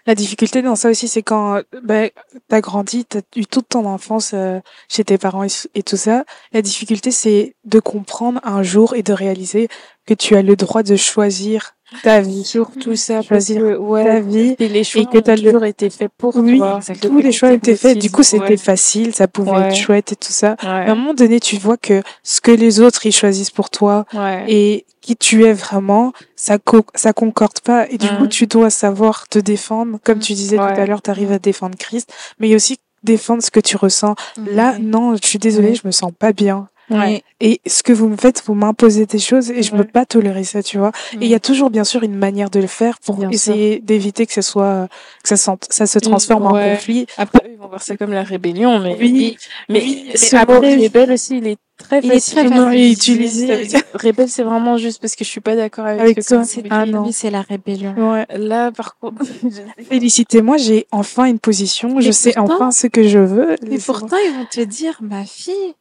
La 0.07 0.15
difficulté 0.15 0.63
dans 0.63 0.77
ça 0.77 0.91
aussi, 0.91 1.09
c'est 1.09 1.23
quand 1.23 1.61
ben, 1.83 2.11
t'as 2.49 2.61
grandi, 2.61 3.05
t'as 3.05 3.21
eu 3.37 3.47
toute 3.47 3.69
ton 3.69 3.87
enfance 3.87 4.33
euh, 4.35 4.61
chez 4.89 5.05
tes 5.05 5.19
parents 5.19 5.45
et, 5.45 5.49
et 5.75 5.83
tout 5.83 5.97
ça. 5.97 6.25
La 6.53 6.63
difficulté, 6.63 7.11
c'est 7.11 7.55
de 7.65 7.81
comprendre 7.81 8.41
un 8.45 8.63
jour 8.63 8.95
et 8.95 9.03
de 9.03 9.13
réaliser 9.13 9.69
que 10.07 10.15
tu 10.15 10.35
as 10.37 10.43
le 10.43 10.57
droit 10.57 10.83
de 10.83 10.97
choisir 10.97 11.77
ta 12.03 12.21
vie. 12.21 12.45
Surtout 12.45 12.97
ça, 12.97 13.15
parce 13.17 13.27
Choisir 13.29 13.61
que, 13.63 13.77
ouais, 13.77 14.05
ta 14.05 14.21
vie. 14.21 14.57
et 14.59 14.69
les 14.69 14.85
choix 14.85 15.05
que 15.05 15.19
ont 15.19 15.23
le- 15.27 15.37
toujours 15.43 15.65
été 15.65 15.91
faits 15.91 16.11
pour 16.19 16.37
Oui, 16.37 16.59
toi. 16.59 16.81
tous 17.01 17.19
les 17.19 17.33
choix 17.33 17.53
étaient 17.53 17.77
faits. 17.77 17.99
Du 17.99 18.11
coup, 18.11 18.23
c'était 18.23 18.43
Ouais. 18.43 18.57
facile, 18.57 19.15
ça 19.15 19.29
pouvait 19.29 19.51
Ouais. 19.53 19.69
être 19.69 19.77
chouette 19.77 20.13
et 20.13 20.17
tout 20.17 20.33
ça. 20.33 20.57
Ouais. 20.63 20.69
À 20.69 20.91
un 20.93 20.95
moment 20.95 21.15
donné, 21.15 21.41
tu 21.41 21.57
vois 21.57 21.77
que 21.77 22.03
ce 22.23 22.41
que 22.41 22.51
les 22.51 22.81
autres 22.81 23.07
ils 23.07 23.13
choisissent 23.13 23.51
pour 23.51 23.71
toi 23.71 24.05
et 24.49 24.85
qui 25.01 25.17
tu 25.17 25.45
es 25.45 25.53
vraiment, 25.53 26.13
ça 26.37 26.59
co- 26.59 26.85
ça 26.95 27.13
concorde 27.13 27.61
pas. 27.61 27.89
Et 27.89 27.97
du 27.99 28.09
coup, 28.09 28.25
Mhm. 28.25 28.29
tu 28.29 28.47
dois 28.47 28.71
savoir 28.71 29.27
te 29.29 29.39
défendre. 29.39 29.99
Comme 30.05 30.19
tu 30.19 30.35
disais 30.35 30.57
tout 30.57 30.63
à 30.63 30.85
l'heure, 30.87 31.01
tu 31.03 31.11
arrives 31.11 31.33
à 31.33 31.39
défendre 31.39 31.77
Christ, 31.79 32.13
mais 32.39 32.49
il 32.49 32.51
y 32.51 32.55
a 32.55 32.57
aussi 32.57 32.77
défendre 33.05 33.43
ce 33.43 33.51
que 33.51 33.61
tu 33.61 33.77
ressens. 33.77 34.17
Là, 34.51 34.77
non, 34.81 35.15
je 35.17 35.27
suis 35.27 35.39
désolée, 35.39 35.69
Ouais. 35.69 35.75
je 35.77 35.87
me 35.87 35.93
sens 35.93 36.13
pas 36.19 36.33
bien. 36.33 36.69
Ouais. 36.91 37.23
Et 37.41 37.61
ce 37.67 37.83
que 37.83 37.93
vous 37.93 38.09
me 38.09 38.17
faites, 38.17 38.43
vous 38.47 38.55
m'imposez 38.55 39.07
des 39.07 39.19
choses 39.19 39.51
et 39.51 39.63
je 39.63 39.73
Ouais. 39.73 39.79
peux 39.79 39.85
pas 39.85 40.07
tolérer 40.07 40.45
ça, 40.45 40.63
tu 40.63 40.79
vois. 40.79 40.93
Et 41.15 41.19
il 41.27 41.29
y 41.29 41.35
a 41.35 41.41
toujours, 41.41 41.71
bien 41.71 41.85
sûr, 41.85 42.03
une 42.03 42.17
manière 42.17 42.51
de 42.51 42.61
le 42.61 42.67
faire 42.67 42.99
pour 43.01 43.17
Bien 43.17 43.31
essayer 43.31 43.79
d'éviter 43.81 44.27
que 44.27 44.33
ce 44.33 44.43
soit, 44.43 44.89
que 45.23 45.29
ça, 45.29 45.37
sent- 45.37 45.59
ça 45.71 45.87
se 45.87 45.99
transforme 45.99 46.47
en 46.47 46.53
Ouais. 46.53 46.75
conflit. 46.75 47.07
Après, 47.17 47.51
ils 47.53 47.59
vont 47.59 47.69
voir 47.69 47.83
ça 47.83 47.97
comme 47.97 48.13
la 48.13 48.23
rébellion, 48.23 48.79
mais 48.81 48.97
Oui, 49.01 49.37
mais 49.69 49.81
oui, 49.81 50.05
mais 50.09 50.33
mot 50.33 50.39
après- 50.55 50.75
rébelle 50.77 51.13
aussi, 51.13 51.39
il 51.39 51.47
est 51.47 51.59
très 51.77 52.01
Il 52.01 52.07
est 52.11 52.15
facile 52.15 52.35
très 52.39 52.47
à 52.47 52.65
facile. 52.65 52.93
utiliser. 52.93 53.47
Ça 53.47 53.57
veut 53.57 53.67
dire- 53.67 53.83
Rébelle, 53.95 54.29
c'est 54.29 54.43
vraiment 54.43 54.79
juste 54.79 55.01
parce 55.01 55.15
que 55.15 55.25
je 55.25 55.29
suis 55.31 55.41
pas 55.41 55.55
d'accord 55.57 55.87
avec, 55.87 56.01
Avec 56.01 56.27
toi. 56.27 56.43
Ah 56.71 56.87
non. 56.87 57.09
C'est 57.13 57.31
la 57.31 57.43
rébellion. 57.43 57.95
Ouais. 58.13 58.27
Là, 58.37 58.73
par 58.73 58.97
contre, 58.99 59.23
Félicitez-moi, 59.89 60.57
j'ai 60.57 60.87
enfin 60.91 61.25
une 61.27 61.39
position, 61.39 62.01
je 62.01 62.11
sais 62.11 62.37
enfin 62.39 62.71
ce 62.71 62.87
que 62.87 63.07
je 63.07 63.19
veux. 63.19 63.55
Et 63.71 63.79
pourtant, 63.79 64.17
ils 64.27 64.33
vont 64.39 64.47
te 64.51 64.61
dire, 64.61 64.99
ma 65.01 65.25
fille, 65.25 65.75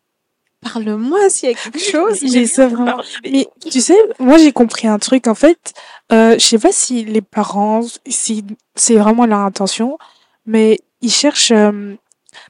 parle-moi 0.67 1.29
s'il 1.29 1.49
y 1.49 1.53
a 1.53 1.55
quelque 1.55 1.79
chose. 1.91 2.19
J'ai 2.21 2.45
ça 2.47 2.67
vraiment. 2.67 3.01
Mais 3.23 3.47
tu 3.69 3.81
sais, 3.81 3.97
moi 4.19 4.37
j'ai 4.37 4.51
compris 4.51 4.87
un 4.87 4.99
truc 4.99 5.27
en 5.27 5.35
fait. 5.35 5.73
Euh, 6.11 6.33
je 6.39 6.45
sais 6.45 6.59
pas 6.59 6.71
si 6.71 7.03
les 7.05 7.21
parents, 7.21 7.81
si 8.07 8.43
c'est 8.75 8.95
vraiment 8.95 9.25
leur 9.25 9.39
intention, 9.39 9.97
mais 10.45 10.79
ils 11.01 11.11
cherchent. 11.11 11.51
euh, 11.51 11.95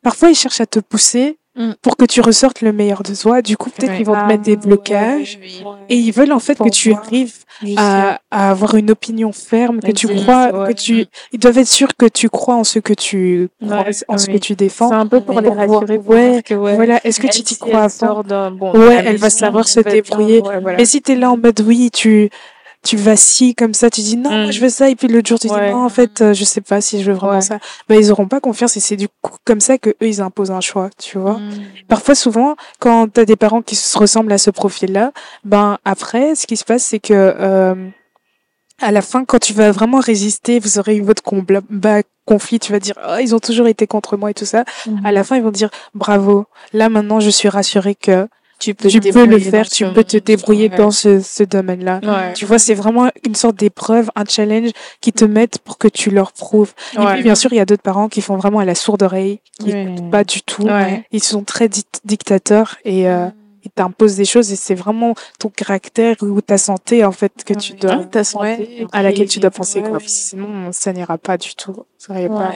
parfois 0.04 0.30
ils 0.30 0.36
cherchent 0.36 0.62
à 0.62 0.66
te 0.66 0.80
pousser 0.80 1.38
Mm. 1.58 1.72
pour 1.82 1.98
que 1.98 2.06
tu 2.06 2.22
ressortes 2.22 2.62
le 2.62 2.72
meilleur 2.72 3.02
de 3.04 3.14
toi. 3.16 3.42
Du 3.42 3.58
coup, 3.58 3.70
peut-être 3.72 3.90
Ouais. 3.92 3.98
qu'ils 3.98 4.06
vont 4.06 4.14
te 4.14 4.20
Ah, 4.22 4.28
mettre 4.28 4.44
des 4.44 4.52
ouais, 4.52 4.58
blocages. 4.58 5.40
oui. 5.42 5.64
Et 5.90 5.96
ils 5.96 6.12
veulent 6.12 6.32
en 6.32 6.40
fait 6.40 6.56
Pour 6.56 6.68
que 6.68 6.72
tu 6.72 6.94
arrives 6.94 7.34
à, 7.78 8.20
à 8.30 8.52
avoir 8.52 8.76
une 8.76 8.92
opinion 8.92 9.32
ferme, 9.32 9.80
que 9.80 9.92
tu 9.92 10.08
crois, 10.08 10.52
ouais. 10.54 10.74
que 10.74 10.80
tu, 10.80 11.06
ils 11.32 11.40
doivent 11.40 11.58
être 11.58 11.68
sûrs 11.68 11.96
que 11.98 12.06
tu 12.06 12.30
crois 12.30 12.56
en 12.56 12.64
ce 12.64 12.78
que 12.80 12.94
tu 12.94 13.50
crois, 13.62 13.78
Ouais, 13.84 13.92
en 14.08 14.18
ce 14.18 14.28
que 14.28 14.38
tu 14.38 14.56
défends. 14.56 14.90
C'est 14.90 14.96
un 14.96 15.08
peu 15.08 15.22
pour 15.22 15.42
les 15.42 15.50
rassurer, 15.50 15.98
pour 15.98 16.10
Ouais, 16.10 16.42
que 16.46 16.54
ouais. 16.54 16.76
Voilà, 16.76 17.00
est-ce 17.04 17.20
que 17.20 17.26
elle, 17.28 17.34
tu 17.34 17.44
t'y 17.44 17.56
si 17.56 17.60
crois 17.60 17.86
à 17.86 17.88
elle 17.88 18.54
bon. 18.54 18.74
Ouais, 18.78 18.96
la 19.04 19.10
elle 19.10 19.18
va 19.18 19.30
savoir 19.30 19.68
se 19.68 19.80
elle 19.80 19.92
débrouiller. 19.94 20.42
ouais, 20.42 20.60
voilà. 20.62 20.78
Mais 20.78 20.86
si 20.86 21.02
t'es 21.02 21.16
là 21.16 21.32
en 21.32 21.38
mode 21.38 21.60
oui, 21.66 21.90
tu 21.92 22.30
tu 22.88 22.98
vacilles 22.98 23.54
comme 23.56 23.74
ça, 23.74 23.90
tu 23.90 24.02
dis 24.02 24.18
non, 24.18 24.30
Mm. 24.32 24.42
moi 24.44 24.52
je 24.52 24.60
veux 24.62 24.70
ça, 24.70 24.90
et 24.90 24.96
puis 24.96 25.08
l'autre 25.08 25.28
jour 25.28 25.38
tu 25.40 25.48
Ouais. 25.50 25.68
dis 25.68 25.72
non, 25.74 25.84
en 25.86 25.90
fait, 25.90 26.22
euh, 26.22 26.34
je 26.34 26.44
sais 26.44 26.62
pas 26.62 26.80
si 26.82 27.02
je 27.04 27.12
veux 27.12 27.18
vraiment 27.18 27.34
Ouais. 27.34 27.42
ça. 27.42 27.60
Ben 27.90 28.00
ils 28.00 28.12
auront 28.12 28.28
pas 28.28 28.40
confiance 28.40 28.78
et 28.78 28.80
c'est 28.80 28.96
du 28.96 29.08
coup 29.22 29.36
comme 29.46 29.60
ça 29.62 29.78
que 29.78 29.90
eux 29.90 29.96
ils 30.08 30.22
imposent 30.22 30.52
un 30.52 30.62
choix, 30.62 30.90
tu 30.98 31.18
vois. 31.18 31.40
Mm. 31.40 31.52
Parfois, 31.88 32.16
souvent, 32.16 32.56
quand 32.80 33.08
t'as 33.12 33.26
des 33.26 33.36
parents 33.36 33.62
qui 33.62 33.76
se 33.76 33.98
ressemblent 33.98 34.32
à 34.32 34.38
ce 34.38 34.50
profil-là, 34.52 35.12
ben 35.44 35.78
après, 35.86 36.36
ce 36.36 36.48
qui 36.48 36.58
se 36.58 36.64
passe, 36.64 36.84
c'est 36.84 37.00
que 37.00 37.14
euh, 37.14 37.76
à 38.82 38.92
la 38.92 39.02
fin, 39.02 39.26
quand 39.26 39.40
tu 39.40 39.54
vas 39.54 39.72
vraiment 39.72 40.00
résister, 40.00 40.60
vous 40.60 40.78
aurez 40.78 40.98
eu 40.98 41.02
votre 41.02 41.24
combat, 41.24 41.62
bah, 41.70 42.02
conflit, 42.26 42.60
tu 42.60 42.72
vas 42.72 42.80
dire, 42.80 42.94
oh, 43.10 43.16
ils 43.20 43.34
ont 43.34 43.40
toujours 43.40 43.68
été 43.68 43.88
contre 43.88 44.18
moi 44.18 44.30
et 44.32 44.34
tout 44.36 44.46
ça. 44.46 44.66
Mhm. 44.86 45.02
À 45.06 45.12
la 45.12 45.24
fin, 45.24 45.36
ils 45.36 45.42
vont 45.44 45.50
dire, 45.52 45.70
bravo. 45.96 46.46
Là, 46.74 46.88
maintenant, 46.90 47.20
je 47.20 47.30
suis 47.32 47.50
rassurée 47.50 47.96
que 47.96 48.28
tu 48.60 48.74
peux, 48.74 48.90
tu 48.90 49.00
peux 49.00 49.26
le 49.26 49.40
faire, 49.40 49.68
tu 49.70 49.86
peux 49.92 50.04
te 50.04 50.18
débrouiller 50.18 50.70
Ouais. 50.70 50.78
dans 50.78 50.92
ce, 50.92 51.20
ce 51.20 51.44
domaine-là. 51.44 52.00
Ouais. 52.04 52.34
Tu 52.34 52.46
vois, 52.46 52.60
c'est 52.60 52.74
vraiment 52.74 53.10
une 53.26 53.36
sorte 53.36 53.56
d'épreuve, 53.58 54.10
un 54.16 54.26
challenge 54.26 54.72
qui 55.02 55.14
te 55.14 55.26
mettent 55.26 55.60
pour 55.60 55.78
que 55.78 55.88
tu 55.88 56.10
leur 56.10 56.32
prouves. 56.32 56.74
Et 56.96 57.00
Ouais. 57.00 57.14
puis, 57.16 57.24
bien 57.24 57.36
sûr, 57.36 57.52
il 57.54 57.58
y 57.58 57.60
a 57.60 57.66
d'autres 57.66 57.84
parents 57.84 58.08
qui 58.10 58.22
font 58.22 58.36
vraiment 58.38 58.60
à 58.60 58.66
la 58.66 58.76
sourde 58.76 59.04
oreille, 59.04 59.40
qui 59.60 59.72
Ouais. 59.72 59.84
écoutent 59.84 60.10
pas 60.12 60.24
du 60.24 60.42
tout. 60.42 60.64
Ouais. 60.64 61.06
Ils 61.12 61.24
sont 61.24 61.44
très 61.44 61.70
di- 61.70 61.84
dictateurs 62.06 62.78
et 62.86 63.10
euh, 63.10 63.28
ils 63.64 63.72
t'imposent 63.72 64.16
des 64.16 64.26
choses 64.26 64.52
et 64.52 64.56
c'est 64.56 64.76
vraiment 64.76 65.14
ton 65.40 65.50
caractère 65.50 66.16
ou 66.22 66.42
ta 66.42 66.58
santé, 66.58 67.04
en 67.06 67.12
fait, 67.12 67.44
que 67.46 67.54
tu 67.54 67.74
dois, 67.74 68.00
Ah, 68.02 68.06
ta 68.06 68.24
santé. 68.24 68.46
Ouais. 68.46 68.88
à 68.94 69.04
laquelle 69.04 69.28
tu 69.28 69.40
dois 69.40 69.52
penser, 69.52 69.82
Ouais. 69.82 69.90
quoi. 69.90 70.00
Sinon, 70.06 70.72
ça 70.72 70.94
n'ira 70.94 71.18
pas 71.18 71.38
du 71.38 71.54
tout. 71.56 71.76
Ça 71.98 72.20
ira 72.20 72.34
pas. 72.36 72.54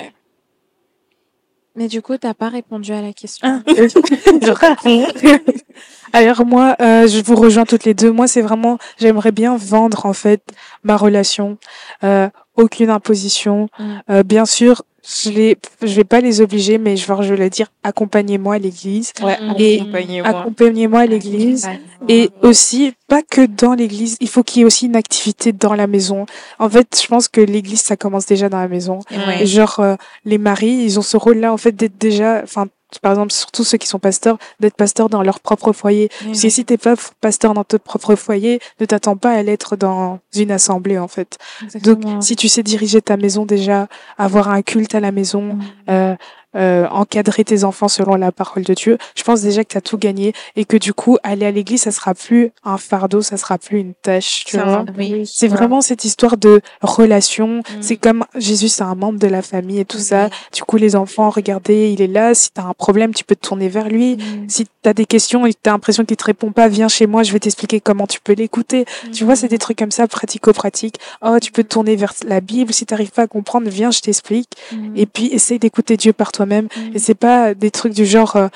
Mais 1.75 1.87
du 1.87 2.01
coup, 2.01 2.17
t'as 2.17 2.33
pas 2.33 2.49
répondu 2.49 2.91
à 2.91 3.01
la 3.01 3.13
question. 3.13 3.47
Ah. 3.47 3.61
Alors 6.13 6.45
moi, 6.45 6.75
euh, 6.81 7.07
je 7.07 7.21
vous 7.23 7.35
rejoins 7.35 7.65
toutes 7.65 7.85
les 7.85 7.93
deux. 7.93 8.11
Moi, 8.11 8.27
c'est 8.27 8.41
vraiment, 8.41 8.77
j'aimerais 8.99 9.31
bien 9.31 9.55
vendre 9.55 10.05
en 10.05 10.13
fait 10.13 10.43
ma 10.83 10.97
relation. 10.97 11.57
Euh, 12.03 12.29
aucune 12.55 12.89
imposition. 12.89 13.67
Mm. 13.79 13.83
Euh, 14.09 14.23
bien 14.23 14.45
sûr, 14.45 14.83
je 15.03 15.29
les, 15.31 15.57
je 15.81 15.93
vais 15.95 16.03
pas 16.03 16.21
les 16.21 16.41
obliger, 16.41 16.77
mais 16.77 16.95
je 16.95 17.07
vais, 17.07 17.23
je 17.23 17.33
vais 17.33 17.37
leur 17.37 17.49
dire, 17.49 17.67
accompagnez-moi 17.83 18.55
à 18.55 18.59
l'église. 18.59 19.13
Ouais, 19.21 19.37
Et 19.57 19.81
accompagnez-moi. 19.81 20.29
Accompagnez-moi 20.29 20.99
à 20.99 21.05
l'église. 21.07 21.69
Et 22.07 22.29
aussi, 22.43 22.93
pas 23.07 23.21
que 23.23 23.45
dans 23.45 23.73
l'église, 23.73 24.17
il 24.19 24.29
faut 24.29 24.43
qu'il 24.43 24.59
y 24.59 24.61
ait 24.61 24.65
aussi 24.65 24.85
une 24.85 24.95
activité 24.95 25.53
dans 25.53 25.73
la 25.73 25.87
maison. 25.87 26.25
En 26.59 26.69
fait, 26.69 26.99
je 27.01 27.07
pense 27.07 27.27
que 27.27 27.41
l'église, 27.41 27.81
ça 27.81 27.97
commence 27.97 28.25
déjà 28.25 28.49
dans 28.49 28.59
la 28.59 28.67
maison. 28.67 28.99
Ouais. 29.11 29.43
Et 29.43 29.45
genre, 29.47 29.79
euh, 29.79 29.95
les 30.25 30.37
maris, 30.37 30.83
ils 30.83 30.99
ont 30.99 31.03
ce 31.03 31.17
rôle-là, 31.17 31.51
en 31.51 31.57
fait, 31.57 31.71
d'être 31.71 31.97
déjà, 31.99 32.41
enfin, 32.43 32.67
par 32.99 33.13
exemple, 33.13 33.31
surtout 33.31 33.63
ceux 33.63 33.77
qui 33.77 33.87
sont 33.87 33.99
pasteurs, 33.99 34.37
d'être 34.59 34.75
pasteurs 34.75 35.09
dans 35.09 35.23
leur 35.23 35.39
propre 35.39 35.71
foyer. 35.71 36.09
Parce 36.25 36.41
que 36.41 36.49
si 36.49 36.65
t'es 36.65 36.77
pas 36.77 36.95
pasteur 37.21 37.53
dans 37.53 37.63
ton 37.63 37.77
propre 37.77 38.15
foyer, 38.15 38.59
ne 38.79 38.85
t'attends 38.85 39.17
pas 39.17 39.31
à 39.31 39.41
l'être 39.43 39.75
dans 39.75 40.19
une 40.35 40.51
assemblée, 40.51 40.97
en 40.97 41.07
fait. 41.07 41.37
Donc, 41.83 42.01
si 42.21 42.35
tu 42.35 42.49
sais 42.49 42.63
diriger 42.63 43.01
ta 43.01 43.17
maison 43.17 43.45
déjà, 43.45 43.87
avoir 44.17 44.49
un 44.49 44.61
culte 44.61 44.95
à 44.95 44.99
la 44.99 45.11
maison, 45.11 45.57
euh, 45.89 46.15
euh, 46.55 46.87
encadrer 46.89 47.43
tes 47.43 47.63
enfants 47.63 47.87
selon 47.87 48.15
la 48.15 48.31
parole 48.31 48.63
de 48.63 48.73
Dieu, 48.73 48.97
je 49.15 49.23
pense 49.23 49.41
déjà 49.41 49.63
que 49.63 49.69
tu 49.69 49.77
as 49.77 49.81
tout 49.81 49.97
gagné 49.97 50.33
et 50.55 50.65
que 50.65 50.77
du 50.77 50.93
coup, 50.93 51.17
aller 51.23 51.45
à 51.45 51.51
l'église, 51.51 51.83
ça 51.83 51.91
sera 51.91 52.13
plus 52.13 52.51
un 52.63 52.77
fardeau, 52.77 53.21
ça 53.21 53.37
sera 53.37 53.57
plus 53.57 53.79
une 53.79 53.93
tâche, 53.93 54.43
tu 54.45 54.57
C'est 54.57 54.63
vois. 54.63 54.85
Oui. 54.97 55.29
C'est 55.31 55.47
vraiment 55.47 55.81
cette 55.81 56.05
histoire 56.05 56.37
de 56.37 56.61
relation. 56.81 57.61
C'est 57.79 57.97
comme 57.97 58.25
Jésus, 58.35 58.67
c'est 58.67 58.83
un 58.83 58.95
membre 58.95 59.19
de 59.19 59.27
la 59.27 59.41
famille 59.41 59.79
et 59.79 59.85
tout 59.85 59.99
ça. 59.99 60.29
Du 60.53 60.63
coup, 60.63 60.77
les 60.77 60.95
enfants, 60.95 61.29
regardez, 61.29 61.91
il 61.91 62.01
est 62.01 62.07
là. 62.07 62.33
Si 62.33 62.51
t'as 62.51 62.63
un 62.63 62.73
problème, 62.73 63.13
tu 63.13 63.23
peux 63.23 63.35
te 63.35 63.47
tourner 63.47 63.69
vers 63.69 63.87
lui. 63.87 64.17
Si 64.47 64.67
t'as 64.81 64.93
des 64.93 65.05
questions 65.05 65.45
et 65.45 65.53
que 65.53 65.59
t'as 65.61 65.71
l'impression 65.71 66.05
qu'il 66.05 66.17
te 66.17 66.23
répond 66.23 66.51
pas, 66.51 66.67
viens 66.67 66.87
chez 66.87 67.07
moi, 67.07 67.23
je 67.23 67.31
vais 67.31 67.39
t'expliquer 67.39 67.79
comment 67.79 68.07
tu 68.07 68.19
peux 68.19 68.33
l'écouter. 68.33 68.85
Tu 69.13 69.23
vois, 69.23 69.35
c'est 69.35 69.47
des 69.47 69.57
trucs 69.57 69.77
comme 69.77 69.91
ça, 69.91 70.07
pratico-pratique. 70.07 70.95
Oh, 71.21 71.37
tu 71.41 71.51
peux 71.51 71.63
te 71.63 71.69
tourner 71.69 71.95
vers 71.95 72.13
la 72.25 72.41
Bible. 72.41 72.73
Si 72.73 72.85
t'arrives 72.85 73.11
pas 73.11 73.23
à 73.23 73.27
comprendre, 73.27 73.69
viens, 73.69 73.91
je 73.91 74.01
t'explique. 74.01 74.49
Et 74.95 75.05
puis, 75.05 75.27
essaye 75.27 75.59
d'écouter 75.59 75.97
Dieu 75.97 76.13
par 76.13 76.31
toi-même. 76.41 76.67
Et 76.93 76.99
c'est 76.99 77.13
pas 77.15 77.53
des 77.53 77.71
trucs 77.71 77.93
du 77.93 78.05
genre, 78.05 78.35
euh, 78.35 78.47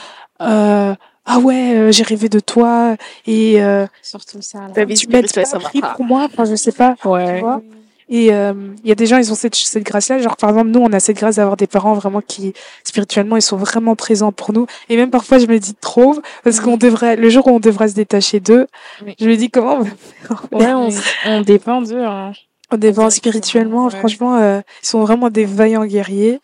euh, 0.41 0.95
ah 1.25 1.39
ouais, 1.39 1.75
euh, 1.75 1.91
j'ai 1.91 2.03
rêvé 2.03 2.29
de 2.29 2.39
toi 2.39 2.95
et 3.27 3.61
euh, 3.63 3.85
Surtout 4.01 4.41
ça. 4.41 4.59
là. 4.75 4.85
Tu 4.85 5.07
m'aides 5.07 5.31
pas 5.33 5.45
ça 5.45 5.59
pris 5.59 5.81
pour 5.81 6.05
moi. 6.05 6.27
Enfin, 6.31 6.45
je 6.45 6.55
sais 6.55 6.71
pas. 6.71 6.95
Ouais. 7.05 7.35
Tu 7.35 7.39
vois 7.41 7.61
et 8.07 8.31
euh, 8.31 8.53
il 8.83 8.87
y 8.89 8.91
a 8.91 8.95
des 8.95 9.07
gens, 9.07 9.17
ils 9.17 9.31
ont 9.31 9.35
cette, 9.35 9.55
cette 9.55 9.81
grâce-là. 9.83 10.19
Genre, 10.19 10.37
par 10.37 10.51
exemple, 10.51 10.69
nous, 10.69 10.79
on 10.79 10.93
a 10.93 10.99
cette 10.99 11.17
grâce 11.17 11.37
d'avoir 11.37 11.57
des 11.57 11.65
parents 11.65 11.93
vraiment 11.95 12.21
qui, 12.21 12.53
spirituellement, 12.83 13.35
ils 13.35 13.41
sont 13.41 13.57
vraiment 13.57 13.95
présents 13.95 14.31
pour 14.31 14.53
nous. 14.53 14.67
Et 14.89 14.95
même 14.95 15.09
parfois, 15.09 15.39
je 15.39 15.47
me 15.47 15.57
dis 15.57 15.73
trop, 15.73 16.15
parce 16.43 16.59
qu'on 16.59 16.77
devrait, 16.77 17.15
le 17.15 17.29
jour 17.31 17.47
où 17.47 17.49
on 17.49 17.59
devrait 17.59 17.87
se 17.87 17.95
détacher 17.95 18.39
d'eux, 18.39 18.67
Oui. 19.03 19.15
je 19.19 19.27
me 19.27 19.35
dis 19.35 19.49
comment 19.49 19.77
on 19.77 19.79
va 19.79 19.89
faire 19.89 20.45
Ouais, 20.51 20.73
on, 20.73 20.87
s- 20.89 21.01
on 21.25 21.41
dépend 21.41 21.81
d'eux. 21.81 22.03
Hein. 22.05 22.33
on 22.71 22.77
dépend 22.77 23.09
spirituellement. 23.09 23.85
ouais. 23.85 23.97
Franchement, 23.97 24.35
euh, 24.35 24.61
ils 24.83 24.87
sont 24.87 24.99
vraiment 25.01 25.31
des 25.31 25.45
vaillants 25.45 25.85
guerriers. 25.87 26.39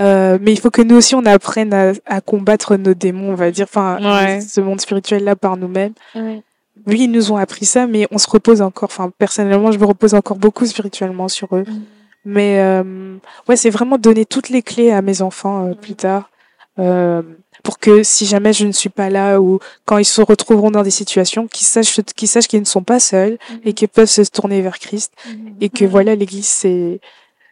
Euh, 0.00 0.38
mais 0.40 0.52
il 0.52 0.60
faut 0.60 0.70
que 0.70 0.82
nous 0.82 0.96
aussi, 0.96 1.14
on 1.14 1.24
apprenne 1.26 1.72
à, 1.74 1.92
à 2.06 2.20
combattre 2.20 2.76
nos 2.76 2.94
démons, 2.94 3.30
on 3.32 3.34
va 3.34 3.50
dire, 3.50 3.66
enfin, 3.68 3.98
Ouais. 4.00 4.40
ce 4.40 4.60
monde 4.60 4.80
spirituel-là 4.80 5.34
par 5.36 5.56
nous-mêmes. 5.56 5.92
Ouais. 6.14 6.42
Oui, 6.86 7.00
ils 7.02 7.10
nous 7.10 7.32
ont 7.32 7.36
appris 7.36 7.66
ça, 7.66 7.86
mais 7.86 8.06
on 8.10 8.18
se 8.18 8.30
repose 8.30 8.62
encore. 8.62 8.88
Enfin, 8.90 9.10
personnellement, 9.18 9.72
je 9.72 9.78
me 9.78 9.84
repose 9.84 10.14
encore 10.14 10.36
beaucoup 10.36 10.64
spirituellement 10.66 11.28
sur 11.28 11.54
eux. 11.56 11.64
Mm. 11.66 11.80
Mais 12.24 12.60
euh, 12.60 13.16
ouais, 13.48 13.56
c'est 13.56 13.70
vraiment 13.70 13.98
donner 13.98 14.24
toutes 14.24 14.48
les 14.50 14.62
clés 14.62 14.90
à 14.92 15.02
mes 15.02 15.22
enfants 15.22 15.66
euh, 15.66 15.74
plus 15.74 15.94
tard, 15.94 16.30
euh, 16.78 17.22
pour 17.62 17.78
que 17.78 18.02
si 18.02 18.26
jamais 18.26 18.52
je 18.52 18.66
ne 18.66 18.72
suis 18.72 18.88
pas 18.90 19.10
là 19.10 19.40
ou 19.40 19.58
quand 19.84 19.98
ils 19.98 20.04
se 20.04 20.20
retrouveront 20.20 20.70
dans 20.70 20.82
des 20.82 20.90
situations, 20.90 21.48
qu'ils 21.48 21.66
sachent, 21.66 22.00
qu'ils 22.16 22.28
sachent 22.28 22.46
qu'ils 22.46 22.60
ne 22.60 22.64
sont 22.66 22.82
pas 22.82 23.00
seuls 23.00 23.38
et 23.64 23.72
qu'ils 23.72 23.88
peuvent 23.88 24.08
se 24.08 24.22
tourner 24.22 24.60
vers 24.62 24.78
Christ 24.78 25.12
et 25.60 25.68
que 25.70 25.84
voilà, 25.84 26.14
l'Église 26.14 26.46
c'est 26.46 27.00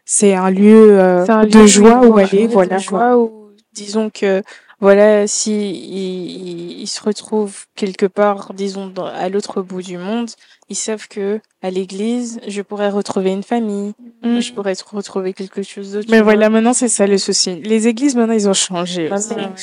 c'est 0.06 0.34
un 0.34 0.50
lieu, 0.50 0.98
euh, 0.98 1.26
un 1.28 1.44
de 1.44 1.66
joie 1.66 2.06
où 2.06 2.16
aller, 2.16 2.46
de 2.48 2.52
voilà. 2.52 2.78
joie 2.78 3.18
où, 3.18 3.50
disons 3.74 4.08
que, 4.08 4.42
voilà, 4.80 5.26
si 5.26 5.70
ils, 5.70 6.80
ils 6.82 6.86
se 6.86 7.02
retrouvent 7.02 7.64
quelque 7.74 8.06
part, 8.06 8.52
disons, 8.54 8.86
dans- 8.86 9.06
à 9.06 9.28
l'autre 9.28 9.62
bout 9.62 9.82
du 9.82 9.98
monde, 9.98 10.30
ils 10.68 10.76
savent 10.76 11.08
que 11.08 11.40
à 11.62 11.70
l'église, 11.70 12.40
je 12.46 12.60
pourrais 12.62 12.90
retrouver 12.90 13.30
une 13.32 13.42
famille, 13.42 13.94
Mm. 14.22 14.40
je 14.40 14.52
pourrais 14.52 14.74
tr- 14.74 14.94
retrouver 14.94 15.32
quelque 15.32 15.62
chose 15.62 15.92
d'autre. 15.92 16.08
Mais 16.10 16.18
vois. 16.18 16.24
voilà, 16.34 16.50
maintenant 16.50 16.72
c'est 16.74 16.88
ça 16.88 17.06
le 17.06 17.18
souci. 17.18 17.60
Les 17.62 17.86
églises 17.88 18.14
maintenant 18.16 18.34
ils 18.34 18.48
ont 18.48 18.52
changé. 18.54 19.10
aussi. 19.10 19.28
Maintenant, 19.34 19.54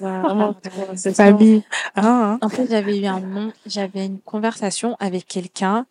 Vraiment. 0.00 0.54
Famille, 1.14 1.62
hein, 1.96 2.02
hein. 2.04 2.38
En 2.42 2.48
fait, 2.48 2.66
j'avais 2.68 2.98
eu 2.98 3.06
un 3.06 3.20
nom, 3.20 3.52
j'avais 3.66 4.06
une 4.06 4.18
conversation 4.20 4.96
avec 5.00 5.26
quelqu'un. 5.26 5.86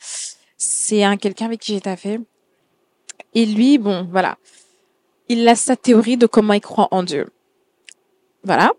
c'est 0.58 1.04
un 1.04 1.17
quelqu'un 1.17 1.46
avec 1.46 1.60
qui 1.62 1.74
j'ai 1.74 1.82
taffé. 1.82 2.20
Et 3.34 3.46
lui, 3.46 3.78
bon, 3.78 4.08
voilà. 4.12 4.38
Il 5.30 5.48
a 5.48 5.56
sa 5.56 5.76
théorie 5.76 6.17
de 6.17 6.26
comment 6.26 6.54
il 6.54 6.62
croit 6.62 6.89
en 6.91 7.04
Dieu. 7.04 7.30
Voilà. 8.44 8.72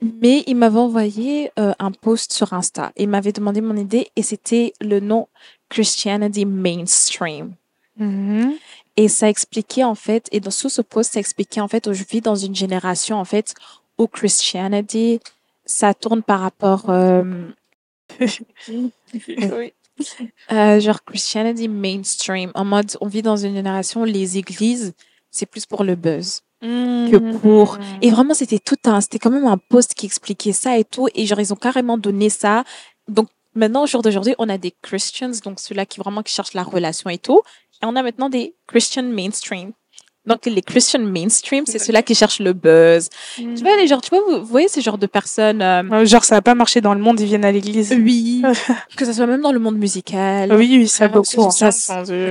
Mais 0.00 0.44
il 0.46 0.56
m'avait 0.56 0.78
envoyé 0.78 1.50
euh, 1.58 1.72
un 1.78 1.90
post 1.90 2.32
sur 2.32 2.52
Insta. 2.52 2.92
Il 2.96 3.08
m'avait 3.08 3.32
demandé 3.32 3.60
mon 3.60 3.76
idée 3.76 4.08
et 4.14 4.22
c'était 4.22 4.72
le 4.80 5.00
nom 5.00 5.28
Christianity 5.68 6.44
Mainstream. 6.44 7.54
Mhm. 7.96 8.54
Et 8.96 9.08
ça 9.08 9.28
expliquait 9.28 9.84
en 9.84 9.94
fait, 9.94 10.28
et 10.32 10.40
dans 10.40 10.50
sous 10.50 10.68
ce 10.68 10.82
post, 10.82 11.14
ça 11.14 11.20
expliquait 11.20 11.60
en 11.60 11.68
fait, 11.68 11.86
où 11.86 11.92
je 11.92 12.04
vis 12.04 12.20
dans 12.20 12.34
une 12.34 12.54
génération 12.54 13.16
en 13.16 13.24
fait 13.24 13.54
où 13.96 14.06
Christianity, 14.06 15.20
ça 15.64 15.94
tourne 15.94 16.22
par 16.22 16.40
rapport, 16.40 16.90
euh, 16.90 17.48
Oui. 18.20 19.72
Euh, 20.52 20.80
genre 20.80 21.02
Christianity 21.04 21.68
mainstream, 21.68 22.50
en 22.54 22.64
mode, 22.64 22.96
on 23.00 23.08
vit 23.08 23.22
dans 23.22 23.36
une 23.36 23.54
génération 23.54 24.02
où 24.02 24.04
les 24.04 24.38
églises, 24.38 24.94
c'est 25.30 25.46
plus 25.46 25.66
pour 25.66 25.84
le 25.84 25.94
buzz 25.94 26.40
que 26.60 27.38
pour. 27.38 27.78
Et 28.02 28.10
vraiment, 28.10 28.34
c'était 28.34 28.58
tout 28.58 28.76
un, 28.84 29.00
c'était 29.00 29.18
quand 29.18 29.30
même 29.30 29.46
un 29.46 29.58
post 29.58 29.94
qui 29.94 30.06
expliquait 30.06 30.52
ça 30.52 30.76
et 30.78 30.84
tout, 30.84 31.08
et 31.14 31.26
genre 31.26 31.40
ils 31.40 31.52
ont 31.52 31.56
carrément 31.56 31.98
donné 31.98 32.30
ça. 32.30 32.64
Donc 33.06 33.28
maintenant, 33.54 33.84
au 33.84 33.86
jour 33.86 34.02
d'aujourd'hui, 34.02 34.34
on 34.38 34.48
a 34.48 34.58
des 34.58 34.74
Christians, 34.82 35.32
donc 35.44 35.60
ceux-là 35.60 35.86
qui 35.86 36.00
vraiment 36.00 36.22
qui 36.22 36.32
cherchent 36.32 36.54
la 36.54 36.62
relation 36.62 37.10
et 37.10 37.18
tout, 37.18 37.42
et 37.82 37.86
on 37.86 37.94
a 37.96 38.02
maintenant 38.02 38.28
des 38.28 38.54
Christian 38.66 39.04
mainstream. 39.04 39.72
Donc 40.28 40.44
les 40.46 40.62
Christian 40.62 41.00
mainstream, 41.00 41.64
c'est 41.66 41.78
ceux-là 41.78 42.02
qui 42.02 42.14
cherchent 42.14 42.40
le 42.40 42.52
buzz. 42.52 43.08
Tu 43.36 43.44
vois 43.62 43.76
les 43.76 43.86
gens, 43.86 43.98
tu 44.00 44.10
vois, 44.10 44.20
vous, 44.28 44.40
vous 44.40 44.46
voyez 44.46 44.68
ces 44.68 44.80
genres 44.82 44.98
de 44.98 45.06
personnes. 45.06 45.62
euh, 45.62 46.04
Genre, 46.04 46.24
ça 46.24 46.34
n'a 46.36 46.42
pas 46.42 46.54
marché 46.54 46.80
dans 46.80 46.94
le 46.94 47.00
monde, 47.00 47.18
ils 47.20 47.26
viennent 47.26 47.44
à 47.44 47.50
l'église. 47.52 47.92
oui, 47.98 48.42
que 48.96 49.04
ça 49.04 49.12
soit 49.12 49.26
même 49.26 49.40
dans 49.40 49.52
le 49.52 49.58
monde 49.58 49.76
musical, 49.78 50.52
Oui, 50.52 50.68
oui, 50.78 50.86
ça 50.88 51.06
Ah, 51.06 51.08
beaucoup. 51.08 51.50
ça, 51.50 51.70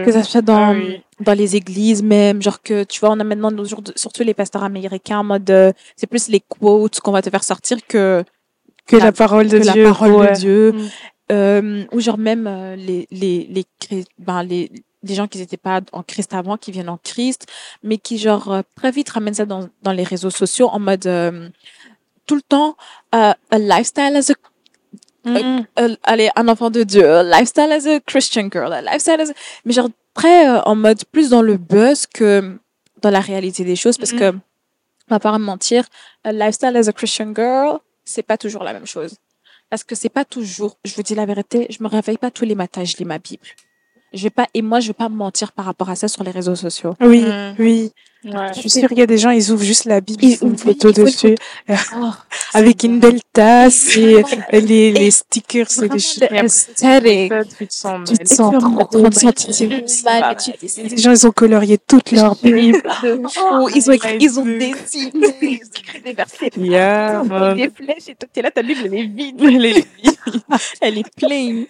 que 0.05 0.11
ça 0.11 0.23
soit 0.23 0.41
dans, 0.41 0.69
Ah 0.69 0.73
oui. 0.73 1.01
dans 1.19 1.33
les 1.33 1.55
églises 1.55 2.03
même, 2.03 2.41
genre 2.41 2.61
que 2.61 2.83
tu 2.83 2.99
vois, 2.99 3.09
on 3.11 3.19
a 3.19 3.23
maintenant 3.23 3.51
nos 3.51 3.65
jours, 3.65 3.81
surtout 3.95 4.23
les 4.23 4.33
pasteurs 4.33 4.63
américains 4.63 5.19
en 5.19 5.23
mode, 5.23 5.49
euh, 5.49 5.71
c'est 5.95 6.07
plus 6.07 6.27
les 6.29 6.39
quotes 6.41 6.99
qu'on 6.99 7.11
va 7.11 7.21
te 7.21 7.29
faire 7.29 7.43
sortir 7.43 7.77
que, 7.87 8.23
Que 8.85 8.95
la- 8.97 9.05
la 9.05 9.11
parole 9.11 9.47
de 9.47 9.57
que 9.59 9.71
Dieu. 9.71 9.83
la 9.83 9.89
parole 9.93 10.11
ouais. 10.13 10.31
de 10.33 10.37
Dieu. 10.39 10.71
Mm. 10.73 10.87
Euh, 11.29 11.83
ou 11.91 11.99
genre 11.99 12.17
même 12.17 12.47
euh, 12.47 12.77
les, 12.77 13.05
les, 13.11 13.49
les, 13.51 13.65
ben, 14.17 14.43
les, 14.43 14.71
les 15.07 15.15
gens 15.15 15.27
qui 15.27 15.37
n'étaient 15.39 15.57
pas 15.57 15.81
en 15.91 16.03
Christ 16.03 16.33
avant, 16.33 16.57
qui 16.57 16.71
viennent 16.71 16.89
en 16.89 16.99
Christ, 17.03 17.47
mais 17.83 17.97
qui 17.97 18.17
genre 18.17 18.51
euh, 18.51 18.61
très 18.75 18.91
vite 18.91 19.09
ramènent 19.09 19.33
ça 19.33 19.45
dans, 19.45 19.69
dans 19.83 19.91
les 19.91 20.03
réseaux 20.03 20.29
sociaux 20.29 20.67
en 20.69 20.79
mode 20.79 21.05
euh, 21.07 21.49
tout 22.25 22.35
le 22.35 22.41
temps 22.41 22.75
euh, 23.15 23.33
a 23.51 23.57
lifestyle 23.59 24.15
as 24.15 24.29
a 24.31 24.33
Mhm. 25.25 25.65
euh, 25.79 25.95
allez, 26.03 26.29
un 26.37 26.47
enfant 26.47 26.69
de 26.69 26.83
Dieu, 26.83 27.05
a 27.05 27.21
lifestyle 27.23 27.69
as 27.73 27.85
a 27.85 27.99
Christian 27.99 28.47
girl, 28.49 28.71
a 28.71 28.81
lifestyle 28.81 29.19
as 29.19 29.29
a... 29.29 29.33
Mais 29.65 29.73
genre 29.73 29.89
très 30.13 30.47
euh, 30.49 30.61
en 30.61 30.75
mode 30.75 31.03
plus 31.11 31.29
dans 31.29 31.41
le 31.41 31.57
buzz 31.57 32.05
que 32.07 32.57
dans 33.01 33.09
la 33.09 33.19
réalité 33.19 33.65
des 33.65 33.75
choses 33.75 33.97
parce 33.97 34.13
Mhm. 34.13 34.19
que, 34.19 34.29
on 35.09 35.15
va 35.15 35.19
pas 35.19 35.37
me 35.37 35.43
mentir, 35.43 35.83
a 36.23 36.31
lifestyle 36.31 36.77
as 36.77 36.87
a 36.87 36.93
Christian 36.93 37.33
girl, 37.35 37.79
c'est 38.05 38.23
pas 38.23 38.37
toujours 38.37 38.63
la 38.63 38.71
même 38.71 38.85
chose. 38.87 39.15
Parce 39.69 39.83
que 39.83 39.95
c'est 39.95 40.07
pas 40.09 40.23
toujours, 40.23 40.77
je 40.85 40.93
vous 40.95 41.03
dis 41.03 41.13
la 41.13 41.25
vérité, 41.25 41.67
je 41.69 41.83
me 41.83 41.89
réveille 41.89 42.17
pas 42.17 42.31
tous 42.31 42.45
les 42.45 42.55
matins, 42.55 42.85
je 42.85 42.95
lis 42.95 43.03
ma 43.03 43.19
Bible. 43.19 43.47
Je 44.13 44.23
vais 44.23 44.29
pas, 44.29 44.47
et 44.53 44.61
moi, 44.61 44.79
je 44.79 44.87
vais 44.87 44.93
pas 44.93 45.09
me 45.09 45.15
mentir 45.15 45.51
par 45.51 45.65
rapport 45.65 45.89
à 45.89 45.95
ça 45.95 46.07
sur 46.07 46.23
les 46.23 46.31
réseaux 46.31 46.55
sociaux. 46.55 46.95
Oui, 47.01 47.21
Mhm. 47.25 47.55
oui. 47.59 47.91
Ouais. 48.25 48.31
Je 48.55 48.59
suis 48.59 48.69
sûre 48.69 48.89
qu'il 48.89 48.97
y 48.97 49.01
a 49.01 49.05
des 49.05 49.17
gens, 49.17 49.29
ils 49.29 49.51
ouvrent 49.51 49.63
juste 49.63 49.85
la 49.85 50.01
Bible, 50.01 50.23
ils 50.23 50.35
font 50.37 50.47
une 50.49 50.57
photo 50.57 50.91
dessus, 50.91 51.35
Oh, 51.95 52.09
avec 52.53 52.83
une 52.83 52.99
belle 52.99 53.19
tasse 53.31 53.95
et 53.95 54.23
les, 54.51 54.91
les 54.91 55.11
stickers 55.11 55.67
et 55.83 55.85
aesthetic. 56.37 57.31
Ça, 57.31 57.43
tu 57.57 57.67
te 57.67 57.73
sens 57.73 58.09
Tu 58.09 58.13
mal. 58.13 58.17
te 58.19 58.33
sens 58.33 58.53
Tu 58.53 58.59
trop 58.59 59.09
te 59.09 59.25
mal. 59.25 59.33
sens 59.37 60.03
mal, 60.03 60.23
mais 60.29 60.35
tu- 60.67 60.81
Les 60.89 60.97
gens, 60.97 61.11
ils 61.11 61.27
ont 61.27 61.31
colorié 61.31 61.77
toute 61.77 62.11
leur 62.11 62.35
Bible. 62.43 62.81
Oh, 63.51 63.69
ils 63.73 63.89
ont 63.89 63.93
écrit, 63.93 64.17
ils 64.19 64.39
ont 64.39 64.45
dessiné, 64.45 65.11
ils 65.41 65.59
ont 65.63 65.79
écrit 65.79 66.01
des 66.01 66.13
versets. 66.13 66.51
Yeah, 66.57 67.23
des 67.55 67.69
flèches 67.69 68.09
et 68.09 68.15
toi, 68.15 68.27
t'es 68.33 68.41
là, 68.41 68.51
ta 68.51 68.63
Bible, 68.63 68.81
elle 68.85 68.93
est 68.95 69.03
vide. 69.05 69.35
Elle 69.41 69.65
est 69.65 69.73
vide. 70.03 70.41
Elle 70.81 70.97
est 70.97 71.15
pleine. 71.15 71.65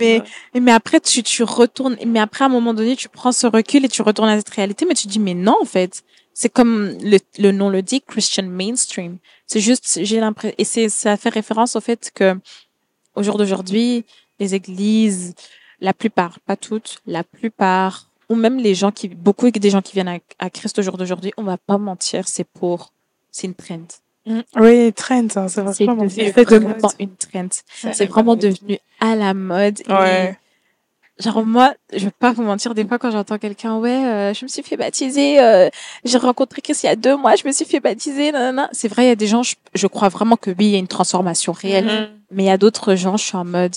Mais, 0.00 0.22
mais 0.60 0.72
après, 0.72 1.00
tu, 1.00 1.22
tu 1.22 1.42
retournes, 1.42 1.96
mais 2.06 2.20
après, 2.20 2.44
à 2.44 2.46
un 2.46 2.50
moment 2.50 2.74
donné, 2.74 2.96
tu 2.96 3.08
prends 3.08 3.32
ce 3.32 3.46
recul 3.46 3.84
et 3.84 3.88
tu 3.88 4.02
retournes 4.02 4.28
à 4.30 4.36
cette 4.38 4.48
réalité, 4.50 4.86
mais 4.88 4.94
tu 4.94 5.06
dis, 5.06 5.18
mais 5.18 5.34
non, 5.34 5.56
en 5.60 5.64
fait. 5.74 5.92
C'est 6.40 6.52
comme 6.58 6.76
le, 7.12 7.18
le 7.38 7.50
nom 7.60 7.68
le 7.76 7.82
dit, 7.90 8.00
Christian 8.12 8.48
mainstream. 8.60 9.18
C'est 9.46 9.60
juste, 9.68 9.84
j'ai 10.08 10.20
l'impression, 10.24 10.54
et 10.58 10.64
c'est, 10.72 10.88
ça 10.88 11.16
fait 11.16 11.28
référence 11.40 11.76
au 11.76 11.80
fait 11.88 12.10
que, 12.18 12.28
au 13.14 13.22
jour 13.22 13.36
d'aujourd'hui, 13.38 14.04
les 14.40 14.54
églises, 14.54 15.34
la 15.80 15.92
plupart, 15.92 16.34
pas 16.40 16.56
toutes, 16.56 16.92
la 17.06 17.22
plupart, 17.22 17.94
ou 18.28 18.34
même 18.34 18.58
les 18.58 18.74
gens 18.74 18.90
qui, 18.90 19.06
beaucoup 19.08 19.50
des 19.50 19.70
gens 19.70 19.82
qui 19.82 19.92
viennent 19.92 20.08
à, 20.08 20.18
à 20.38 20.48
Christ 20.50 20.78
au 20.78 20.82
jour 20.82 20.96
d'aujourd'hui, 20.96 21.32
on 21.36 21.44
va 21.44 21.58
pas 21.70 21.78
mentir, 21.78 22.26
c'est 22.34 22.48
pour, 22.58 22.92
c'est 23.30 23.46
une 23.46 23.54
trend. 23.54 23.86
Oui, 24.56 24.92
trend, 24.94 25.28
hein, 25.36 25.48
c'est 25.48 25.60
vraiment 25.84 26.04
devenu 26.08 26.32
une 26.98 27.16
trend. 27.16 27.48
C'est 27.92 28.06
vraiment 28.06 28.36
devenu 28.36 28.78
à 28.98 29.14
la 29.16 29.34
mode. 29.34 29.80
Et 29.80 29.92
Ouais. 29.92 30.38
Genre 31.20 31.46
moi, 31.46 31.74
je 31.92 32.06
vais 32.06 32.10
pas 32.10 32.32
vous 32.32 32.42
mentir, 32.42 32.74
des 32.74 32.84
fois 32.84 32.98
quand 32.98 33.12
j'entends 33.12 33.38
quelqu'un, 33.38 33.76
ouais, 33.78 34.04
euh, 34.04 34.34
je 34.34 34.44
me 34.44 34.48
suis 34.48 34.64
fait 34.64 34.76
baptiser, 34.76 35.38
euh, 35.40 35.68
j'ai 36.04 36.18
rencontré 36.18 36.60
Christ 36.60 36.82
il 36.82 36.86
y 36.86 36.88
a 36.88 36.96
deux 36.96 37.16
mois, 37.16 37.36
je 37.36 37.46
me 37.46 37.52
suis 37.52 37.64
fait 37.64 37.78
baptiser, 37.78 38.32
nanana. 38.32 38.68
C'est 38.72 38.88
vrai, 38.88 39.04
il 39.04 39.08
y 39.08 39.12
a 39.12 39.14
des 39.16 39.28
gens, 39.28 39.44
je, 39.44 39.54
je 39.74 39.86
crois 39.86 40.08
vraiment 40.08 40.36
que 40.36 40.50
oui, 40.50 40.56
il 40.66 40.70
y 40.70 40.74
a 40.74 40.78
une 40.78 40.88
transformation 40.88 41.52
réelle. 41.52 41.86
Mhm. 41.86 42.08
Mais 42.32 42.42
il 42.44 42.46
y 42.46 42.50
a 42.50 42.58
d'autres 42.58 42.96
gens, 42.96 43.16
je 43.16 43.24
suis 43.26 43.36
en 43.36 43.44
mode, 43.44 43.76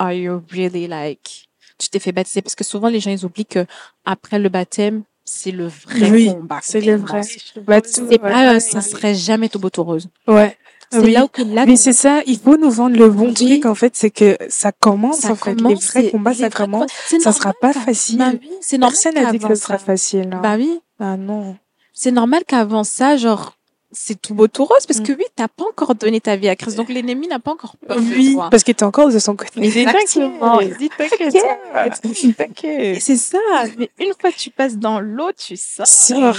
are 0.00 0.12
you 0.12 0.42
really 0.50 0.88
like, 0.88 1.48
tu 1.78 1.88
t'es 1.88 2.00
fait 2.00 2.10
baptiser? 2.12 2.42
Parce 2.42 2.56
que 2.56 2.64
souvent 2.64 2.88
les 2.88 2.98
gens, 2.98 3.10
ils 3.12 3.24
oublient 3.24 3.46
que 3.46 3.64
après 4.04 4.40
le 4.40 4.48
baptême, 4.48 5.04
c'est 5.24 5.52
le 5.52 5.68
vrai 5.68 6.10
Oui, 6.10 6.26
combat. 6.26 6.58
c'est 6.60 6.80
le 6.80 6.96
vrai. 6.96 7.20
Bah, 7.68 7.78
C'est 7.84 8.02
ouais. 8.02 8.18
pas, 8.18 8.54
euh, 8.54 8.58
ça 8.58 8.80
serait 8.80 9.14
jamais 9.14 9.48
tout 9.48 9.60
beau 9.60 9.70
tout 9.70 9.84
rose. 9.84 10.08
Ouais. 10.26 10.56
C'est 10.92 10.98
Oui. 10.98 11.12
là 11.12 11.24
où 11.24 11.28
que 11.28 11.42
là, 11.42 11.66
Mais 11.66 11.76
c'est 11.76 11.92
ça, 11.92 12.20
il 12.26 12.38
faut 12.38 12.56
nous 12.56 12.70
vendre 12.70 12.96
le 12.96 13.08
bon 13.10 13.26
Oui. 13.28 13.34
truc, 13.34 13.66
en 13.66 13.74
fait, 13.76 13.94
c'est 13.96 14.10
que 14.10 14.36
ça 14.48 14.72
commence, 14.72 15.18
ça 15.20 15.32
en 15.32 15.34
fait. 15.36 15.54
commence, 15.54 15.94
les 15.94 16.00
vrais 16.02 16.10
combats, 16.10 16.30
les 16.32 16.36
ça 16.38 16.48
vrais 16.48 16.64
commence. 16.64 16.90
Ça 17.06 17.32
sera 17.32 17.52
normal 17.52 17.54
pas 17.60 17.72
facile. 17.72 18.18
Bah 18.18 18.30
oui, 18.32 18.50
c'est 18.60 18.76
normal 18.78 18.98
Personne 19.02 19.22
n'a 19.22 19.30
dit 19.32 19.38
que 19.38 19.54
ce 19.54 19.62
sera 19.62 19.78
facile. 19.78 20.30
hein. 20.32 20.40
Bah 20.42 20.56
oui, 20.58 20.80
Ah 20.98 21.16
non. 21.16 21.56
c'est 21.92 22.10
normal 22.10 22.42
qu'avant 22.46 22.82
ça, 22.82 23.16
genre, 23.16 23.52
c'est 23.92 24.20
tout 24.20 24.34
beau 24.34 24.46
tout 24.48 24.64
rose 24.64 24.86
parce 24.86 25.00
Mm. 25.00 25.02
que 25.04 25.12
oui, 25.12 25.24
t'as 25.36 25.48
pas 25.48 25.64
encore 25.64 25.94
donné 25.96 26.20
ta 26.20 26.34
vie 26.36 26.48
à 26.48 26.54
Christ, 26.56 26.76
donc 26.76 26.88
l'ennemi 26.88 27.26
n'a 27.28 27.38
pas 27.40 27.52
encore 27.52 27.74
peur 27.86 27.96
Oui, 27.98 28.36
parce 28.50 28.62
qu'il 28.64 28.72
était 28.72 28.84
encore 28.84 29.10
de 29.10 29.18
son 29.20 29.34
côté. 29.36 29.60
Exactement. 29.64 30.58
Dis 30.78 30.90
t'inquiète. 30.96 32.36
T'inquiète. 32.36 33.00
C'est 33.00 33.16
ça. 33.16 33.38
Mais 33.78 33.90
une 34.00 34.12
fois 34.20 34.30
que 34.32 34.38
tu 34.38 34.50
passes 34.50 34.76
dans 34.76 34.98
l'eau, 35.00 35.30
tu 35.36 35.56
sors. 35.56 35.86
Sors. 35.86 36.36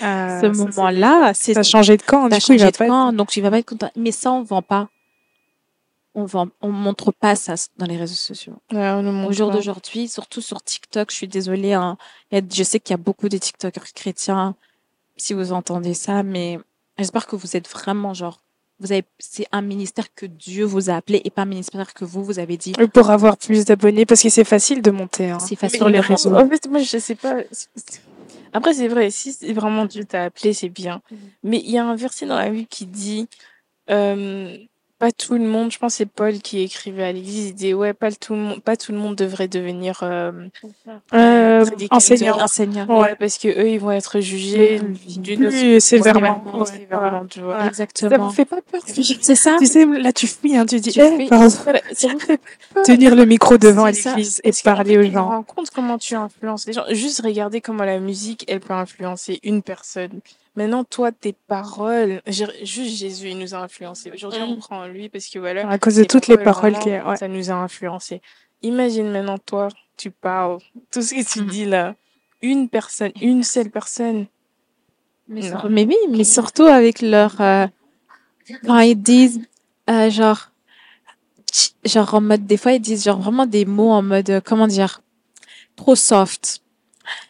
Et 0.00 0.04
Ah, 0.04 0.40
ce 0.40 0.46
moment-là, 0.46 1.32
c'est 1.34 1.54
Ça 1.54 1.60
a 1.60 1.62
changé 1.64 1.96
de 1.96 2.02
camp, 2.02 2.24
du 2.24 2.30
coup, 2.30 2.36
il 2.36 2.40
changé 2.40 2.58
va 2.64 2.70
de 2.70 2.76
pas 2.76 2.84
être- 2.84 2.90
camp, 2.90 3.12
donc 3.12 3.28
tu 3.30 3.40
vas 3.40 3.50
pas 3.50 3.58
être 3.58 3.68
content. 3.68 3.90
Mais 3.96 4.12
ça, 4.12 4.30
on 4.32 4.42
vend 4.42 4.62
pas. 4.62 4.88
On 6.14 6.24
vend, 6.24 6.48
on 6.62 6.70
montre 6.72 7.12
pas 7.12 7.36
ça 7.36 7.54
dans 7.76 7.86
les 7.86 7.96
réseaux 7.96 8.14
sociaux. 8.14 8.54
Ouais, 8.72 8.90
on 8.90 9.26
Au 9.26 9.32
jour 9.32 9.50
d'aujourd'hui, 9.50 10.08
surtout 10.08 10.40
sur 10.40 10.62
TikTok, 10.62 11.10
je 11.10 11.16
suis 11.16 11.28
désolée. 11.28 11.74
Hein, 11.74 11.96
il 12.32 12.42
je 12.52 12.62
sais 12.64 12.80
qu'il 12.80 12.92
y 12.92 12.94
a 12.94 12.98
beaucoup 12.98 13.28
de 13.28 13.38
TikTokers 13.38 13.92
chrétiens, 13.94 14.54
si 15.16 15.32
vous 15.34 15.52
entendez 15.52 15.94
ça, 15.94 16.22
mais 16.22 16.58
j'espère 16.96 17.26
que 17.26 17.36
vous 17.36 17.56
êtes 17.56 17.68
vraiment 17.68 18.14
genre, 18.14 18.40
vous 18.80 18.90
avez, 18.92 19.04
c'est 19.18 19.46
un 19.52 19.62
ministère 19.62 20.12
que 20.14 20.26
Dieu 20.26 20.64
vous 20.64 20.90
a 20.90 20.94
appelé 20.94 21.20
et 21.24 21.30
pas 21.30 21.42
un 21.42 21.46
ministère 21.46 21.92
que 21.94 22.04
vous 22.04 22.24
vous 22.24 22.38
avez 22.38 22.56
dit. 22.56 22.72
Pour 22.94 23.10
avoir 23.10 23.36
plus 23.36 23.64
d'abonnés, 23.64 24.06
parce 24.06 24.22
que 24.22 24.28
c'est 24.30 24.44
facile 24.44 24.82
de 24.82 24.90
monter. 24.90 25.30
Hein. 25.30 25.38
C'est 25.40 25.56
facile 25.56 25.78
sur 25.78 25.88
les 25.88 26.00
réseaux. 26.00 26.34
En 26.34 26.48
fait, 26.48 26.66
moi, 26.68 26.80
je 26.80 26.98
sais 26.98 27.14
pas. 27.16 27.36
Après, 28.52 28.74
c'est 28.74 28.88
vrai, 28.88 29.10
si 29.10 29.32
c'est 29.32 29.52
vraiment 29.52 29.84
Dieu 29.84 30.04
t'a 30.04 30.24
appelé, 30.24 30.52
c'est 30.52 30.68
bien. 30.68 31.02
Mais 31.42 31.58
il 31.58 31.70
y 31.70 31.78
a 31.78 31.84
un 31.84 31.96
verset 31.96 32.26
dans 32.26 32.36
la 32.36 32.50
Bible 32.50 32.68
qui 32.68 32.86
dit, 32.86 33.28
euh, 33.90 34.56
pas 34.98 35.12
tout 35.12 35.34
le 35.34 35.44
monde, 35.44 35.70
je 35.70 35.78
pense 35.78 35.92
que 35.94 35.96
c'est 35.98 36.06
Paul 36.06 36.38
qui 36.40 36.60
écrivait 36.62 37.04
à 37.04 37.12
l'église, 37.12 37.48
il 37.50 37.54
dit, 37.54 37.72
ouais, 37.74 37.92
pas 37.92 38.10
tout 38.10 38.34
le 38.34 38.40
monde, 38.40 38.60
pas 38.62 38.76
tout 38.76 38.90
le 38.92 38.98
monde 38.98 39.14
devrait 39.14 39.46
devenir, 39.48 40.00
euh, 40.02 40.32
Euh, 41.14 41.64
enseignant. 41.90 42.38
Enseignant. 42.40 43.00
Ouais, 43.00 43.14
parce 43.16 43.38
que 43.38 43.48
eux, 43.48 43.68
ils 43.68 43.78
vont 43.80 43.90
être 43.92 44.20
jugés 44.20 44.80
Plus 45.24 45.80
sévèrement. 45.80 46.42
Ouais, 46.52 46.60
Ouais. 46.60 46.66
sévèrement, 46.66 47.26
tu 47.26 47.40
vois. 47.40 47.60
Ça 47.60 47.66
Exactement. 47.68 48.26
vous 48.28 48.32
fait 48.32 48.44
pas 48.44 48.58
peur 48.60 48.80
C'est 48.86 49.34
ça. 49.34 49.56
Tu 49.58 49.66
sais, 49.66 49.84
là, 49.86 50.12
tu 50.12 50.26
fouilles, 50.26 50.56
hein, 50.56 50.66
tu 50.66 50.80
dis, 50.80 50.90
Tu 50.92 51.00
eh, 51.00 51.16
fais- 51.16 51.26
pardon. 51.28 51.48
Voilà, 51.64 51.80
ça 51.92 52.08
vous 52.08 52.18
fait 52.18 52.40
peur 52.74 52.82
tenir 52.84 53.14
le 53.14 53.24
micro 53.24 53.56
devant 53.58 53.92
ça. 53.92 54.10
l'église 54.10 54.40
et 54.44 54.50
parler 54.64 54.98
aux 54.98 55.02
Tu 55.02 55.08
te 55.10 55.14
gens. 55.14 55.28
rends 55.28 55.42
compte 55.42 55.70
comment 55.70 55.98
tu 55.98 56.14
influences 56.14 56.66
les 56.66 56.72
gens. 56.72 56.84
Juste 56.90 57.20
regarder 57.22 57.60
comment 57.60 57.84
la 57.84 57.98
musique, 58.00 58.44
elle 58.48 58.60
peut 58.60 58.74
influencer 58.74 59.38
une 59.42 59.62
personne. 59.62 60.20
Maintenant, 60.58 60.82
toi, 60.82 61.12
tes 61.12 61.34
paroles, 61.46 62.20
juste 62.26 62.96
Jésus, 62.96 63.28
il 63.28 63.38
nous 63.38 63.54
a 63.54 63.58
influencés. 63.58 64.10
Aujourd'hui, 64.12 64.42
on 64.42 64.56
Mm. 64.56 64.60
en 64.70 64.86
lui 64.88 65.08
parce 65.08 65.28
que 65.28 65.38
voilà, 65.38 65.68
À 65.70 65.78
cause 65.78 65.94
de 65.94 66.02
toutes 66.02 66.26
les 66.26 66.36
paroles 66.36 66.76
qui, 66.80 66.88
ouais. 66.88 67.16
ça 67.16 67.28
nous 67.28 67.48
a 67.48 67.54
influencés. 67.54 68.20
Imagine 68.62 69.08
maintenant, 69.12 69.38
toi, 69.38 69.68
tu 69.96 70.10
parles, 70.10 70.58
tout 70.90 71.00
ce 71.00 71.14
que 71.14 71.22
tu 71.32 71.42
Mm. 71.42 71.46
dis 71.46 71.64
là, 71.64 71.94
une 72.42 72.68
personne, 72.68 73.12
une 73.22 73.44
seule 73.44 73.70
personne. 73.70 74.26
Mais, 75.28 75.48
Non. 75.48 75.68
mais 75.70 75.84
oui, 75.86 75.96
mais 76.10 76.24
surtout 76.24 76.64
avec 76.64 77.02
leur, 77.02 77.40
euh, 77.40 77.68
quand 78.66 78.80
ils 78.80 79.00
disent, 79.00 79.40
euh, 79.88 80.10
genre, 80.10 80.50
genre 81.84 82.14
en 82.14 82.20
mode, 82.20 82.46
des 82.46 82.56
fois, 82.56 82.72
ils 82.72 82.80
disent 82.80 83.04
genre 83.04 83.20
vraiment 83.20 83.46
des 83.46 83.64
mots 83.64 83.92
en 83.92 84.02
mode, 84.02 84.28
euh, 84.30 84.40
comment 84.44 84.66
dire, 84.66 85.02
trop 85.76 85.94
soft. 85.94 86.62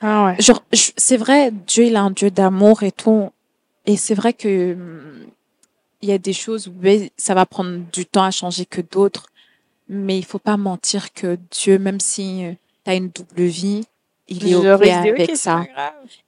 Ah 0.01 0.27
ouais. 0.27 0.37
Genre, 0.41 0.63
c'est 0.73 1.17
vrai, 1.17 1.51
Dieu, 1.67 1.85
il 1.85 1.95
est 1.95 1.97
un 1.97 2.11
Dieu 2.11 2.31
d'amour 2.31 2.83
et 2.83 2.93
tout. 2.93 3.31
Et 3.87 3.97
c'est 3.97 4.15
vrai 4.15 4.33
que 4.33 4.75
hum, 4.75 5.27
il 6.03 6.09
y 6.09 6.13
a 6.13 6.19
des 6.19 6.33
choses 6.33 6.69
où 6.69 6.73
ben, 6.73 7.09
ça 7.17 7.35
va 7.35 7.47
prendre 7.47 7.81
du 7.93 8.07
temps 8.07 8.25
à 8.25 8.31
changer 8.31 8.67
que 8.67 8.81
d'autres. 8.81 9.27
Mais 9.89 10.19
il 10.19 10.25
faut 10.25 10.39
pas 10.39 10.57
mentir 10.57 11.13
que 11.15 11.39
Dieu, 11.51 11.79
même 11.79 11.99
si 11.99 12.45
tu 12.85 12.91
as 12.91 12.95
une 12.95 13.09
double 13.09 13.45
vie, 13.45 13.85
il 14.29 14.47
est 14.47 14.55
OK 14.55 14.87
avec 14.87 15.37
ça. 15.37 15.65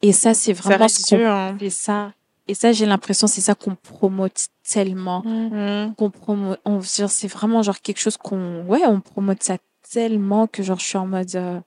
Et 0.00 0.12
ça, 0.12 0.32
c'est 0.34 0.54
vraiment 0.54 0.88
ce 0.88 1.02
qu'on 1.02 1.16
Dieu, 1.16 1.26
hein. 1.26 1.56
fait 1.58 1.70
ça. 1.70 2.12
Et 2.48 2.54
ça, 2.54 2.72
j'ai 2.72 2.86
l'impression, 2.86 3.26
c'est 3.26 3.40
ça 3.40 3.54
qu'on 3.54 3.76
promote 3.76 4.46
tellement. 4.68 5.22
Mhm. 5.24 5.94
Qu'on 5.94 6.10
promo, 6.10 6.56
on 6.64 6.80
c'est 6.80 7.28
vraiment 7.28 7.62
genre 7.62 7.80
quelque 7.80 8.00
chose 8.00 8.16
qu'on, 8.16 8.64
ouais, 8.64 8.84
on 8.86 9.00
promote 9.00 9.42
ça 9.42 9.58
tellement 9.88 10.46
que 10.46 10.62
genre 10.62 10.78
je 10.78 10.86
suis 10.86 10.98
en 10.98 11.06
mode, 11.06 11.34
euh, 11.36 11.60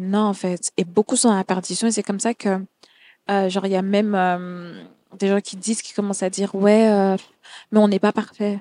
non 0.00 0.20
en 0.20 0.34
fait. 0.34 0.72
Et 0.76 0.84
beaucoup 0.84 1.16
sont 1.16 1.34
la 1.34 1.44
perdition 1.44 1.86
et 1.88 1.92
c'est 1.92 2.02
comme 2.02 2.20
ça 2.20 2.34
que, 2.34 2.60
euh, 3.30 3.48
genre 3.48 3.66
il 3.66 3.72
y 3.72 3.76
a 3.76 3.82
même 3.82 4.14
euh, 4.14 4.82
des 5.18 5.28
gens 5.28 5.40
qui 5.40 5.56
disent, 5.56 5.82
qui 5.82 5.94
commencent 5.94 6.22
à 6.22 6.30
dire, 6.30 6.54
ouais, 6.54 6.90
euh, 6.90 7.16
mais 7.72 7.78
on 7.78 7.88
n'est 7.88 7.98
pas 7.98 8.12
parfait. 8.12 8.60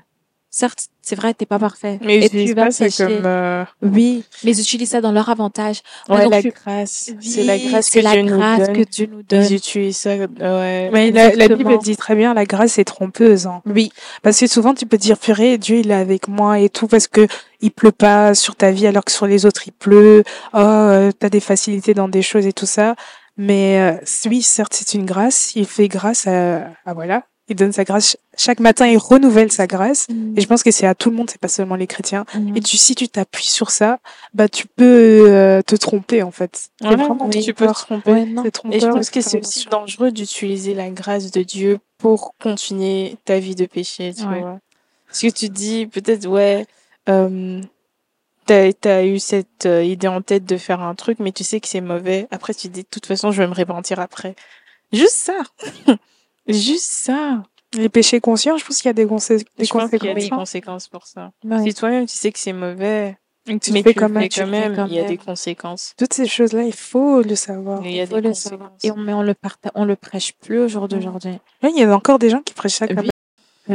Certes, 0.51 0.87
c'est 1.03 1.15
vrai, 1.15 1.35
t'es 1.35 1.45
pas 1.45 1.59
parfait. 1.59 1.99
Mais 2.01 2.25
et 2.25 2.29
tu 2.29 2.53
vas 2.55 2.65
pas 2.65 2.71
ça 2.71 2.89
comme 2.89 3.21
euh, 3.25 3.63
Oui, 3.83 4.23
mais 4.43 4.51
ils 4.51 4.59
utilisent 4.59 4.89
ça 4.89 4.99
dans 5.01 5.11
leur 5.11 5.29
avantage. 5.29 5.81
Ah, 6.07 6.15
ouais, 6.15 6.23
donc 6.23 6.31
la 6.31 6.41
tu- 6.41 6.51
grâce. 6.51 7.11
Oui, 7.21 7.27
c'est 7.29 7.43
la 7.43 7.57
grâce 7.59 7.87
c'est 7.87 7.99
que 7.99 8.03
la 8.03 8.13
Dieu 8.13 8.21
nous 8.23 8.37
grâce 8.37 8.59
donne. 8.65 8.77
que 8.77 8.81
Dieu 8.89 9.09
nous 9.11 9.21
donne. 9.21 9.45
Ils 9.45 9.53
utilisent 9.53 9.97
ça. 9.97 10.15
Ouais. 10.15 10.89
Mais 10.91 11.11
la. 11.11 11.47
Bible 11.47 11.77
dit 11.77 11.95
très 11.97 12.15
bien, 12.15 12.33
la 12.33 12.45
grâce 12.45 12.79
est 12.79 12.83
trompeuse. 12.83 13.45
Hein. 13.45 13.61
Oui, 13.67 13.91
Parce 14.23 14.39
que 14.39 14.47
souvent, 14.47 14.73
tu 14.73 14.87
peux 14.87 14.97
dire, 14.97 15.19
purée, 15.19 15.59
Dieu, 15.59 15.77
il 15.77 15.91
est 15.91 15.93
avec 15.93 16.27
moi 16.27 16.59
et 16.59 16.69
tout, 16.69 16.87
parce 16.87 17.07
que 17.07 17.27
il 17.61 17.69
pleut 17.71 17.91
pas 17.91 18.33
sur 18.33 18.55
ta 18.55 18.71
vie, 18.71 18.87
alors 18.87 19.05
que 19.05 19.11
sur 19.11 19.27
les 19.27 19.45
autres, 19.45 19.67
il 19.67 19.71
pleut. 19.71 20.23
Oh, 20.53 20.57
euh, 20.57 21.11
t'as 21.11 21.29
des 21.29 21.41
facilités 21.41 21.93
dans 21.93 22.07
des 22.09 22.23
choses 22.23 22.47
et 22.47 22.53
tout 22.53 22.65
ça. 22.65 22.95
Mais 23.37 23.79
euh, 23.79 23.97
oui, 24.29 24.41
certes, 24.41 24.73
c'est 24.73 24.95
une 24.95 25.05
grâce. 25.05 25.55
Il 25.55 25.65
fait 25.67 25.87
grâce 25.87 26.25
à, 26.27 26.67
à 26.85 26.93
voilà. 26.93 27.23
Il 27.49 27.55
donne 27.55 27.71
sa 27.71 27.83
grâce 27.83 28.15
chaque 28.37 28.59
matin. 28.59 28.87
Il 28.87 28.97
renouvelle 28.97 29.51
sa 29.51 29.67
grâce. 29.67 30.07
Et 30.35 30.41
je 30.41 30.47
pense 30.47 30.63
que 30.63 30.71
c'est 30.71 30.85
à 30.87 30.95
tout 30.95 31.09
le 31.09 31.15
monde, 31.15 31.29
c'est 31.29 31.41
pas 31.41 31.47
seulement 31.47 31.75
les 31.75 31.87
chrétiens. 31.87 32.25
Mhm. 32.35 32.55
Et 32.57 32.61
tu, 32.61 32.77
si 32.77 32.95
tu 32.95 33.09
t'appuies 33.09 33.47
sur 33.47 33.71
ça, 33.71 33.99
bah 34.33 34.47
tu 34.47 34.67
peux 34.67 35.25
euh, 35.29 35.61
te 35.61 35.75
tromper 35.75 36.21
en 36.23 36.31
fait. 36.31 36.69
Vraiment 36.81 37.17
oui, 37.25 37.43
tu 37.43 37.53
peux 37.53 37.67
te 37.67 37.73
tromper. 37.73 38.11
Ouais, 38.11 38.25
non. 38.25 38.43
Et 38.71 38.79
je 38.79 38.87
pense 38.87 39.09
que 39.09 39.21
c'est 39.21 39.39
aussi 39.39 39.65
dangereux 39.65 40.11
d'utiliser 40.11 40.73
la 40.75 40.89
grâce 40.89 41.31
de 41.31 41.41
Dieu 41.41 41.79
pour 41.97 42.33
continuer 42.41 43.17
ta 43.25 43.39
vie 43.39 43.55
de 43.55 43.65
péché, 43.65 44.13
tu 44.15 44.23
Ouais. 44.23 44.39
vois. 44.41 44.59
Parce 45.07 45.21
que 45.21 45.27
tu 45.27 45.49
te 45.49 45.53
dis, 45.53 45.87
peut-être, 45.87 46.27
ouais, 46.27 46.67
euh, 47.09 47.59
t'as, 48.45 48.71
t'as 48.73 49.03
eu 49.05 49.17
cette 49.19 49.65
euh, 49.65 49.83
idée 49.83 50.07
en 50.07 50.21
tête 50.21 50.45
de 50.45 50.55
faire 50.57 50.81
un 50.81 50.93
truc, 50.93 51.17
mais 51.19 51.31
tu 51.31 51.43
sais 51.43 51.59
que 51.59 51.67
c'est 51.67 51.81
mauvais. 51.81 52.27
Après, 52.29 52.53
tu 52.53 52.67
te 52.67 52.73
dis, 52.73 52.83
de 52.83 52.87
toute 52.89 53.07
façon, 53.07 53.31
je 53.31 53.41
vais 53.41 53.47
me 53.47 53.53
repentir 53.55 53.99
après. 53.99 54.35
Juste 54.93 55.15
ça. 55.15 55.39
Juste 56.47 56.91
ça. 56.91 57.43
Les 57.73 57.89
péchés 57.89 58.19
conscients, 58.19 58.57
je 58.57 58.65
pense 58.65 58.77
qu'il 58.77 58.87
y 58.87 58.89
a 58.89 58.93
des, 58.93 59.05
consé- 59.05 59.45
des 59.57 59.65
je 59.65 59.71
pense 59.71 59.89
qu'il 59.91 60.03
y 60.03 60.09
a 60.09 60.13
conséquences. 60.13 60.15
des 60.15 60.25
hein. 60.33 60.37
conséquences 60.37 60.87
pour 60.87 61.05
ça. 61.05 61.31
Ouais. 61.43 61.61
Si 61.63 61.73
toi-même, 61.75 62.07
tu 62.07 62.17
sais 62.17 62.31
que 62.31 62.39
c'est 62.39 62.51
mauvais, 62.53 63.17
Et 63.47 63.53
que 63.59 63.63
tu 63.63 63.71
mais 63.71 63.83
fais 63.83 63.93
tu 63.93 63.99
quand 63.99 64.09
même. 64.09 64.27
tu 64.27 64.39
quand 64.39 64.47
même, 64.47 64.75
quand 64.75 64.85
il 64.87 64.93
y 64.93 64.99
a 64.99 65.03
des 65.03 65.17
conséquences. 65.17 65.93
Toutes 65.95 66.13
ces 66.13 66.25
choses-là, 66.25 66.63
il 66.63 66.73
faut 66.73 67.21
le 67.21 67.35
savoir. 67.35 67.85
Il 67.85 67.91
y 67.91 68.01
a 68.01 68.07
faut 68.07 68.15
des 68.15 68.21
le 68.21 68.27
conséquences. 68.29 68.51
savoir. 68.51 68.71
Et 68.83 68.89
on, 68.91 68.97
mais 68.97 69.13
on 69.13 69.21
le 69.21 69.35
partage, 69.35 69.71
on 69.75 69.85
le 69.85 69.95
prêche 69.95 70.33
plus 70.33 70.57
au 70.59 70.67
jour 70.67 70.87
d'aujourd'hui. 70.87 71.37
Oui, 71.61 71.71
il 71.75 71.79
y 71.79 71.83
a 71.83 71.95
encore 71.95 72.17
des 72.17 72.31
gens 72.31 72.41
qui 72.41 72.55
prêchent 72.55 72.77
ça 72.77 72.87
Oui. 72.89 73.08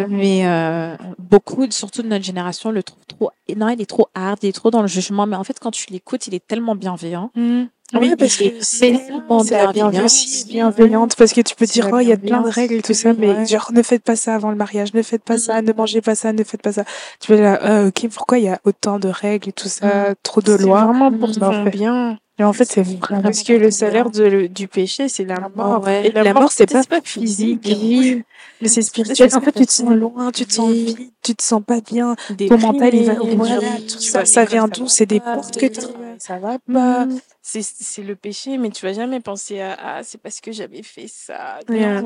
Mais 0.09 0.47
euh, 0.47 0.97
beaucoup, 1.18 1.66
surtout 1.70 2.03
de 2.03 2.09
notre 2.09 2.24
génération, 2.24 2.70
le 2.70 2.82
trouvent 2.82 3.07
trop. 3.07 3.30
Non, 3.57 3.68
il 3.68 3.80
est 3.80 3.86
trop 3.86 4.09
hard, 4.14 4.38
il 4.42 4.49
est 4.49 4.53
trop 4.53 4.70
dans 4.70 4.82
le 4.82 4.88
jugement. 4.88 5.26
Mais 5.26 5.36
en 5.36 5.45
fait, 5.45 5.59
quand 5.61 5.70
tu 5.70 5.86
l'écoutes, 5.90 6.26
il 6.26 6.34
est 6.34 6.47
tellement 6.47 6.74
bienveillant. 6.74 7.30
même. 7.34 7.68
Oui, 7.92 8.01
Oui, 8.09 8.16
parce 8.16 8.36
que 8.36 8.45
est 8.45 8.62
c'est 8.62 8.90
la 8.92 8.97
bienveillant. 9.28 9.70
bienveillance 9.90 10.47
bienveillante 10.49 11.16
parce 11.16 11.32
que 11.34 11.42
tu 11.42 11.55
peux 11.55 11.66
dire 11.66 11.90
oh 11.92 11.99
il 12.01 12.09
y 12.09 12.12
a 12.12 12.16
plein 12.16 12.40
de 12.40 12.49
règles 12.49 12.74
et 12.76 12.82
tout 12.82 12.95
ça 12.95 13.12
mais 13.12 13.28
ouais. 13.28 13.47
genre 13.47 13.70
ne 13.72 13.82
faites 13.82 14.03
pas 14.03 14.16
ça 14.16 14.34
avant 14.34 14.51
le 14.51 14.57
mariage 14.57 14.95
ne 14.95 15.03
faites 15.03 15.22
pas 15.22 15.36
ça 15.38 15.61
ne 15.61 15.70
mangez 15.72 16.01
pas 16.01 16.14
ça 16.14 16.32
ne 16.32 16.42
faites 16.45 16.62
pas 16.62 16.72
ça 16.72 16.84
tu 17.20 17.28
peux 17.28 17.40
là 17.40 17.61
euh, 17.62 17.88
ok 17.88 18.09
pourquoi 18.09 18.38
il 18.38 18.45
y 18.45 18.49
a 18.49 18.59
autant 18.64 18.99
de 18.99 19.09
règles 19.09 19.51
et 19.51 19.53
tout 19.53 19.68
ça 19.68 20.14
trop 20.22 20.40
de 20.40 20.57
C'est 20.57 20.62
lois? 20.62 20.84
vraiment 20.86 21.12
pour 21.12 21.28
Mhm. 21.28 21.34
ton 21.34 21.64
bien. 21.70 22.18
Et 22.39 22.45
en 22.45 22.53
fait 22.53 22.64
c'est 22.64 22.82
vraiment 22.82 23.22
Parce 23.22 23.43
que 23.43 23.53
le 23.53 23.70
salaire 23.70 24.11
de, 24.11 24.47
du 24.49 24.66
péché, 24.68 25.09
c'est 25.09 25.24
la 25.24 25.49
mort. 25.55 25.82
ouais. 25.85 26.09
Et 26.09 26.12
la, 26.12 26.22
La 26.24 26.32
mort, 26.32 26.43
mort, 26.43 26.53
c'est 26.53 26.66
pas 26.66 26.82
physique. 27.03 27.61
Oui. 27.64 28.22
mais 28.61 28.68
c'est 28.68 28.82
spirituel 28.82 29.30
en 29.35 29.41
fait 29.41 29.53
tu 29.53 29.66
te 29.66 29.72
sens 29.72 29.91
loin 29.95 30.30
tu 30.32 30.45
te 30.47 30.53
sens 30.53 30.70
vide 30.72 30.99
tu 31.22 31.35
te 31.35 31.43
sens 31.43 31.62
pas 31.64 31.80
bien 31.80 32.16
Des 32.30 32.49
ton 32.49 32.59
mental 32.59 32.95
il 32.95 33.05
va 33.07 33.14
voilà 33.14 33.61
tout 33.80 34.01
ça 34.01 34.24
ça 34.24 34.45
vient 34.45 34.68
d'où? 34.68 34.87
c'est 34.89 35.07
des 35.07 35.20
portes 35.20 35.57
que 35.59 35.66
tu 35.66 35.80
ça 36.18 36.39
va 36.39 36.59
pas. 36.61 37.07
Mhm. 37.07 37.20
C'est 37.43 38.03
le 38.03 38.14
péché, 38.16 38.57
mais 38.57 38.70
tu 38.70 38.87
vas 38.87 38.93
jamais 38.93 39.20
penser 39.20 39.61
à 39.61 39.76
ah 39.78 40.01
c'est 40.03 40.16
parce 40.18 40.41
que 40.41 40.53
j'avais 40.53 40.82
fait 40.82 41.09
ça. 41.09 41.59
Yeah. 41.68 42.05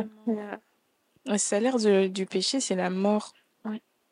Le 1.26 1.37
salaire 1.39 1.76
de- 1.79 2.07
du 2.09 2.24
péché, 2.26 2.59
c'est 2.61 2.74
la 2.74 2.91
mort. 2.91 3.35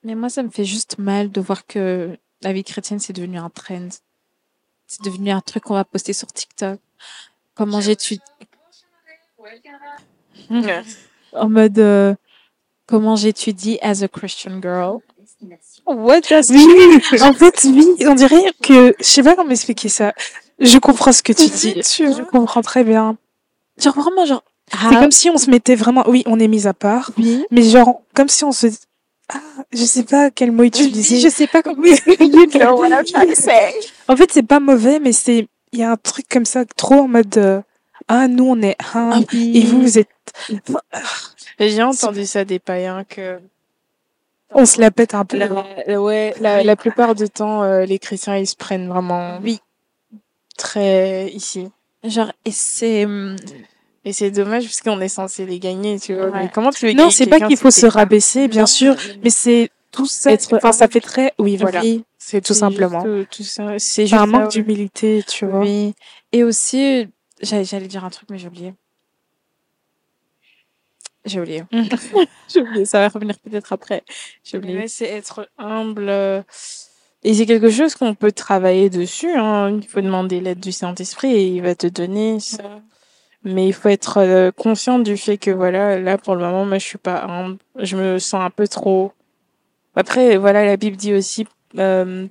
Mais 0.04 0.14
moi, 0.14 0.28
ça 0.28 0.42
me 0.44 0.50
fait 0.50 0.64
juste 0.66 0.98
mal 0.98 1.30
de 1.32 1.40
voir 1.40 1.66
que 1.66 2.16
la 2.42 2.52
vie 2.52 2.62
chrétienne, 2.62 3.00
c'est 3.00 3.12
devenu 3.14 3.38
un 3.38 3.50
trend. 3.50 3.88
C'est 4.86 5.02
devenu 5.02 5.30
un 5.30 5.40
truc 5.40 5.64
qu'on 5.64 5.74
va 5.74 5.84
poster 5.84 6.12
sur 6.12 6.28
TikTok. 6.32 6.78
Comment 7.54 7.80
j'étudie. 7.80 8.20
En 11.32 11.48
mode. 11.48 11.78
euh, 11.78 12.14
comment 12.86 13.16
j'étudie 13.16 13.78
as 13.82 14.02
a 14.02 14.08
Christian 14.08 14.60
girl. 14.62 14.98
What? 15.86 16.20
Does 16.30 16.50
Oui, 16.50 17.00
en 17.22 17.32
fait, 17.32 17.60
oui, 17.64 17.86
on 18.06 18.14
dirait 18.14 18.52
que, 18.62 18.94
je 18.98 19.04
sais 19.04 19.22
pas 19.22 19.36
comment 19.36 19.50
expliquer 19.50 19.88
ça. 19.88 20.14
Je 20.58 20.78
comprends 20.78 21.12
ce 21.12 21.22
que 21.22 21.32
tu 21.32 21.48
dis. 21.48 21.74
Je 21.82 22.22
comprends 22.24 22.62
très 22.62 22.84
bien. 22.84 23.16
Genre 23.78 23.94
vraiment, 23.94 24.24
genre. 24.24 24.42
C'est 24.72 24.96
comme 24.98 25.12
si 25.12 25.30
on 25.30 25.36
se 25.38 25.48
mettait 25.50 25.76
vraiment, 25.76 26.04
oui, 26.08 26.24
on 26.26 26.40
est 26.40 26.48
mis 26.48 26.66
à 26.66 26.74
part, 26.74 27.12
Oui. 27.18 27.44
mais 27.52 27.62
genre, 27.62 28.00
comme 28.14 28.28
si 28.28 28.42
on 28.44 28.50
se, 28.50 28.66
ah, 29.32 29.38
je 29.72 29.84
sais 29.84 30.04
pas 30.04 30.30
quel 30.30 30.52
mot 30.52 30.62
utiliser. 30.62 31.18
Je 31.20 31.28
sais 31.28 31.46
pas 31.46 31.62
comment. 31.62 31.82
Oui, 31.82 31.94
En 34.08 34.16
fait, 34.16 34.30
c'est 34.32 34.42
pas 34.42 34.60
mauvais, 34.60 34.98
mais 35.00 35.12
c'est, 35.12 35.48
il 35.72 35.78
y 35.78 35.82
a 35.82 35.90
un 35.90 35.96
truc 35.96 36.26
comme 36.28 36.44
ça, 36.44 36.64
trop 36.64 36.94
en 37.00 37.08
mode, 37.08 37.36
euh, 37.38 37.60
ah, 38.08 38.28
nous, 38.28 38.44
on 38.48 38.60
est 38.62 38.76
un, 38.94 39.10
Ah 39.14 39.20
oui. 39.32 39.58
et 39.58 39.64
vous, 39.64 39.82
vous 39.82 39.98
êtes, 39.98 40.08
J'ai 41.58 41.82
entendu 41.82 42.26
ça 42.26 42.44
des 42.44 42.58
païens 42.58 43.04
que 43.04 43.38
on 44.54 44.64
se 44.64 44.80
la 44.80 44.92
pète 44.92 45.14
un 45.14 45.24
peu. 45.24 45.36
la, 45.38 45.48
la- 45.86 46.00
ouais, 46.00 46.32
la, 46.40 46.62
la 46.62 46.76
plupart 46.76 47.16
du 47.16 47.28
temps, 47.28 47.64
euh, 47.64 47.84
les 47.84 47.98
chrétiens, 47.98 48.36
ils 48.36 48.46
se 48.46 48.54
prennent 48.54 48.88
vraiment 48.88 49.40
Oui. 49.42 49.60
très 50.56 51.28
ici. 51.30 51.68
Genre, 52.04 52.30
et 52.44 52.52
c'est. 52.52 53.06
Et 54.06 54.12
c'est 54.12 54.30
dommage 54.30 54.66
parce 54.66 54.80
qu'on 54.82 55.00
est 55.00 55.08
censé 55.08 55.44
les 55.46 55.58
gagner, 55.58 55.98
tu 55.98 56.14
vois. 56.14 56.26
Ouais. 56.26 56.44
Mais 56.44 56.48
comment 56.48 56.70
tu 56.70 56.86
veux 56.86 56.92
Non, 56.92 57.10
c'est 57.10 57.26
pas 57.26 57.40
qu'il 57.40 57.56
faut 57.56 57.72
se 57.72 57.86
rabaisser, 57.86 58.46
bien 58.46 58.64
sûr, 58.64 58.94
mais 59.24 59.30
c'est 59.30 59.68
tout 59.90 60.06
ça, 60.06 60.30
Être 60.30 60.54
enfin, 60.54 60.70
ça 60.70 60.86
fait 60.86 61.00
très, 61.00 61.34
oui, 61.40 61.56
voilà. 61.56 61.80
Oui. 61.80 62.04
C'est 62.16 62.40
tout 62.40 62.54
simplement. 62.54 63.02
euh. 63.04 63.24
C'est 63.78 64.12
un 64.14 64.26
manque 64.26 64.52
d'humilité, 64.52 65.24
tu 65.26 65.44
vois. 65.44 65.58
Oui. 65.58 65.94
Et 66.30 66.44
aussi, 66.44 67.08
j'allais 67.42 67.88
dire 67.88 68.04
un 68.04 68.10
truc, 68.10 68.28
mais 68.30 68.38
j'ai 68.38 68.46
oublié. 68.46 68.74
J'ai 71.24 71.40
oublié. 71.40 71.64
j'ai 72.48 72.60
oublié. 72.60 72.84
Ça 72.84 73.00
va 73.00 73.08
revenir 73.08 73.36
peut-être 73.40 73.72
après. 73.72 74.04
J'ai 74.44 74.58
oublié. 74.58 74.86
C'est 74.86 75.06
être 75.06 75.48
humble. 75.58 76.08
Et 77.24 77.34
c'est 77.34 77.46
quelque 77.46 77.70
chose 77.70 77.96
qu'on 77.96 78.14
peut 78.14 78.30
travailler 78.30 78.88
dessus. 78.88 79.34
Hein. 79.34 79.80
Il 79.82 79.88
faut 79.88 80.00
demander 80.00 80.40
l'aide 80.40 80.60
du 80.60 80.70
Saint-Esprit 80.70 81.32
et 81.32 81.48
il 81.48 81.62
va 81.62 81.74
te 81.74 81.88
donner 81.88 82.38
ça. 82.38 82.62
Mais 83.48 83.68
il 83.68 83.72
faut 83.72 83.88
être 83.88 84.18
euh, 84.18 84.50
conscient 84.50 84.98
du 84.98 85.16
fait 85.16 85.38
que 85.38 85.52
voilà, 85.52 86.00
là 86.00 86.18
pour 86.18 86.34
le 86.34 86.40
moment, 86.40 86.64
moi 86.66 86.78
je 86.78 86.84
suis 86.84 86.98
pas 86.98 87.22
humble. 87.26 87.58
Je 87.78 87.96
me 87.96 88.18
sens 88.18 88.42
un 88.44 88.50
peu 88.50 88.66
trop. 88.66 89.12
Après, 89.94 90.36
voilà, 90.36 90.64
la 90.64 90.76
Bible 90.76 90.96
dit 90.96 91.14
aussi 91.14 91.46
euh, 91.78 92.26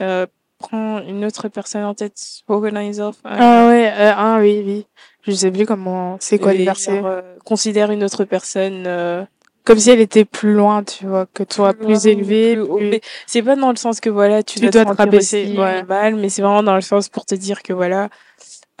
euh, 0.00 0.26
prends 0.58 1.00
une 1.02 1.26
autre 1.26 1.48
personne 1.48 1.84
en 1.84 1.92
tête. 1.94 2.18
Organize 2.48 2.96
yourself. 2.96 3.20
Ah 3.24 3.66
ouais, 3.68 3.92
euh, 3.94 4.12
ah 4.16 4.38
oui, 4.40 4.62
oui. 4.66 4.86
Je 5.26 5.32
sais 5.32 5.50
plus 5.50 5.66
comment, 5.66 6.16
c'est 6.20 6.38
quoi 6.38 6.54
les 6.54 6.62
Et 6.62 6.64
versets. 6.64 6.96
genre, 6.96 7.06
euh, 7.06 7.20
considère 7.44 7.90
une 7.90 8.02
autre 8.02 8.24
personne. 8.24 8.84
euh, 8.86 9.22
Comme 9.64 9.78
si 9.78 9.90
elle 9.90 10.00
était 10.00 10.24
plus 10.24 10.54
loin, 10.54 10.82
tu 10.82 11.04
vois, 11.06 11.26
que 11.26 11.42
toi, 11.42 11.74
plus, 11.74 11.86
loin, 11.92 11.98
élevée. 12.00 12.56
plus 12.56 12.66
plus- 12.90 13.00
c'est 13.26 13.42
pas 13.42 13.56
dans 13.56 13.68
le 13.70 13.76
sens 13.76 14.00
que 14.00 14.08
voilà, 14.08 14.42
tu, 14.42 14.58
Tu 14.58 14.70
dois, 14.70 14.86
te 14.86 14.92
rabaisser, 14.96 15.54
ouais. 15.58 15.82
mal, 15.84 16.14
mais 16.16 16.30
c'est 16.30 16.40
vraiment 16.40 16.62
dans 16.62 16.74
le 16.76 16.80
sens 16.80 17.10
pour 17.10 17.26
te 17.26 17.34
dire 17.34 17.62
que 17.62 17.74
voilà, 17.74 18.08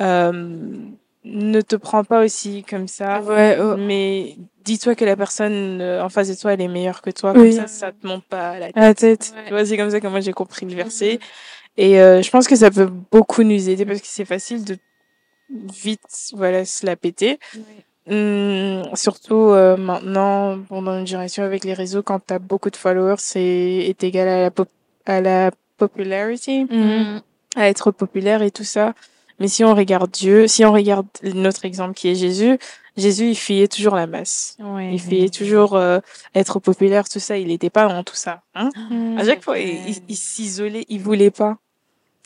euh, 0.00 0.56
ne 1.24 1.60
te 1.60 1.76
prends 1.76 2.04
pas 2.04 2.24
aussi 2.24 2.62
comme 2.68 2.88
ça, 2.88 3.20
Ouais, 3.22 3.58
oh. 3.60 3.76
mais 3.76 4.36
dis-toi 4.64 4.94
que 4.94 5.04
la 5.04 5.16
personne 5.16 5.80
euh, 5.80 6.02
en 6.02 6.08
face 6.08 6.28
de 6.28 6.34
toi, 6.34 6.54
elle 6.54 6.60
est 6.62 6.68
meilleure 6.68 7.02
que 7.02 7.10
toi, 7.10 7.32
Oui. 7.36 7.52
ça, 7.54 7.66
ça 7.66 7.92
te 7.92 8.06
monte 8.06 8.24
pas 8.24 8.50
à 8.50 8.58
la 8.58 8.66
tête. 8.68 8.76
à 8.76 8.80
la 8.80 8.94
tête. 8.94 9.34
Tu 9.46 9.50
vois, 9.52 9.64
c'est 9.66 9.76
comme 9.76 9.90
ça 9.90 10.00
que 10.00 10.06
moi 10.06 10.20
j'ai 10.20 10.32
compris 10.32 10.66
le 10.66 10.74
verset. 10.74 11.18
Et 11.76 12.00
euh, 12.00 12.22
je 12.22 12.30
pense 12.30 12.48
que 12.48 12.56
ça 12.56 12.70
peut 12.70 12.90
beaucoup 13.10 13.42
nous 13.42 13.68
aider 13.68 13.84
parce 13.84 14.00
que 14.00 14.06
c'est 14.06 14.24
facile 14.24 14.64
de 14.64 14.76
vite, 15.50 16.00
voilà, 16.34 16.64
se 16.64 16.86
la 16.86 16.96
péter. 16.96 17.38
Hum, 18.08 18.82
surtout 18.94 19.50
euh, 19.50 19.76
maintenant, 19.76 20.56
bon, 20.56 20.82
dans 20.82 20.98
une 20.98 21.06
génération 21.06 21.44
avec 21.44 21.64
les 21.64 21.74
réseaux, 21.74 22.02
quand 22.02 22.20
tu 22.26 22.34
as 22.34 22.38
beaucoup 22.38 22.70
de 22.70 22.76
followers, 22.76 23.16
c'est 23.18 23.40
est 23.88 24.02
égal 24.02 24.26
à 24.28 24.40
la 24.42 24.50
pop- 24.50 24.68
à 25.06 25.20
la 25.20 25.50
popularity, 25.76 26.64
Mhm. 26.64 27.20
à 27.56 27.68
être 27.68 27.90
populaire 27.90 28.42
et 28.42 28.50
tout 28.50 28.64
ça. 28.64 28.94
Mais 29.40 29.48
si 29.48 29.64
on 29.64 29.74
regarde 29.74 30.10
Dieu, 30.10 30.46
si 30.46 30.64
on 30.64 30.72
regarde 30.72 31.06
notre 31.22 31.64
exemple 31.64 31.94
qui 31.94 32.08
est 32.08 32.14
Jésus, 32.14 32.58
Jésus, 32.96 33.30
il 33.30 33.34
fuyait 33.36 33.68
toujours 33.68 33.94
la 33.96 34.06
masse. 34.06 34.56
Ouais. 34.60 34.92
Il 34.92 35.00
fuyait 35.00 35.28
toujours 35.30 35.76
euh, 35.76 36.00
être 36.34 36.58
populaire, 36.60 37.08
tout 37.08 37.20
ça. 37.20 37.38
Il 37.38 37.48
n'était 37.48 37.70
pas 37.70 37.88
dans 37.88 38.04
tout 38.04 38.16
ça. 38.16 38.42
Hein 38.54 38.68
à 39.18 39.24
chaque 39.24 39.42
fois, 39.42 39.58
il, 39.58 39.88
il- 39.88 40.02
il 40.08 40.16
s'isolait, 40.16 40.84
il 40.88 41.00
voulait 41.00 41.30
pas. 41.30 41.56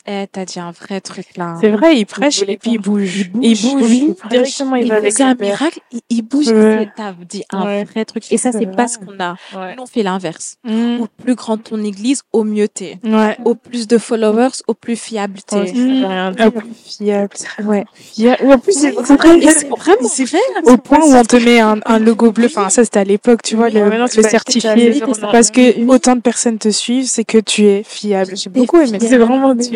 Eh, 0.07 0.27
t'as 0.31 0.45
dit 0.45 0.59
un 0.59 0.69
vrai 0.71 1.01
truc 1.01 1.25
là. 1.35 1.55
C'est 1.59 1.69
vrai, 1.71 1.97
il 1.97 2.05
prêche 2.05 2.43
et 2.47 2.57
puis 2.57 2.73
il 2.73 2.77
bouge. 2.79 3.31
Il 3.41 3.59
bouge, 3.59 3.81
Oui, 3.81 4.13
directement, 4.29 4.75
il 4.75 4.83
Il 4.85 4.89
va 4.89 4.97
avec 4.97 5.11
faisait 5.13 5.23
un 5.23 5.33
miracle, 5.33 5.79
il, 5.91 6.01
il 6.11 6.21
bouge. 6.21 6.47
Ouais. 6.49 6.87
T'as 6.95 7.13
dit 7.27 7.43
un 7.51 7.65
Ouais. 7.65 7.83
vrai 7.85 8.05
truc. 8.05 8.23
Et 8.31 8.37
ça, 8.37 8.51
c'est 8.51 8.59
C'est 8.59 8.65
pas 8.75 8.87
ce 8.87 8.99
qu'on 8.99 9.19
a. 9.19 9.31
Ouais. 9.55 9.75
Nous, 9.75 9.81
on 9.83 9.85
fait 9.87 10.03
l'inverse. 10.03 10.57
Mhm. 10.63 11.01
Au 11.01 11.07
plus 11.23 11.33
grand 11.33 11.57
ton 11.57 11.83
église, 11.83 12.21
au 12.33 12.43
mieux 12.43 12.67
t'es. 12.67 12.99
Ouais. 13.03 13.35
Au 13.45 13.55
plus 13.55 13.87
de 13.87 13.97
followers, 13.97 14.49
au 14.67 14.75
plus 14.75 14.95
fiable 14.95 15.39
t'es. 15.45 15.73
Ah, 16.07 16.31
dire. 16.31 16.51
plus 16.51 16.67
fiable. 16.85 17.29
Ouais. 17.63 17.85
Fiable. 17.95 18.51
En 18.53 18.59
plus, 18.59 18.73
c'est 18.73 18.93
C'est 18.93 19.05
c'est 19.05 19.67
vraiment 19.67 20.07
C'est 20.07 20.25
vrai. 20.25 20.37
au 20.65 20.77
point 20.77 20.99
où 20.99 21.13
on 21.15 21.23
te 21.23 21.35
met 21.37 21.59
un, 21.61 21.79
un 21.83 21.97
logo 21.99 22.31
bleu. 22.31 22.45
Enfin, 22.45 22.69
ça, 22.69 22.83
c'était 22.83 22.99
à 22.99 23.03
l'époque, 23.03 23.41
tu 23.41 23.55
vois, 23.55 23.69
le, 23.71 23.89
le 23.89 24.07
certifié. 24.23 25.01
Parce 25.31 25.49
que 25.49 25.83
autant 25.87 26.15
de 26.15 26.21
personnes 26.21 26.59
te 26.59 26.69
suivent, 26.69 27.07
c'est 27.07 27.23
que 27.25 27.39
tu 27.39 27.65
es 27.65 27.81
fiable. 27.83 28.33
J'ai 28.35 28.51
beaucoup 28.51 28.79
aimé. 28.79 28.99
C'est 29.01 29.17
vraiment, 29.17 29.55
tu 29.55 29.71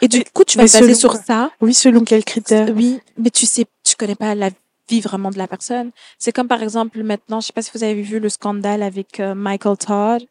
Et 0.00 0.08
du 0.08 0.24
coup, 0.24 0.44
tu 0.44 0.56
vas 0.58 0.64
mais 0.64 0.68
te 0.68 0.78
baser 0.78 0.94
sur 0.94 1.14
ça? 1.14 1.50
Oui, 1.60 1.74
selon 1.74 2.04
quels 2.04 2.24
critères 2.24 2.68
Oui, 2.74 3.00
mais 3.18 3.30
tu 3.30 3.46
sais, 3.46 3.66
tu 3.84 3.96
connais 3.96 4.14
pas 4.14 4.34
la 4.34 4.50
vie 4.88 5.00
vraiment 5.00 5.30
de 5.30 5.38
la 5.38 5.46
personne. 5.46 5.90
C'est 6.18 6.32
comme 6.32 6.48
par 6.48 6.62
exemple 6.62 7.02
maintenant, 7.02 7.40
je 7.40 7.46
sais 7.48 7.52
pas 7.52 7.62
si 7.62 7.70
vous 7.74 7.84
avez 7.84 8.02
vu 8.02 8.18
le 8.18 8.28
scandale 8.28 8.82
avec 8.82 9.20
euh, 9.20 9.34
Michael 9.34 9.76
Todd 9.76 10.22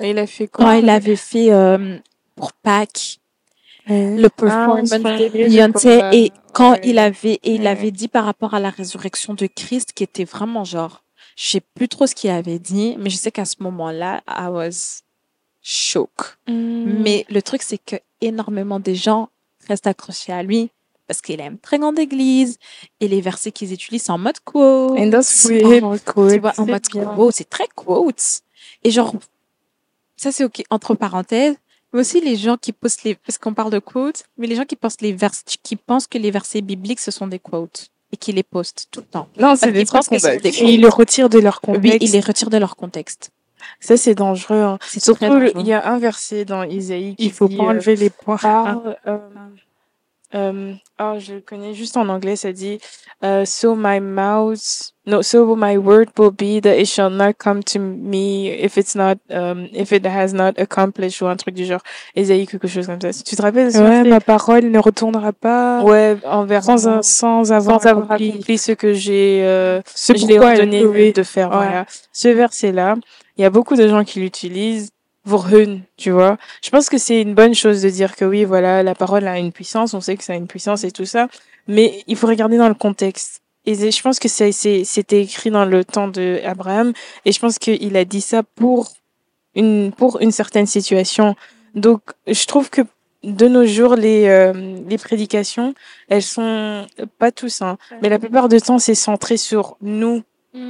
il 0.00 0.18
a 0.18 0.26
fait 0.26 0.46
quand 0.48 0.64
quoi 0.64 0.76
il 0.76 0.88
avait 0.88 1.16
fait 1.16 1.52
euh, 1.52 1.98
pour 2.34 2.52
Pâques 2.52 3.18
le 3.88 4.28
performance 4.28 4.92
Ah, 4.92 4.98
de 4.98 5.70
pour, 5.70 5.86
euh, 5.86 6.10
et 6.12 6.32
quand 6.52 6.72
ouais. 6.72 6.80
il 6.84 6.98
avait 6.98 7.34
et 7.42 7.54
il 7.54 7.62
Ouais. 7.62 7.66
avait 7.68 7.90
dit 7.92 8.08
par 8.08 8.24
rapport 8.24 8.54
à 8.54 8.60
la 8.60 8.70
résurrection 8.70 9.34
de 9.34 9.46
Christ 9.46 9.92
qui 9.94 10.02
était 10.02 10.24
vraiment 10.24 10.64
genre 10.64 11.02
je 11.36 11.48
sais 11.50 11.60
plus 11.74 11.88
trop 11.88 12.06
ce 12.06 12.14
qu'il 12.14 12.30
avait 12.30 12.58
dit 12.58 12.96
mais 12.98 13.10
je 13.10 13.16
sais 13.16 13.30
qu'à 13.30 13.44
ce 13.44 13.56
moment-là 13.60 14.22
I 14.26 14.48
was 14.48 15.02
shook 15.68 16.36
Mm. 16.46 17.02
mais 17.02 17.26
le 17.28 17.42
truc 17.42 17.62
c'est 17.62 17.78
que 17.78 17.96
énormément 18.20 18.78
des 18.78 18.94
gens 18.94 19.28
restent 19.68 19.88
accrochés 19.88 20.32
à 20.32 20.44
lui 20.44 20.70
parce 21.08 21.20
qu'il 21.20 21.40
a 21.40 21.46
une 21.46 21.58
très 21.58 21.78
grande 21.80 21.98
église 21.98 22.58
et 23.00 23.08
les 23.08 23.20
versets 23.20 23.50
qu'ils 23.50 23.72
utilisent 23.72 24.04
c'est 24.04 24.12
en 24.12 24.18
mode 24.18 24.38
quote 24.44 24.96
And 24.96 25.10
that's 25.10 25.44
Oui, 25.50 25.60
weird. 25.64 26.00
tu 26.04 26.38
vois 26.38 26.50
en 26.50 26.64
c'est 26.66 26.70
mode 26.70 26.86
bien. 26.92 27.04
quote 27.16 27.34
c'est 27.34 27.50
très 27.50 27.66
quote 27.74 28.22
et 28.84 28.90
genre 28.92 29.12
ça 30.16 30.30
c'est 30.30 30.44
ok 30.44 30.62
entre 30.70 30.94
parenthèses 30.94 31.56
mais 31.92 32.00
aussi 32.00 32.20
les 32.20 32.36
gens 32.36 32.56
qui 32.56 32.72
postent 32.72 33.02
les 33.02 33.16
parce 33.16 33.36
qu'on 33.38 33.52
parle 33.54 33.72
de 33.72 33.80
quotes 33.80 34.22
mais 34.38 34.46
les 34.46 34.54
gens 34.54 34.64
qui 34.64 34.76
pensent 34.76 35.00
les 35.00 35.12
vers 35.12 35.32
qui 35.64 35.74
pensent 35.74 36.06
que 36.06 36.18
les 36.18 36.30
versets 36.30 36.60
bibliques 36.62 37.00
ce 37.00 37.10
sont 37.10 37.26
des 37.26 37.40
quotes 37.40 37.88
et 38.12 38.16
qui 38.16 38.30
les 38.32 38.44
postent 38.44 38.86
tout 38.92 39.00
le 39.00 39.06
temps 39.06 39.28
Non, 39.36 39.56
c'est 39.56 39.72
des 39.72 39.82
des 39.82 40.48
Et 40.60 40.74
ils 40.74 40.80
le 40.80 40.88
retirent 40.88 41.28
de 41.28 41.40
leur 41.40 41.60
contexte. 41.60 41.84
oui 41.92 41.98
ils 42.00 42.12
les 42.12 42.20
retirent 42.20 42.50
de 42.50 42.56
leur 42.58 42.76
contexte 42.76 43.30
Ça, 43.80 43.96
c'est 43.96 44.14
dangereux. 44.14 44.60
hein. 44.62 44.78
Surtout, 45.00 45.24
il 45.60 45.66
y 45.66 45.72
a 45.72 45.86
un 45.90 45.98
verset 45.98 46.44
dans 46.44 46.62
Isaïe 46.64 47.16
qui 47.16 47.26
Il 47.26 47.32
faut 47.32 47.48
dit, 47.48 47.56
pas 47.56 47.64
euh, 47.64 47.66
enlever 47.68 47.96
les 47.96 48.10
points. 48.10 48.38
euh, 49.06 49.18
euh, 50.34 50.72
oh, 51.00 51.14
je 51.18 51.34
le 51.34 51.40
connais 51.40 51.72
juste 51.74 51.96
en 51.96 52.08
anglais, 52.08 52.36
ça 52.36 52.52
dit, 52.52 52.78
euh, 53.24 53.44
so 53.44 53.74
my 53.76 54.00
mouth, 54.00 54.92
no, 55.06 55.22
so 55.22 55.54
my 55.56 55.76
word 55.76 56.06
will 56.18 56.30
be 56.32 56.60
that 56.60 56.76
it 56.78 56.86
shall 56.86 57.10
not 57.10 57.34
come 57.38 57.62
to 57.62 57.78
me 57.78 58.48
if 58.48 58.76
it's 58.76 58.94
not, 58.96 59.16
um, 59.30 59.68
if 59.72 59.92
it 59.92 60.04
has 60.04 60.32
not 60.34 60.58
accomplished 60.58 61.22
ou 61.22 61.26
un 61.28 61.36
truc 61.36 61.54
du 61.54 61.64
genre. 61.64 61.80
Isaïe, 62.16 62.46
quelque 62.46 62.66
chose 62.68 62.86
comme 62.86 63.00
ça. 63.00 63.10
Tu 63.12 63.36
te 63.36 63.42
rappelles 63.42 63.66
de 63.66 63.70
ce 63.70 63.78
Ouais, 63.78 64.02
ma 64.04 64.20
parole 64.20 64.64
ne 64.70 64.78
retournera 64.78 65.32
pas 65.32 65.82
Ouais, 65.82 66.16
envers 66.24 66.64
sans, 66.64 66.88
un- 66.88 67.02
sans 67.02 67.52
avoir, 67.52 67.80
sans 67.80 67.88
avoir 67.88 68.10
accompli 68.12 68.30
accompli 68.30 68.58
ce 68.58 68.72
que 68.72 68.92
j'ai, 68.92 69.42
euh, 69.44 69.80
ce 69.94 70.12
je 70.16 70.26
l'ai 70.26 70.38
ordonné 70.38 71.12
de 71.12 71.22
faire. 71.22 71.50
Ouais. 71.50 71.56
Voilà. 71.56 71.86
Ce 72.12 72.28
verset-là, 72.28 72.96
il 73.38 73.42
y 73.42 73.44
a 73.44 73.50
beaucoup 73.50 73.76
de 73.76 73.86
gens 73.86 74.02
qui 74.02 74.18
l'utilisent 74.20 74.90
pour 75.26 75.48
tu 75.96 76.10
vois. 76.10 76.38
Je 76.62 76.70
pense 76.70 76.88
que 76.88 76.98
c'est 76.98 77.20
une 77.20 77.34
bonne 77.34 77.54
chose 77.54 77.82
de 77.82 77.90
dire 77.90 78.14
que 78.14 78.24
oui, 78.24 78.44
voilà, 78.44 78.82
la 78.82 78.94
parole 78.94 79.26
a 79.26 79.38
une 79.38 79.52
puissance, 79.52 79.92
on 79.92 80.00
sait 80.00 80.16
que 80.16 80.24
ça 80.24 80.32
a 80.32 80.36
une 80.36 80.46
puissance 80.46 80.84
et 80.84 80.92
tout 80.92 81.04
ça, 81.04 81.28
mais 81.66 82.04
il 82.06 82.16
faut 82.16 82.28
regarder 82.28 82.56
dans 82.56 82.68
le 82.68 82.74
contexte. 82.74 83.42
Et 83.64 83.74
je 83.90 84.02
pense 84.02 84.20
que 84.20 84.28
c'est, 84.28 84.52
c'est, 84.52 84.84
c'était 84.84 85.22
écrit 85.22 85.50
dans 85.50 85.64
le 85.64 85.84
temps 85.84 86.06
de 86.06 86.40
Abraham, 86.44 86.92
et 87.24 87.32
je 87.32 87.40
pense 87.40 87.58
qu'il 87.58 87.96
a 87.96 88.04
dit 88.04 88.20
ça 88.20 88.44
pour 88.44 88.92
une, 89.56 89.90
pour 89.90 90.20
une 90.20 90.30
certaine 90.30 90.66
situation. 90.66 91.34
Donc, 91.74 92.02
je 92.28 92.46
trouve 92.46 92.70
que 92.70 92.82
de 93.24 93.48
nos 93.48 93.66
jours, 93.66 93.96
les, 93.96 94.28
euh, 94.28 94.52
les 94.88 94.98
prédications, 94.98 95.74
elles 96.08 96.22
sont 96.22 96.86
pas 97.18 97.32
tous, 97.32 97.62
hein, 97.62 97.76
mais 98.00 98.08
la 98.08 98.20
plupart 98.20 98.48
du 98.48 98.60
temps, 98.60 98.78
c'est 98.78 98.94
centré 98.94 99.36
sur 99.36 99.76
nous, 99.80 100.22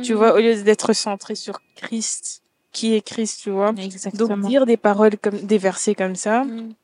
tu 0.02 0.14
vois, 0.14 0.34
au 0.34 0.38
lieu 0.38 0.62
d'être 0.62 0.94
centré 0.94 1.34
sur 1.34 1.60
Christ, 1.76 2.42
qui 2.76 2.94
est 2.94 3.00
Christ, 3.00 3.40
tu 3.42 3.50
vois. 3.50 3.72
exactement 3.78 4.36
Donc 4.36 4.46
dire 4.46 4.66
des 4.66 4.76
paroles 4.76 5.16
comme 5.22 5.38
des 5.52 5.58
versets 5.58 5.94
comme 5.94 6.14
ça. 6.14 6.44
Mm. 6.44 6.74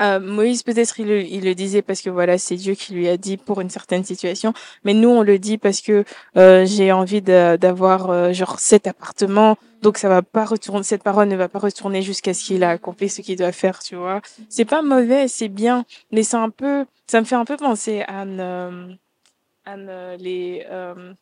euh, 0.00 0.20
Moïse 0.20 0.62
peut-être 0.62 1.00
il 1.00 1.08
le, 1.08 1.20
il 1.22 1.42
le 1.44 1.54
disait 1.54 1.82
parce 1.82 2.00
que 2.02 2.10
voilà 2.10 2.38
c'est 2.38 2.54
Dieu 2.64 2.74
qui 2.80 2.94
lui 2.94 3.08
a 3.08 3.16
dit 3.16 3.36
pour 3.36 3.60
une 3.60 3.70
certaine 3.78 4.04
situation, 4.04 4.52
mais 4.84 4.94
nous 4.94 5.08
on 5.08 5.22
le 5.22 5.38
dit 5.38 5.58
parce 5.58 5.80
que 5.80 6.04
euh, 6.36 6.64
j'ai 6.66 6.92
envie 6.92 7.22
d'avoir 7.22 8.10
euh, 8.10 8.32
genre 8.32 8.60
cet 8.60 8.86
appartement, 8.86 9.56
donc 9.82 9.98
ça 9.98 10.08
va 10.08 10.22
pas 10.22 10.44
retourner, 10.44 10.84
cette 10.84 11.02
parole 11.02 11.28
ne 11.28 11.36
va 11.36 11.48
pas 11.48 11.58
retourner 11.58 12.02
jusqu'à 12.02 12.32
ce 12.32 12.44
qu'il 12.44 12.62
a 12.62 12.70
accompli 12.70 13.08
ce 13.08 13.20
qu'il 13.22 13.36
doit 13.36 13.52
faire, 13.52 13.78
tu 13.80 13.96
vois. 13.96 14.20
C'est 14.48 14.64
pas 14.64 14.82
mauvais, 14.82 15.28
c'est 15.28 15.48
bien, 15.48 15.84
mais 16.12 16.22
c'est 16.22 16.36
un 16.36 16.50
peu, 16.50 16.84
ça 17.06 17.20
me 17.20 17.26
fait 17.26 17.36
un 17.36 17.44
peu 17.44 17.56
penser 17.56 18.02
à, 18.06 18.22
euh, 18.22 18.92
à 19.64 19.74
euh, 19.76 20.16
les 20.16 20.64
euh, 20.70 21.12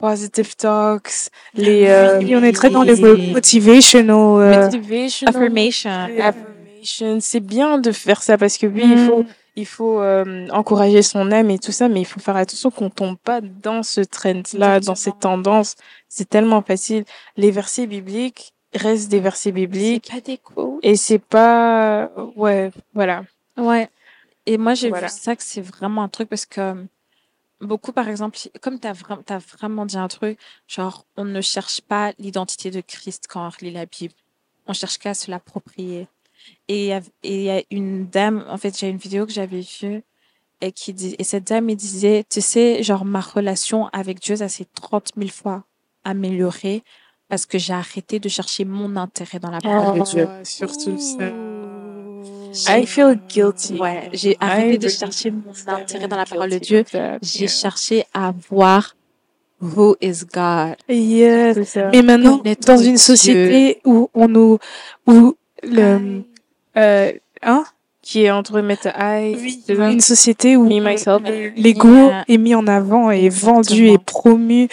positive 0.00 0.56
talks, 0.56 1.30
les 1.54 1.86
euh, 1.88 2.18
on 2.38 2.42
est 2.42 2.52
très 2.52 2.70
dans 2.70 2.82
le 2.82 2.98
Et- 2.98 3.32
motivational. 3.32 4.16
euh, 4.16 4.64
motivational 4.64 5.36
affirmation 5.36 5.90
affirmation. 6.18 7.18
C'est 7.20 7.40
bien 7.40 7.78
de 7.78 7.92
faire 7.92 8.22
ça 8.22 8.38
parce 8.38 8.56
que 8.58 8.66
oui, 8.66 8.84
Mm. 8.86 8.92
il 8.92 9.06
faut, 9.06 9.24
il 9.56 9.66
faut 9.66 10.00
euh, 10.00 10.48
encourager 10.50 11.02
son 11.02 11.30
âme 11.30 11.50
et 11.50 11.58
tout 11.58 11.72
ça, 11.72 11.88
mais 11.88 12.00
il 12.00 12.06
faut 12.06 12.20
faire 12.20 12.36
attention 12.36 12.70
qu'on 12.70 12.88
tombe 12.90 13.18
pas 13.18 13.40
dans 13.42 13.82
ce 13.82 14.00
trend-là, 14.00 14.80
dans 14.80 14.94
cette 14.94 15.18
tendance. 15.20 15.76
C'est 16.08 16.28
tellement 16.28 16.62
facile. 16.62 17.04
Les 17.36 17.50
versets 17.50 17.86
bibliques 17.86 18.54
restent 18.74 19.10
des 19.10 19.20
versets 19.20 19.52
bibliques 19.52 20.08
c'est 20.10 20.20
pas 20.20 20.26
des 20.32 20.38
quotes 20.38 20.78
et 20.82 20.96
c'est 20.96 21.18
pas, 21.18 22.10
ouais, 22.36 22.70
voilà. 22.94 23.24
Ouais. 23.58 23.88
Et 24.46 24.56
moi, 24.56 24.74
j'ai 24.74 24.88
Voilà. 24.88 25.08
vu 25.08 25.12
ça 25.14 25.36
que 25.36 25.42
c'est 25.44 25.60
vraiment 25.60 26.02
un 26.04 26.08
truc 26.08 26.28
parce 26.28 26.46
que 26.46 26.74
beaucoup, 27.60 27.92
par 27.92 28.08
exemple, 28.08 28.38
comme 28.60 28.78
tu 28.80 28.86
as, 28.86 28.92
vraiment 28.92 29.22
as 29.28 29.38
vraiment 29.38 29.86
dit 29.86 29.98
un 29.98 30.08
truc, 30.08 30.38
genre, 30.68 31.04
on 31.16 31.24
ne 31.24 31.40
cherche 31.40 31.80
pas 31.80 32.12
l'identité 32.18 32.70
de 32.70 32.80
Christ 32.80 33.26
quand 33.28 33.46
on 33.48 33.64
lit 33.64 33.70
la 33.72 33.86
Bible. 33.86 34.14
On 34.66 34.72
cherche 34.72 34.98
qu'à 34.98 35.14
se 35.14 35.30
l'approprier. 35.30 36.06
Et 36.68 36.84
il 36.84 36.86
y 36.86 36.92
a- 36.92 37.00
et 37.22 37.36
il 37.36 37.42
y 37.42 37.50
a 37.50 37.62
une 37.70 38.06
dame, 38.06 38.44
en 38.48 38.56
fait, 38.56 38.78
j'ai 38.78 38.88
une 38.88 38.96
vidéo 38.96 39.26
que 39.26 39.32
j'avais 39.32 39.60
vue 39.60 40.02
et 40.62 40.72
qui 40.72 40.92
dit, 40.94 41.14
et 41.18 41.24
cette 41.24 41.44
dame, 41.48 41.68
elle 41.70 41.76
disait, 41.76 42.24
tu 42.28 42.40
sais, 42.40 42.82
genre, 42.82 43.04
ma 43.04 43.20
relation 43.20 43.88
avec 43.88 44.20
Dieu, 44.20 44.36
ça 44.36 44.48
s'est 44.48 44.66
30 44.74 45.10
000 45.16 45.28
fois 45.30 45.64
améliorée 46.04 46.82
parce 47.28 47.46
que 47.46 47.58
j'ai 47.58 47.72
arrêté 47.74 48.18
de 48.20 48.28
chercher 48.28 48.64
mon 48.64 48.96
intérêt 48.96 49.38
dans 49.38 49.50
la 49.50 49.60
parole 49.60 49.98
de 50.00 50.04
Dieu. 50.04 50.26
Ah, 50.28 50.44
surtout 50.44 50.96
ça. 50.98 51.30
I 52.68 52.86
feel 52.86 53.18
guilty. 53.28 53.78
Ouais, 53.78 54.08
j'ai 54.12 54.36
arrêté 54.40 54.78
de 54.78 54.88
chercher 54.88 55.30
mon 55.30 55.52
intérêt 55.66 56.08
dans 56.08 56.16
la 56.16 56.26
parole 56.26 56.50
de 56.50 56.58
Dieu. 56.58 56.84
J'ai 57.22 57.40
yeah. 57.40 57.48
cherché 57.48 58.04
à 58.12 58.32
voir 58.50 58.96
who 59.60 59.96
is 60.00 60.24
God. 60.32 60.76
Yes. 60.88 61.76
Mais 61.92 62.02
maintenant, 62.02 62.38
Connaître 62.38 62.66
dans 62.66 62.78
une 62.78 62.94
Dieu. 62.94 62.96
société 62.96 63.80
où 63.84 64.10
on 64.14 64.28
nous, 64.28 64.58
où 65.06 65.36
le, 65.62 66.22
euh, 66.76 67.12
hein, 67.42 67.64
Qui 68.10 68.24
est 68.24 68.30
entre 68.32 68.60
mettre 68.60 68.88
I, 68.98 69.36
c'est 69.64 69.76
ça? 69.76 69.88
une 69.88 70.00
société 70.00 70.56
où 70.56 70.64
Me, 70.64 70.80
myself. 70.80 71.22
l'ego 71.56 71.88
Yeah. 71.88 72.24
est 72.26 72.38
mis 72.38 72.56
en 72.56 72.66
avant 72.66 73.12
et 73.12 73.28
vendu 73.28 73.86
et 73.86 73.98
promu. 73.98 74.66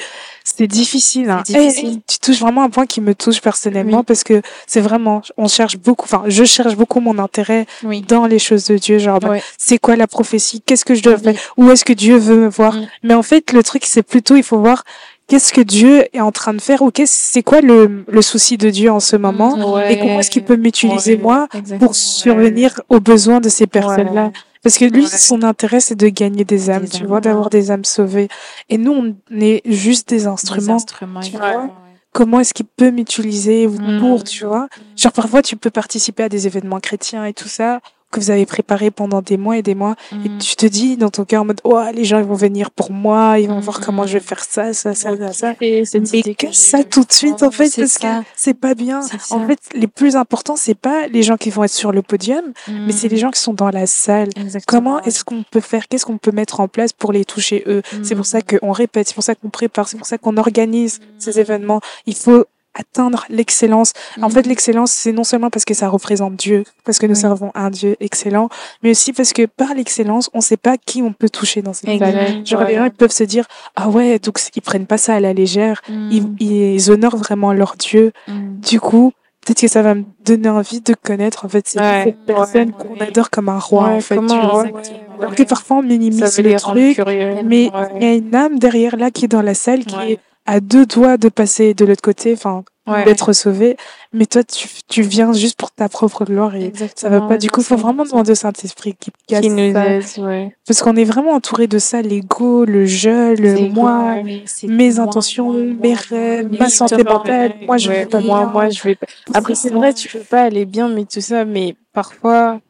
C'est 0.43 0.65
difficile. 0.65 1.29
Hein. 1.29 1.43
Difficile. 1.45 1.99
Tu 2.07 2.17
touches 2.17 2.39
vraiment 2.39 2.63
un 2.63 2.71
point 2.71 2.87
qui 2.87 2.99
me 2.99 3.13
touche 3.13 3.39
personnellement 3.41 3.99
Oui. 3.99 4.03
parce 4.07 4.23
que 4.23 4.41
c'est 4.65 4.81
vraiment, 4.81 5.21
on 5.37 5.47
cherche 5.47 5.77
beaucoup, 5.77 6.05
enfin, 6.05 6.23
je 6.27 6.45
cherche 6.45 6.75
beaucoup 6.75 6.99
mon 6.99 7.19
intérêt 7.19 7.67
Oui. 7.83 8.01
dans 8.07 8.25
les 8.25 8.39
choses 8.39 8.65
de 8.65 8.77
Dieu. 8.77 8.97
Genre, 8.97 9.19
bah, 9.19 9.29
Ouais. 9.29 9.43
c'est 9.59 9.77
quoi 9.77 9.95
la 9.95 10.07
prophétie? 10.07 10.61
Qu'est-ce 10.65 10.83
que 10.85 10.95
je 10.95 11.03
dois 11.03 11.15
Oui. 11.17 11.21
faire? 11.23 11.35
Où 11.57 11.69
est-ce 11.69 11.85
que 11.85 11.93
Dieu 11.93 12.17
veut 12.17 12.37
me 12.37 12.47
voir? 12.49 12.73
Mm. 12.73 12.87
Mais 13.03 13.13
en 13.13 13.21
fait, 13.23 13.51
le 13.53 13.61
truc, 13.61 13.83
c'est 13.85 14.01
plutôt, 14.03 14.35
il 14.35 14.41
faut 14.43 14.57
voir 14.57 14.83
qu'est-ce 15.27 15.51
que 15.53 15.61
Dieu 15.61 16.05
est 16.13 16.21
en 16.21 16.31
train 16.31 16.53
de 16.53 16.61
faire 16.61 16.81
ou 16.81 16.91
qu'est-ce, 16.91 17.31
c'est 17.33 17.43
quoi 17.43 17.61
le, 17.61 18.05
le 18.07 18.21
souci 18.21 18.57
de 18.57 18.69
Dieu 18.69 18.91
en 18.91 18.99
ce 18.99 19.15
moment? 19.15 19.73
Ouais. 19.73 19.93
Et 19.93 19.99
comment 19.99 20.19
est-ce 20.19 20.31
qu'il 20.31 20.43
peut 20.43 20.55
m'utiliser 20.57 21.15
Ouais. 21.15 21.21
moi 21.21 21.47
pour 21.79 21.95
survenir 21.95 22.79
aux 22.89 22.99
besoins 22.99 23.39
de 23.39 23.49
ces 23.49 23.67
personnes-là? 23.67 24.25
Ouais. 24.27 24.31
Parce 24.63 24.77
que 24.77 24.85
lui, 24.85 25.07
son 25.07 25.43
intérêt, 25.43 25.79
c'est 25.79 25.95
de 25.95 26.09
gagner 26.09 26.43
des 26.43 26.69
âmes, 26.69 26.83
Des 26.83 26.89
tu 26.89 27.01
âmes, 27.03 27.07
vois, 27.07 27.21
d'avoir 27.21 27.49
des 27.49 27.71
âmes 27.71 27.85
sauvées. 27.85 28.27
Et 28.69 28.77
nous, 28.77 28.91
on 28.91 29.15
est 29.39 29.61
juste 29.65 30.09
des 30.09 30.17
Des 30.17 30.27
instruments. 30.27 30.77
tu 31.21 31.31
vois. 31.37 31.69
comment 32.11 32.39
est-ce 32.39 32.53
qu'il 32.53 32.65
peut 32.65 32.89
m'utiliser 32.91 33.67
Mm. 33.67 33.99
pour, 33.99 34.23
tu 34.23 34.45
vois? 34.45 34.67
Genre, 34.95 35.11
parfois, 35.11 35.41
tu 35.41 35.55
peux 35.55 35.69
participer 35.69 36.23
à 36.23 36.29
des 36.29 36.47
événements 36.47 36.79
chrétiens 36.79 37.23
et 37.25 37.33
tout 37.33 37.47
ça, 37.47 37.79
que 38.11 38.19
vous 38.19 38.31
avez 38.31 38.45
préparé 38.45 38.89
pendant 38.91 39.21
des 39.21 39.37
mois 39.37 39.57
et 39.57 39.61
des 39.61 39.75
mois. 39.75 39.95
Et 40.11 40.29
Mm. 40.29 40.37
tu 40.39 40.55
te 40.55 40.65
dis 40.65 40.97
dans 40.97 41.09
ton 41.09 41.25
cœur 41.25 41.41
en 41.41 41.45
mode, 41.45 41.59
oh, 41.63 41.81
les 41.93 42.05
gens, 42.05 42.19
ils 42.19 42.25
vont 42.25 42.35
venir 42.35 42.71
pour 42.71 42.91
moi, 42.91 43.39
ils 43.39 43.47
vont 43.49 43.59
voir 43.59 43.79
Mm. 43.79 43.83
comment 43.85 44.07
je 44.07 44.13
vais 44.13 44.19
faire 44.23 44.43
ça, 44.43 44.73
ça, 44.73 44.93
ça, 44.93 45.15
ça, 45.17 45.33
ça. 45.33 45.53
Et 45.61 45.83
Mais 46.13 46.21
que 46.35 46.47
que 46.47 46.53
ça 46.53 46.83
tout 46.83 47.03
de 47.03 47.11
suite, 47.11 47.43
en 47.43 47.51
fait, 47.51 47.67
C'est 47.69 47.81
parce 47.81 47.93
que 47.97 48.01
ça. 48.07 48.23
c'est 48.35 48.53
pas 48.53 48.75
bien. 48.75 48.99
En 48.99 49.01
ça. 49.03 49.47
fait, 49.47 49.59
les 49.73 49.87
plus 49.87 50.15
importants, 50.15 50.55
c'est 50.55 50.75
pas 50.75 51.07
les 51.07 51.23
gens 51.23 51.37
qui 51.37 51.49
vont 51.49 51.63
être 51.63 51.71
sur 51.73 51.91
le 51.91 52.01
podium, 52.01 52.43
mais 52.67 52.91
c'est 52.93 53.07
les 53.09 53.17
gens 53.17 53.31
qui 53.31 53.41
sont 53.41 53.53
dans 53.53 53.69
la 53.69 53.85
salle. 53.87 54.29
Mm. 54.37 54.41
Exactement. 54.41 54.81
Comment 54.81 55.01
est-ce 55.03 55.23
qu'on 55.23 55.43
peut 55.43 55.59
faire 55.59 55.87
Qu'est-ce 55.87 56.05
qu'on 56.05 56.17
peut 56.17 56.31
mettre 56.31 56.59
en 56.59 56.67
place 56.67 56.93
pour 56.93 57.11
les 57.11 57.25
toucher 57.25 57.63
eux? 57.67 57.81
C'est 58.03 58.15
pour 58.15 58.25
ça 58.25 58.39
Mm. 58.39 58.57
qu'on 58.59 58.71
répète, 58.71 59.07
c'est 59.09 59.13
pour 59.15 59.23
ça 59.23 59.35
qu'on 59.35 59.49
prépare, 59.49 59.87
c'est 59.89 59.97
pour 59.97 60.07
ça 60.07 60.17
qu'on 60.17 60.37
organise 60.37 60.99
ces 61.19 61.39
événements. 61.39 61.81
Il 62.05 62.15
faut 62.15 62.45
atteindre 62.77 63.25
l'excellence. 63.29 63.93
En 64.21 64.29
fait, 64.29 64.45
l'excellence, 64.45 64.91
c'est 64.91 65.11
non 65.11 65.23
seulement 65.23 65.49
parce 65.49 65.65
que 65.65 65.73
ça 65.73 65.89
représente 65.89 66.35
Dieu, 66.35 66.63
parce 66.85 66.99
que 66.99 67.05
nous 67.05 67.13
Oui. 67.15 67.19
servons 67.21 67.51
un 67.55 67.69
Dieu 67.69 67.95
excellent, 67.99 68.49
mais 68.83 68.91
aussi 68.91 69.13
parce 69.13 69.33
que 69.33 69.45
par 69.45 69.73
l'excellence, 69.73 70.29
on 70.33 70.41
sait 70.41 70.57
pas 70.57 70.77
qui 70.77 71.01
on 71.01 71.13
peut 71.13 71.29
toucher 71.29 71.61
dans 71.61 71.73
cette 71.73 71.97
salle. 71.99 72.45
Genre, 72.45 72.63
les 72.63 72.75
gens, 72.75 72.85
ils 72.85 72.91
peuvent 72.91 73.11
se 73.11 73.23
dire, 73.23 73.45
ah 73.75 73.89
ouais, 73.89 74.19
donc 74.19 74.39
ils 74.55 74.61
prennent 74.61 74.85
pas 74.87 74.97
ça 74.97 75.15
à 75.15 75.19
la 75.19 75.33
légère. 75.33 75.81
Mm. 75.89 76.09
Ils, 76.11 76.25
ils 76.39 76.91
honorent 76.91 77.17
vraiment 77.17 77.53
leur 77.53 77.75
Dieu. 77.77 78.11
Mm. 78.27 78.59
Du 78.61 78.79
coup, 78.79 79.11
peut-être 79.45 79.61
que 79.61 79.67
ça 79.67 79.81
va 79.81 79.95
me 79.95 80.03
donner 80.25 80.49
envie 80.49 80.81
de 80.81 80.93
connaître, 80.93 81.45
en 81.45 81.49
fait, 81.49 81.67
cette, 81.67 81.79
Ouais. 81.81 82.15
personne 82.25 82.69
Ouais. 82.69 82.97
qu'on 82.97 83.03
adore 83.05 83.29
comme 83.29 83.49
un 83.49 83.59
roi, 83.59 83.87
Ouais, 83.89 83.93
en 83.95 84.01
fait, 84.01 84.15
tu 84.15 84.21
comment- 84.27 84.49
vois. 84.49 84.63
ouais, 84.63 84.71
Alors 85.19 85.33
que 85.35 85.43
parfois, 85.43 85.77
on 85.77 85.81
minimise 85.83 86.19
le 86.39 86.55
truc, 86.57 86.95
curieux. 86.95 87.35
mais 87.45 87.71
Ouais. 87.73 87.87
il 87.95 88.03
y 88.03 88.05
a 88.05 88.13
une 88.13 88.35
âme 88.35 88.59
derrière 88.59 88.97
là 88.97 89.09
qui 89.09 89.25
est 89.25 89.29
dans 89.29 89.41
la 89.41 89.53
salle, 89.53 89.85
qui 89.85 89.95
Ouais. 89.95 90.11
est 90.13 90.19
à 90.47 90.59
deux 90.59 90.85
doigts 90.87 91.17
de 91.17 91.29
passer 91.29 91.73
de 91.75 91.85
l'autre 91.85 92.01
côté, 92.01 92.33
enfin, 92.33 92.63
Ouais. 92.87 93.03
d'être 93.03 93.33
sauvé. 93.33 93.75
Mais 94.13 94.25
toi, 94.25 94.45
tu, 94.45 94.69
tu 94.87 95.01
viens 95.01 95.33
juste 95.33 95.57
pour 95.59 95.71
ta 95.71 95.89
propre 95.89 96.23
gloire 96.23 96.55
et 96.55 96.71
ça 96.95 97.09
va 97.09 97.19
pas. 97.19 97.37
Du 97.37 97.51
coup, 97.51 97.61
faut 97.61 97.75
vraiment 97.75 98.05
demander 98.05 98.31
au 98.31 98.35
Saint-Esprit 98.35 98.95
qui 98.97 99.11
casse 99.27 99.41
qui 99.41 99.49
nous 99.49 99.73
ça. 99.73 99.85
aide, 99.85 100.05
ouais. 100.19 100.55
Parce 100.65 100.81
qu'on 100.81 100.95
est 100.95 101.03
vraiment 101.03 101.31
entouré 101.33 101.67
de 101.67 101.79
ça, 101.79 102.01
l'ego, 102.01 102.63
le 102.63 102.85
je, 102.85 103.35
le 103.35 103.67
moi, 103.73 104.15
mes 104.63 104.99
intentions, 104.99 105.51
moi, 105.51 105.75
mes 105.81 105.93
rêves, 105.95 106.49
ma 106.57 106.69
santé 106.69 107.03
mentale. 107.03 107.55
Moi, 107.65 107.75
je 107.77 107.89
vais 107.91 108.05
pas 108.05 108.21
moi, 108.21 108.45
moi, 108.45 108.69
je 108.69 108.81
vais 108.83 108.95
pas. 108.95 109.07
Après, 109.33 109.53
c'est 109.55 109.69
vrai, 109.69 109.93
tu 109.93 110.07
peux 110.07 110.23
pas 110.23 110.43
aller 110.43 110.63
bien, 110.63 110.87
mais 110.87 111.03
tout 111.03 111.19
ça, 111.19 111.43
mais 111.43 111.75
parfois, 111.91 112.61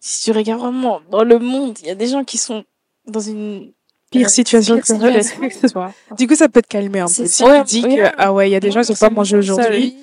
si 0.00 0.24
tu 0.24 0.32
regardes 0.36 0.62
vraiment 0.62 0.98
dans 1.12 1.22
le 1.22 1.38
monde, 1.38 1.78
il 1.80 1.86
y 1.86 1.90
a 1.90 1.94
des 1.94 2.08
gens 2.08 2.24
qui 2.24 2.38
sont 2.38 2.64
dans 3.06 3.20
une 3.20 3.70
Pire 4.10 4.26
euh, 4.26 4.28
situation 4.30 4.74
pire 4.76 4.82
que 4.82 4.86
situation 5.22 5.40
que 5.48 5.72
toi. 5.72 5.92
Du 6.16 6.26
coup, 6.26 6.34
ça 6.36 6.48
peut 6.48 6.62
te 6.62 6.68
calmer 6.68 7.00
un 7.00 7.06
peu. 7.06 7.26
Si 7.26 7.42
tu 7.44 7.62
dis 7.64 7.82
que, 7.82 8.12
ah 8.18 8.32
ouais, 8.32 8.48
il 8.48 8.52
y 8.52 8.56
a 8.56 8.60
des 8.60 8.70
gens 8.70 8.82
qui 8.82 8.92
n'ont 8.92 8.98
pas 8.98 9.10
mangé 9.10 9.36
aujourd'hui. 9.36 9.96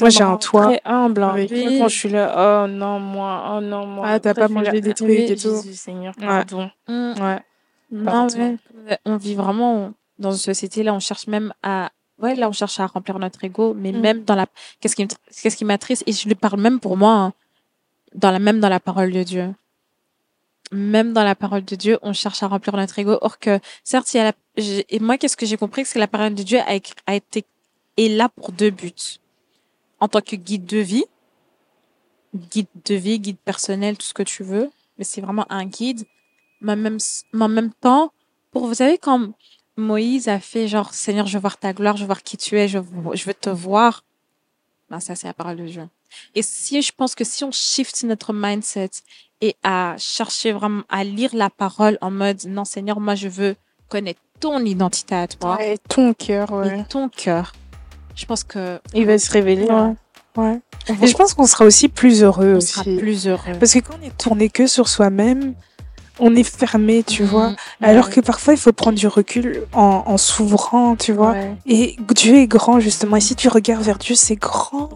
Moi, 0.00 0.10
j'ai 0.10 0.22
un 0.22 0.36
toit. 0.36 0.66
Très 0.66 0.80
humble. 0.84 1.22
Hein. 1.24 1.32
Oui. 1.34 1.78
Quand 1.80 1.88
je 1.88 1.96
suis 1.98 2.08
là, 2.08 2.64
oh 2.64 2.68
non, 2.68 3.00
moi, 3.00 3.54
oh 3.56 3.60
non, 3.60 3.84
moi. 3.86 4.06
Ah, 4.08 4.20
t'as 4.20 4.32
pas 4.34 4.46
mangé 4.48 4.70
là, 4.72 4.80
des 4.80 4.94
trucs 4.94 5.08
oui, 5.08 5.16
et 5.28 5.36
tout. 5.36 5.56
Jésus, 5.62 5.74
Seigneur, 5.74 6.14
Ouais. 6.20 6.26
pardon. 6.26 6.70
Mm. 6.88 7.12
Ouais. 7.20 7.40
Non, 7.90 8.26
ouais. 8.28 8.56
On 9.04 9.16
vit 9.16 9.34
vraiment 9.34 9.92
dans 10.20 10.30
une 10.30 10.38
société 10.38 10.82
là, 10.84 10.94
on 10.94 11.00
cherche 11.00 11.26
même 11.26 11.52
à, 11.64 11.90
ouais, 12.20 12.36
là, 12.36 12.48
on 12.48 12.52
cherche 12.52 12.78
à 12.78 12.86
remplir 12.86 13.18
notre 13.18 13.42
ego, 13.44 13.74
mais 13.76 13.90
Mm. 13.92 14.00
même 14.00 14.22
dans 14.22 14.36
la, 14.36 14.46
qu'est-ce 14.80 14.94
qui, 14.94 15.02
me- 15.02 15.08
qu'est-ce 15.42 15.56
qui 15.56 15.64
m'attriste, 15.64 16.04
et 16.06 16.12
je 16.12 16.28
le 16.28 16.36
parle 16.36 16.60
même 16.60 16.78
pour 16.78 16.96
moi, 16.96 17.14
hein, 17.14 17.32
dans 18.14 18.30
la, 18.30 18.38
même 18.38 18.60
dans 18.60 18.68
la 18.68 18.78
parole 18.80 19.10
de 19.10 19.22
Dieu. 19.24 19.52
Même 20.72 21.12
dans 21.12 21.22
la 21.22 21.34
parole 21.34 21.64
de 21.64 21.76
Dieu, 21.76 21.98
on 22.02 22.12
cherche 22.12 22.42
à 22.42 22.48
remplir 22.48 22.74
notre 22.74 22.98
ego. 22.98 23.18
Or 23.20 23.38
que, 23.38 23.60
certes, 23.84 24.12
il 24.14 24.16
y 24.16 24.20
a 24.20 24.24
la, 24.24 24.32
et 24.56 24.98
moi, 25.00 25.18
qu'est-ce 25.18 25.36
que 25.36 25.46
j'ai 25.46 25.56
compris, 25.56 25.84
c'est 25.84 25.94
que 25.94 25.98
la 25.98 26.08
parole 26.08 26.34
de 26.34 26.42
Dieu 26.42 26.58
a, 26.66 27.14
été, 27.14 27.44
est 27.96 28.08
là 28.08 28.28
pour 28.28 28.52
deux 28.52 28.70
buts. 28.70 29.18
En 30.00 30.08
tant 30.08 30.20
que 30.20 30.34
guide 30.34 30.66
de 30.66 30.78
vie, 30.78 31.04
guide 32.34 32.66
de 32.84 32.94
vie, 32.94 33.20
guide 33.20 33.38
personnel, 33.38 33.96
tout 33.96 34.06
ce 34.06 34.14
que 34.14 34.22
tu 34.22 34.42
veux, 34.42 34.70
mais 34.98 35.04
c'est 35.04 35.20
vraiment 35.20 35.46
un 35.50 35.64
guide. 35.66 36.04
Mais 36.60 36.72
en 36.72 36.76
même, 36.76 36.98
en 37.38 37.48
même 37.48 37.72
temps, 37.72 38.12
pour, 38.50 38.66
vous 38.66 38.74
savez, 38.74 38.98
quand 38.98 39.32
Moïse 39.76 40.28
a 40.28 40.40
fait 40.40 40.68
genre, 40.68 40.94
Seigneur, 40.94 41.26
je 41.26 41.34
veux 41.34 41.40
voir 41.40 41.58
ta 41.58 41.72
gloire, 41.72 41.96
je 41.96 42.02
veux 42.02 42.06
voir 42.06 42.22
qui 42.22 42.36
tu 42.36 42.58
es, 42.58 42.68
je 42.68 42.78
veux 42.78 43.34
te 43.34 43.50
voir, 43.50 44.04
ben 44.92 45.00
ça, 45.00 45.14
c'est 45.14 45.26
la 45.26 45.32
parole 45.32 45.56
de 45.56 45.64
Dieu. 45.66 45.88
Et 46.34 46.42
si, 46.42 46.82
je 46.82 46.92
pense 46.94 47.14
que 47.14 47.24
si 47.24 47.42
on 47.44 47.50
shift 47.50 48.02
notre 48.04 48.34
mindset 48.34 48.90
et 49.40 49.56
à 49.62 49.94
chercher 49.98 50.52
vraiment, 50.52 50.82
à 50.90 51.02
lire 51.02 51.30
la 51.34 51.48
parole 51.48 51.96
en 52.02 52.10
mode, 52.10 52.44
non, 52.46 52.66
Seigneur, 52.66 53.00
moi, 53.00 53.14
je 53.14 53.28
veux 53.28 53.56
connaître 53.88 54.20
ton 54.38 54.58
identité 54.64 55.14
à 55.14 55.26
toi 55.26 55.56
Ouais, 55.56 55.78
ton 55.88 56.12
cœur, 56.12 56.52
ouais. 56.52 56.80
et 56.80 56.84
ton 56.84 57.08
cœur. 57.08 57.52
Je 58.14 58.26
pense 58.26 58.44
que 58.44 58.78
Il 58.92 59.06
va 59.06 59.18
se 59.18 59.30
révéler. 59.30 59.64
Ouais. 59.64 59.94
on, 60.36 60.60
Et 61.02 61.06
je 61.06 61.16
pense 61.16 61.32
qu'on 61.32 61.46
sera 61.46 61.64
aussi 61.64 61.88
plus 61.88 62.22
heureux 62.22 62.52
on 62.52 62.56
aussi. 62.58 62.72
sera 62.74 62.84
plus 62.84 63.26
heureux. 63.26 63.58
Parce 63.58 63.72
que 63.72 63.78
quand 63.78 63.94
on 63.98 64.04
est 64.06 64.16
tourné 64.18 64.50
que 64.50 64.66
sur 64.66 64.88
soi-même, 64.88 65.54
on 66.18 66.34
est 66.36 66.44
fermé, 66.44 67.02
tu 67.02 67.22
vois. 67.24 67.50
Mm, 67.50 67.56
Alors 67.82 68.10
que 68.10 68.20
parfois, 68.20 68.54
il 68.54 68.58
faut 68.60 68.72
prendre 68.72 68.98
du 68.98 69.06
recul 69.06 69.62
en, 69.72 70.02
en 70.06 70.16
s'ouvrant, 70.18 70.94
tu 70.96 71.12
vois. 71.12 71.32
Ouais. 71.32 71.56
Et 71.66 71.96
Dieu 72.14 72.36
est 72.36 72.46
grand, 72.46 72.80
justement. 72.80 73.16
Et 73.16 73.20
si 73.20 73.34
tu 73.34 73.48
regardes 73.48 73.82
vers 73.82 73.98
Dieu, 73.98 74.14
c'est 74.14 74.36
grand. 74.36 74.90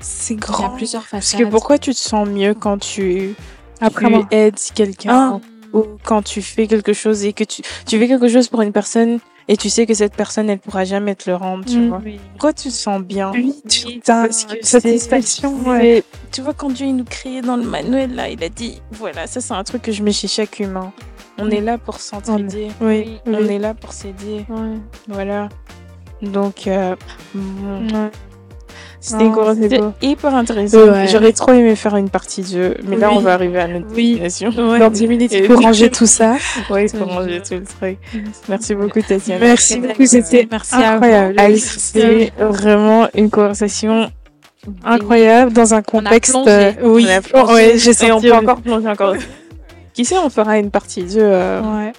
C'est 0.00 0.34
Il 0.34 0.40
y 0.40 0.42
a 0.42 0.46
grand. 0.46 0.70
plusieurs 0.70 1.04
Parce 1.10 1.32
que 1.32 1.44
pourquoi 1.44 1.78
tu 1.78 1.92
te 1.92 1.98
sens 1.98 2.26
mieux 2.28 2.54
quand 2.54 2.78
tu, 2.78 3.34
Après, 3.80 4.06
tu 4.06 4.26
aides 4.36 4.58
quelqu'un 4.74 5.40
Ah. 5.40 5.40
ou 5.76 5.84
quand 6.04 6.22
tu 6.22 6.40
fais 6.42 6.66
quelque 6.66 6.92
chose 6.92 7.24
et 7.24 7.32
que 7.32 7.44
tu, 7.44 7.62
tu 7.86 7.98
fais 7.98 8.08
quelque 8.08 8.28
chose 8.28 8.48
pour 8.48 8.62
une 8.62 8.72
personne 8.72 9.18
et 9.52 9.56
tu 9.56 9.68
sais 9.68 9.84
que 9.84 9.94
cette 9.94 10.14
personne, 10.14 10.48
elle 10.48 10.60
pourra 10.60 10.84
jamais 10.84 11.14
te 11.16 11.28
le 11.28 11.34
rendre, 11.36 11.64
tu 11.64 11.76
Mm. 11.78 11.88
vois. 11.88 12.00
Pourquoi 12.32 12.52
tu 12.52 12.68
te 12.68 12.72
sens 12.72 13.02
bien? 13.02 13.32
Oui, 13.34 13.60
tu 13.68 14.00
as 14.10 14.28
satisfaction. 14.62 15.56
Ouais. 15.66 16.04
Tu 16.32 16.40
vois, 16.40 16.54
quand 16.54 16.70
Dieu 16.70 16.86
il 16.86 16.94
nous 16.96 17.04
créait 17.04 17.42
dans 17.42 17.56
le 17.56 17.64
manuel, 17.64 18.14
là, 18.14 18.28
il 18.28 18.42
a 18.44 18.48
dit, 18.48 18.80
voilà, 18.92 19.26
ça 19.26 19.40
c'est 19.40 19.52
un 19.54 19.64
truc 19.64 19.82
que 19.82 19.90
je 19.92 20.02
mets 20.04 20.12
chez 20.12 20.28
chaque 20.28 20.60
humain. 20.60 20.92
On 21.38 21.46
Mm. 21.46 21.52
est 21.52 21.60
là 21.60 21.78
pour 21.78 21.98
s'entraider. 22.00 22.68
Oui, 22.80 23.18
On 23.26 23.34
oui. 23.34 23.54
est 23.54 23.58
là 23.58 23.74
pour 23.74 23.92
s'aider. 23.92 24.46
Ouais. 24.48 24.78
Voilà. 25.08 25.48
Donc, 26.22 26.66
euh, 26.66 26.94
bon. 27.34 27.86
Ouais. 27.88 28.10
C'était 29.02 29.22
une 29.24 29.28
Non, 29.30 29.34
conversation 29.34 29.68
c'est 29.70 29.78
beau. 29.78 29.92
hyper 30.02 30.34
intéressante. 30.34 30.90
Ouais. 30.90 31.06
J'aurais 31.08 31.32
trop 31.32 31.52
aimé 31.52 31.74
faire 31.74 31.96
une 31.96 32.10
partie 32.10 32.42
2, 32.42 32.74
mais 32.86 32.96
là, 32.96 33.08
Oui. 33.10 33.14
on 33.16 33.20
va 33.20 33.32
arriver 33.32 33.58
à 33.58 33.66
notre 33.66 33.86
Oui. 33.94 34.20
destination. 34.20 34.78
Dans 34.78 34.90
10 34.90 35.06
minutes, 35.08 35.32
il 35.32 35.46
faut 35.46 35.56
ranger 35.56 35.90
tout 35.90 36.06
ça. 36.06 36.34
Ouais, 36.70 36.84
il 36.84 36.90
faut 36.90 37.06
ranger 37.06 37.40
tout 37.40 37.54
le 37.54 37.64
truc. 37.64 37.98
Merci 38.48 38.74
beaucoup, 38.74 39.00
Tatiana. 39.00 39.44
Merci 39.44 39.80
beaucoup, 39.80 40.04
c'était 40.06 40.46
incroyable. 40.72 41.34
Alice, 41.38 41.78
c'était 41.78 42.30
vraiment 42.38 43.08
une 43.14 43.30
conversation 43.30 44.10
Incroyable 44.84 45.54
dans 45.54 45.72
un 45.72 45.80
contexte. 45.80 46.32
plongé. 46.32 46.50
euh, 46.50 46.72
oui, 46.82 47.06
On 47.08 47.12
a 47.16 47.20
plongé. 47.22 47.52
ouais, 47.54 47.72
j'ai 47.78 47.90
Et 47.92 48.12
on 48.12 48.16
senti. 48.20 48.28
peut 48.28 48.34
encore 48.34 48.60
plonger 48.60 48.88
encore. 48.88 49.14
Qui 49.92 50.04
sait, 50.04 50.16
on 50.18 50.30
fera 50.30 50.58
une 50.58 50.70
partie 50.70 51.02
2, 51.02 51.18
euh, 51.18 51.60
Ouais, 51.62 51.92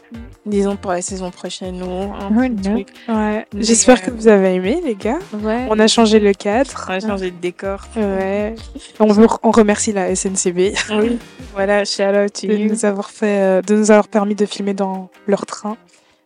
disons, 0.45 0.75
pour 0.77 0.91
la 0.91 1.01
saison 1.01 1.29
prochaine 1.29 1.83
ou 1.83 2.13
un 2.13 2.35
Ouais, 2.35 2.49
truc. 2.49 2.87
ouais. 3.09 3.45
J'espère 3.57 3.97
euh, 3.97 4.05
que 4.05 4.11
vous 4.11 4.27
avez 4.27 4.55
aimé, 4.55 4.81
les 4.83 4.95
gars. 4.95 5.19
Ouais. 5.33 5.67
On 5.69 5.77
a 5.77 5.87
changé 5.87 6.19
le 6.19 6.33
cadre. 6.33 6.85
On 6.87 6.91
a 6.93 6.99
changé 7.01 7.31
de 7.31 7.37
décor. 7.37 7.81
Ouais. 7.97 8.55
On, 8.99 9.07
veut, 9.07 9.27
on 9.43 9.51
remercie 9.51 9.91
la 9.91 10.15
SNCB 10.15 10.73
Oui. 10.91 11.19
Voilà, 11.53 11.83
shout 11.83 12.03
out 12.03 12.31
to 12.33 12.47
de 12.47 12.53
you. 12.53 12.69
nous 12.69 12.85
avoir 12.85 13.09
fait, 13.09 13.39
euh, 13.41 13.61
de 13.61 13.75
nous 13.75 13.91
avoir 13.91 14.07
permis 14.07 14.35
de 14.35 14.45
filmer 14.45 14.73
dans 14.73 15.09
leur 15.27 15.45
train. 15.45 15.75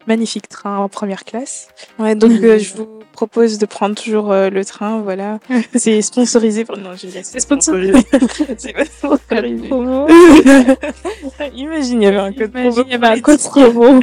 Magnifique 0.08 0.47
train 0.49 0.78
en 0.78 0.89
première 0.89 1.24
classe. 1.24 1.68
Ouais, 1.99 2.16
donc 2.16 2.32
euh, 2.43 2.60
je 2.60 2.76
vous 2.76 2.88
propose 3.12 3.58
de 3.58 3.66
prendre 3.66 3.95
toujours 3.95 4.32
euh, 4.32 4.49
le 4.49 4.64
train, 4.64 4.99
voilà. 5.01 5.39
C'est 5.76 6.01
sponsorisé 6.01 6.66
par... 6.66 6.78
Non, 6.78 6.91
je 6.95 7.08
C'est 7.24 7.39
sponsorisé. 7.39 7.93
C'est 8.58 8.74
pas 8.74 8.86
sponsorisé. 8.86 9.68
Imagine, 11.56 12.01
il 12.01 12.03
y 12.03 12.08
avait 12.08 12.18
un 12.18 12.34
code 12.34 12.51
promo. 12.51 12.66
Imagine, 12.72 12.84
il 12.88 12.91
y 12.91 12.95
avait 12.95 13.08
un 13.08 13.20
code 13.22 13.39
promo. 13.39 13.99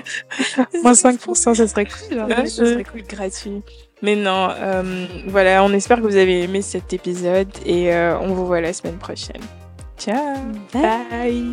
Moins 0.83 0.93
5%, 0.93 1.55
ça 1.55 1.69
serait 1.69 1.87
cool. 1.87 2.19
hein. 2.19 2.27
Ouais, 2.29 2.47
ce 2.47 2.65
serait 2.65 2.85
cool, 2.85 3.03
gratuit. 3.03 3.63
Mais 4.01 4.17
non, 4.17 4.49
euh, 4.51 5.07
voilà, 5.29 5.63
on 5.63 5.73
espère 5.73 5.99
que 5.99 6.03
vous 6.03 6.17
avez 6.17 6.43
aimé 6.43 6.61
cet 6.63 6.93
épisode 6.93 7.47
et 7.65 7.93
euh, 7.95 8.19
on 8.19 8.35
vous 8.35 8.47
voit 8.47 8.61
la 8.61 8.73
semaine 8.73 8.97
prochaine. 8.97 9.41
Ciao 9.97 10.17
Bye. 10.73 11.45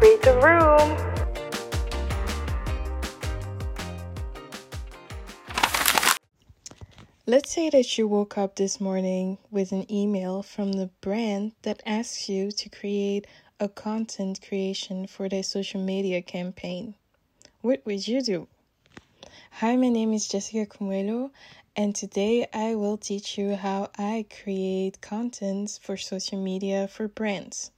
Read 0.00 0.20
the 0.22 0.34
room. 0.40 1.13
Let's 7.26 7.52
say 7.52 7.70
that 7.70 7.96
you 7.96 8.06
woke 8.06 8.36
up 8.36 8.56
this 8.56 8.78
morning 8.78 9.38
with 9.50 9.72
an 9.72 9.90
email 9.90 10.42
from 10.42 10.72
the 10.72 10.90
brand 11.00 11.52
that 11.62 11.82
asks 11.86 12.28
you 12.28 12.50
to 12.50 12.68
create 12.68 13.26
a 13.58 13.66
content 13.66 14.42
creation 14.46 15.06
for 15.06 15.30
their 15.30 15.42
social 15.42 15.80
media 15.80 16.20
campaign. 16.20 16.96
What 17.62 17.80
would 17.86 18.06
you 18.06 18.20
do? 18.20 18.46
Hi, 19.52 19.74
my 19.74 19.88
name 19.88 20.12
is 20.12 20.28
Jessica 20.28 20.66
Cumuelo, 20.66 21.30
and 21.74 21.96
today 21.96 22.46
I 22.52 22.74
will 22.74 22.98
teach 22.98 23.38
you 23.38 23.54
how 23.54 23.88
I 23.96 24.26
create 24.28 25.00
content 25.00 25.78
for 25.80 25.96
social 25.96 26.38
media 26.38 26.88
for 26.88 27.08
brands. 27.08 27.70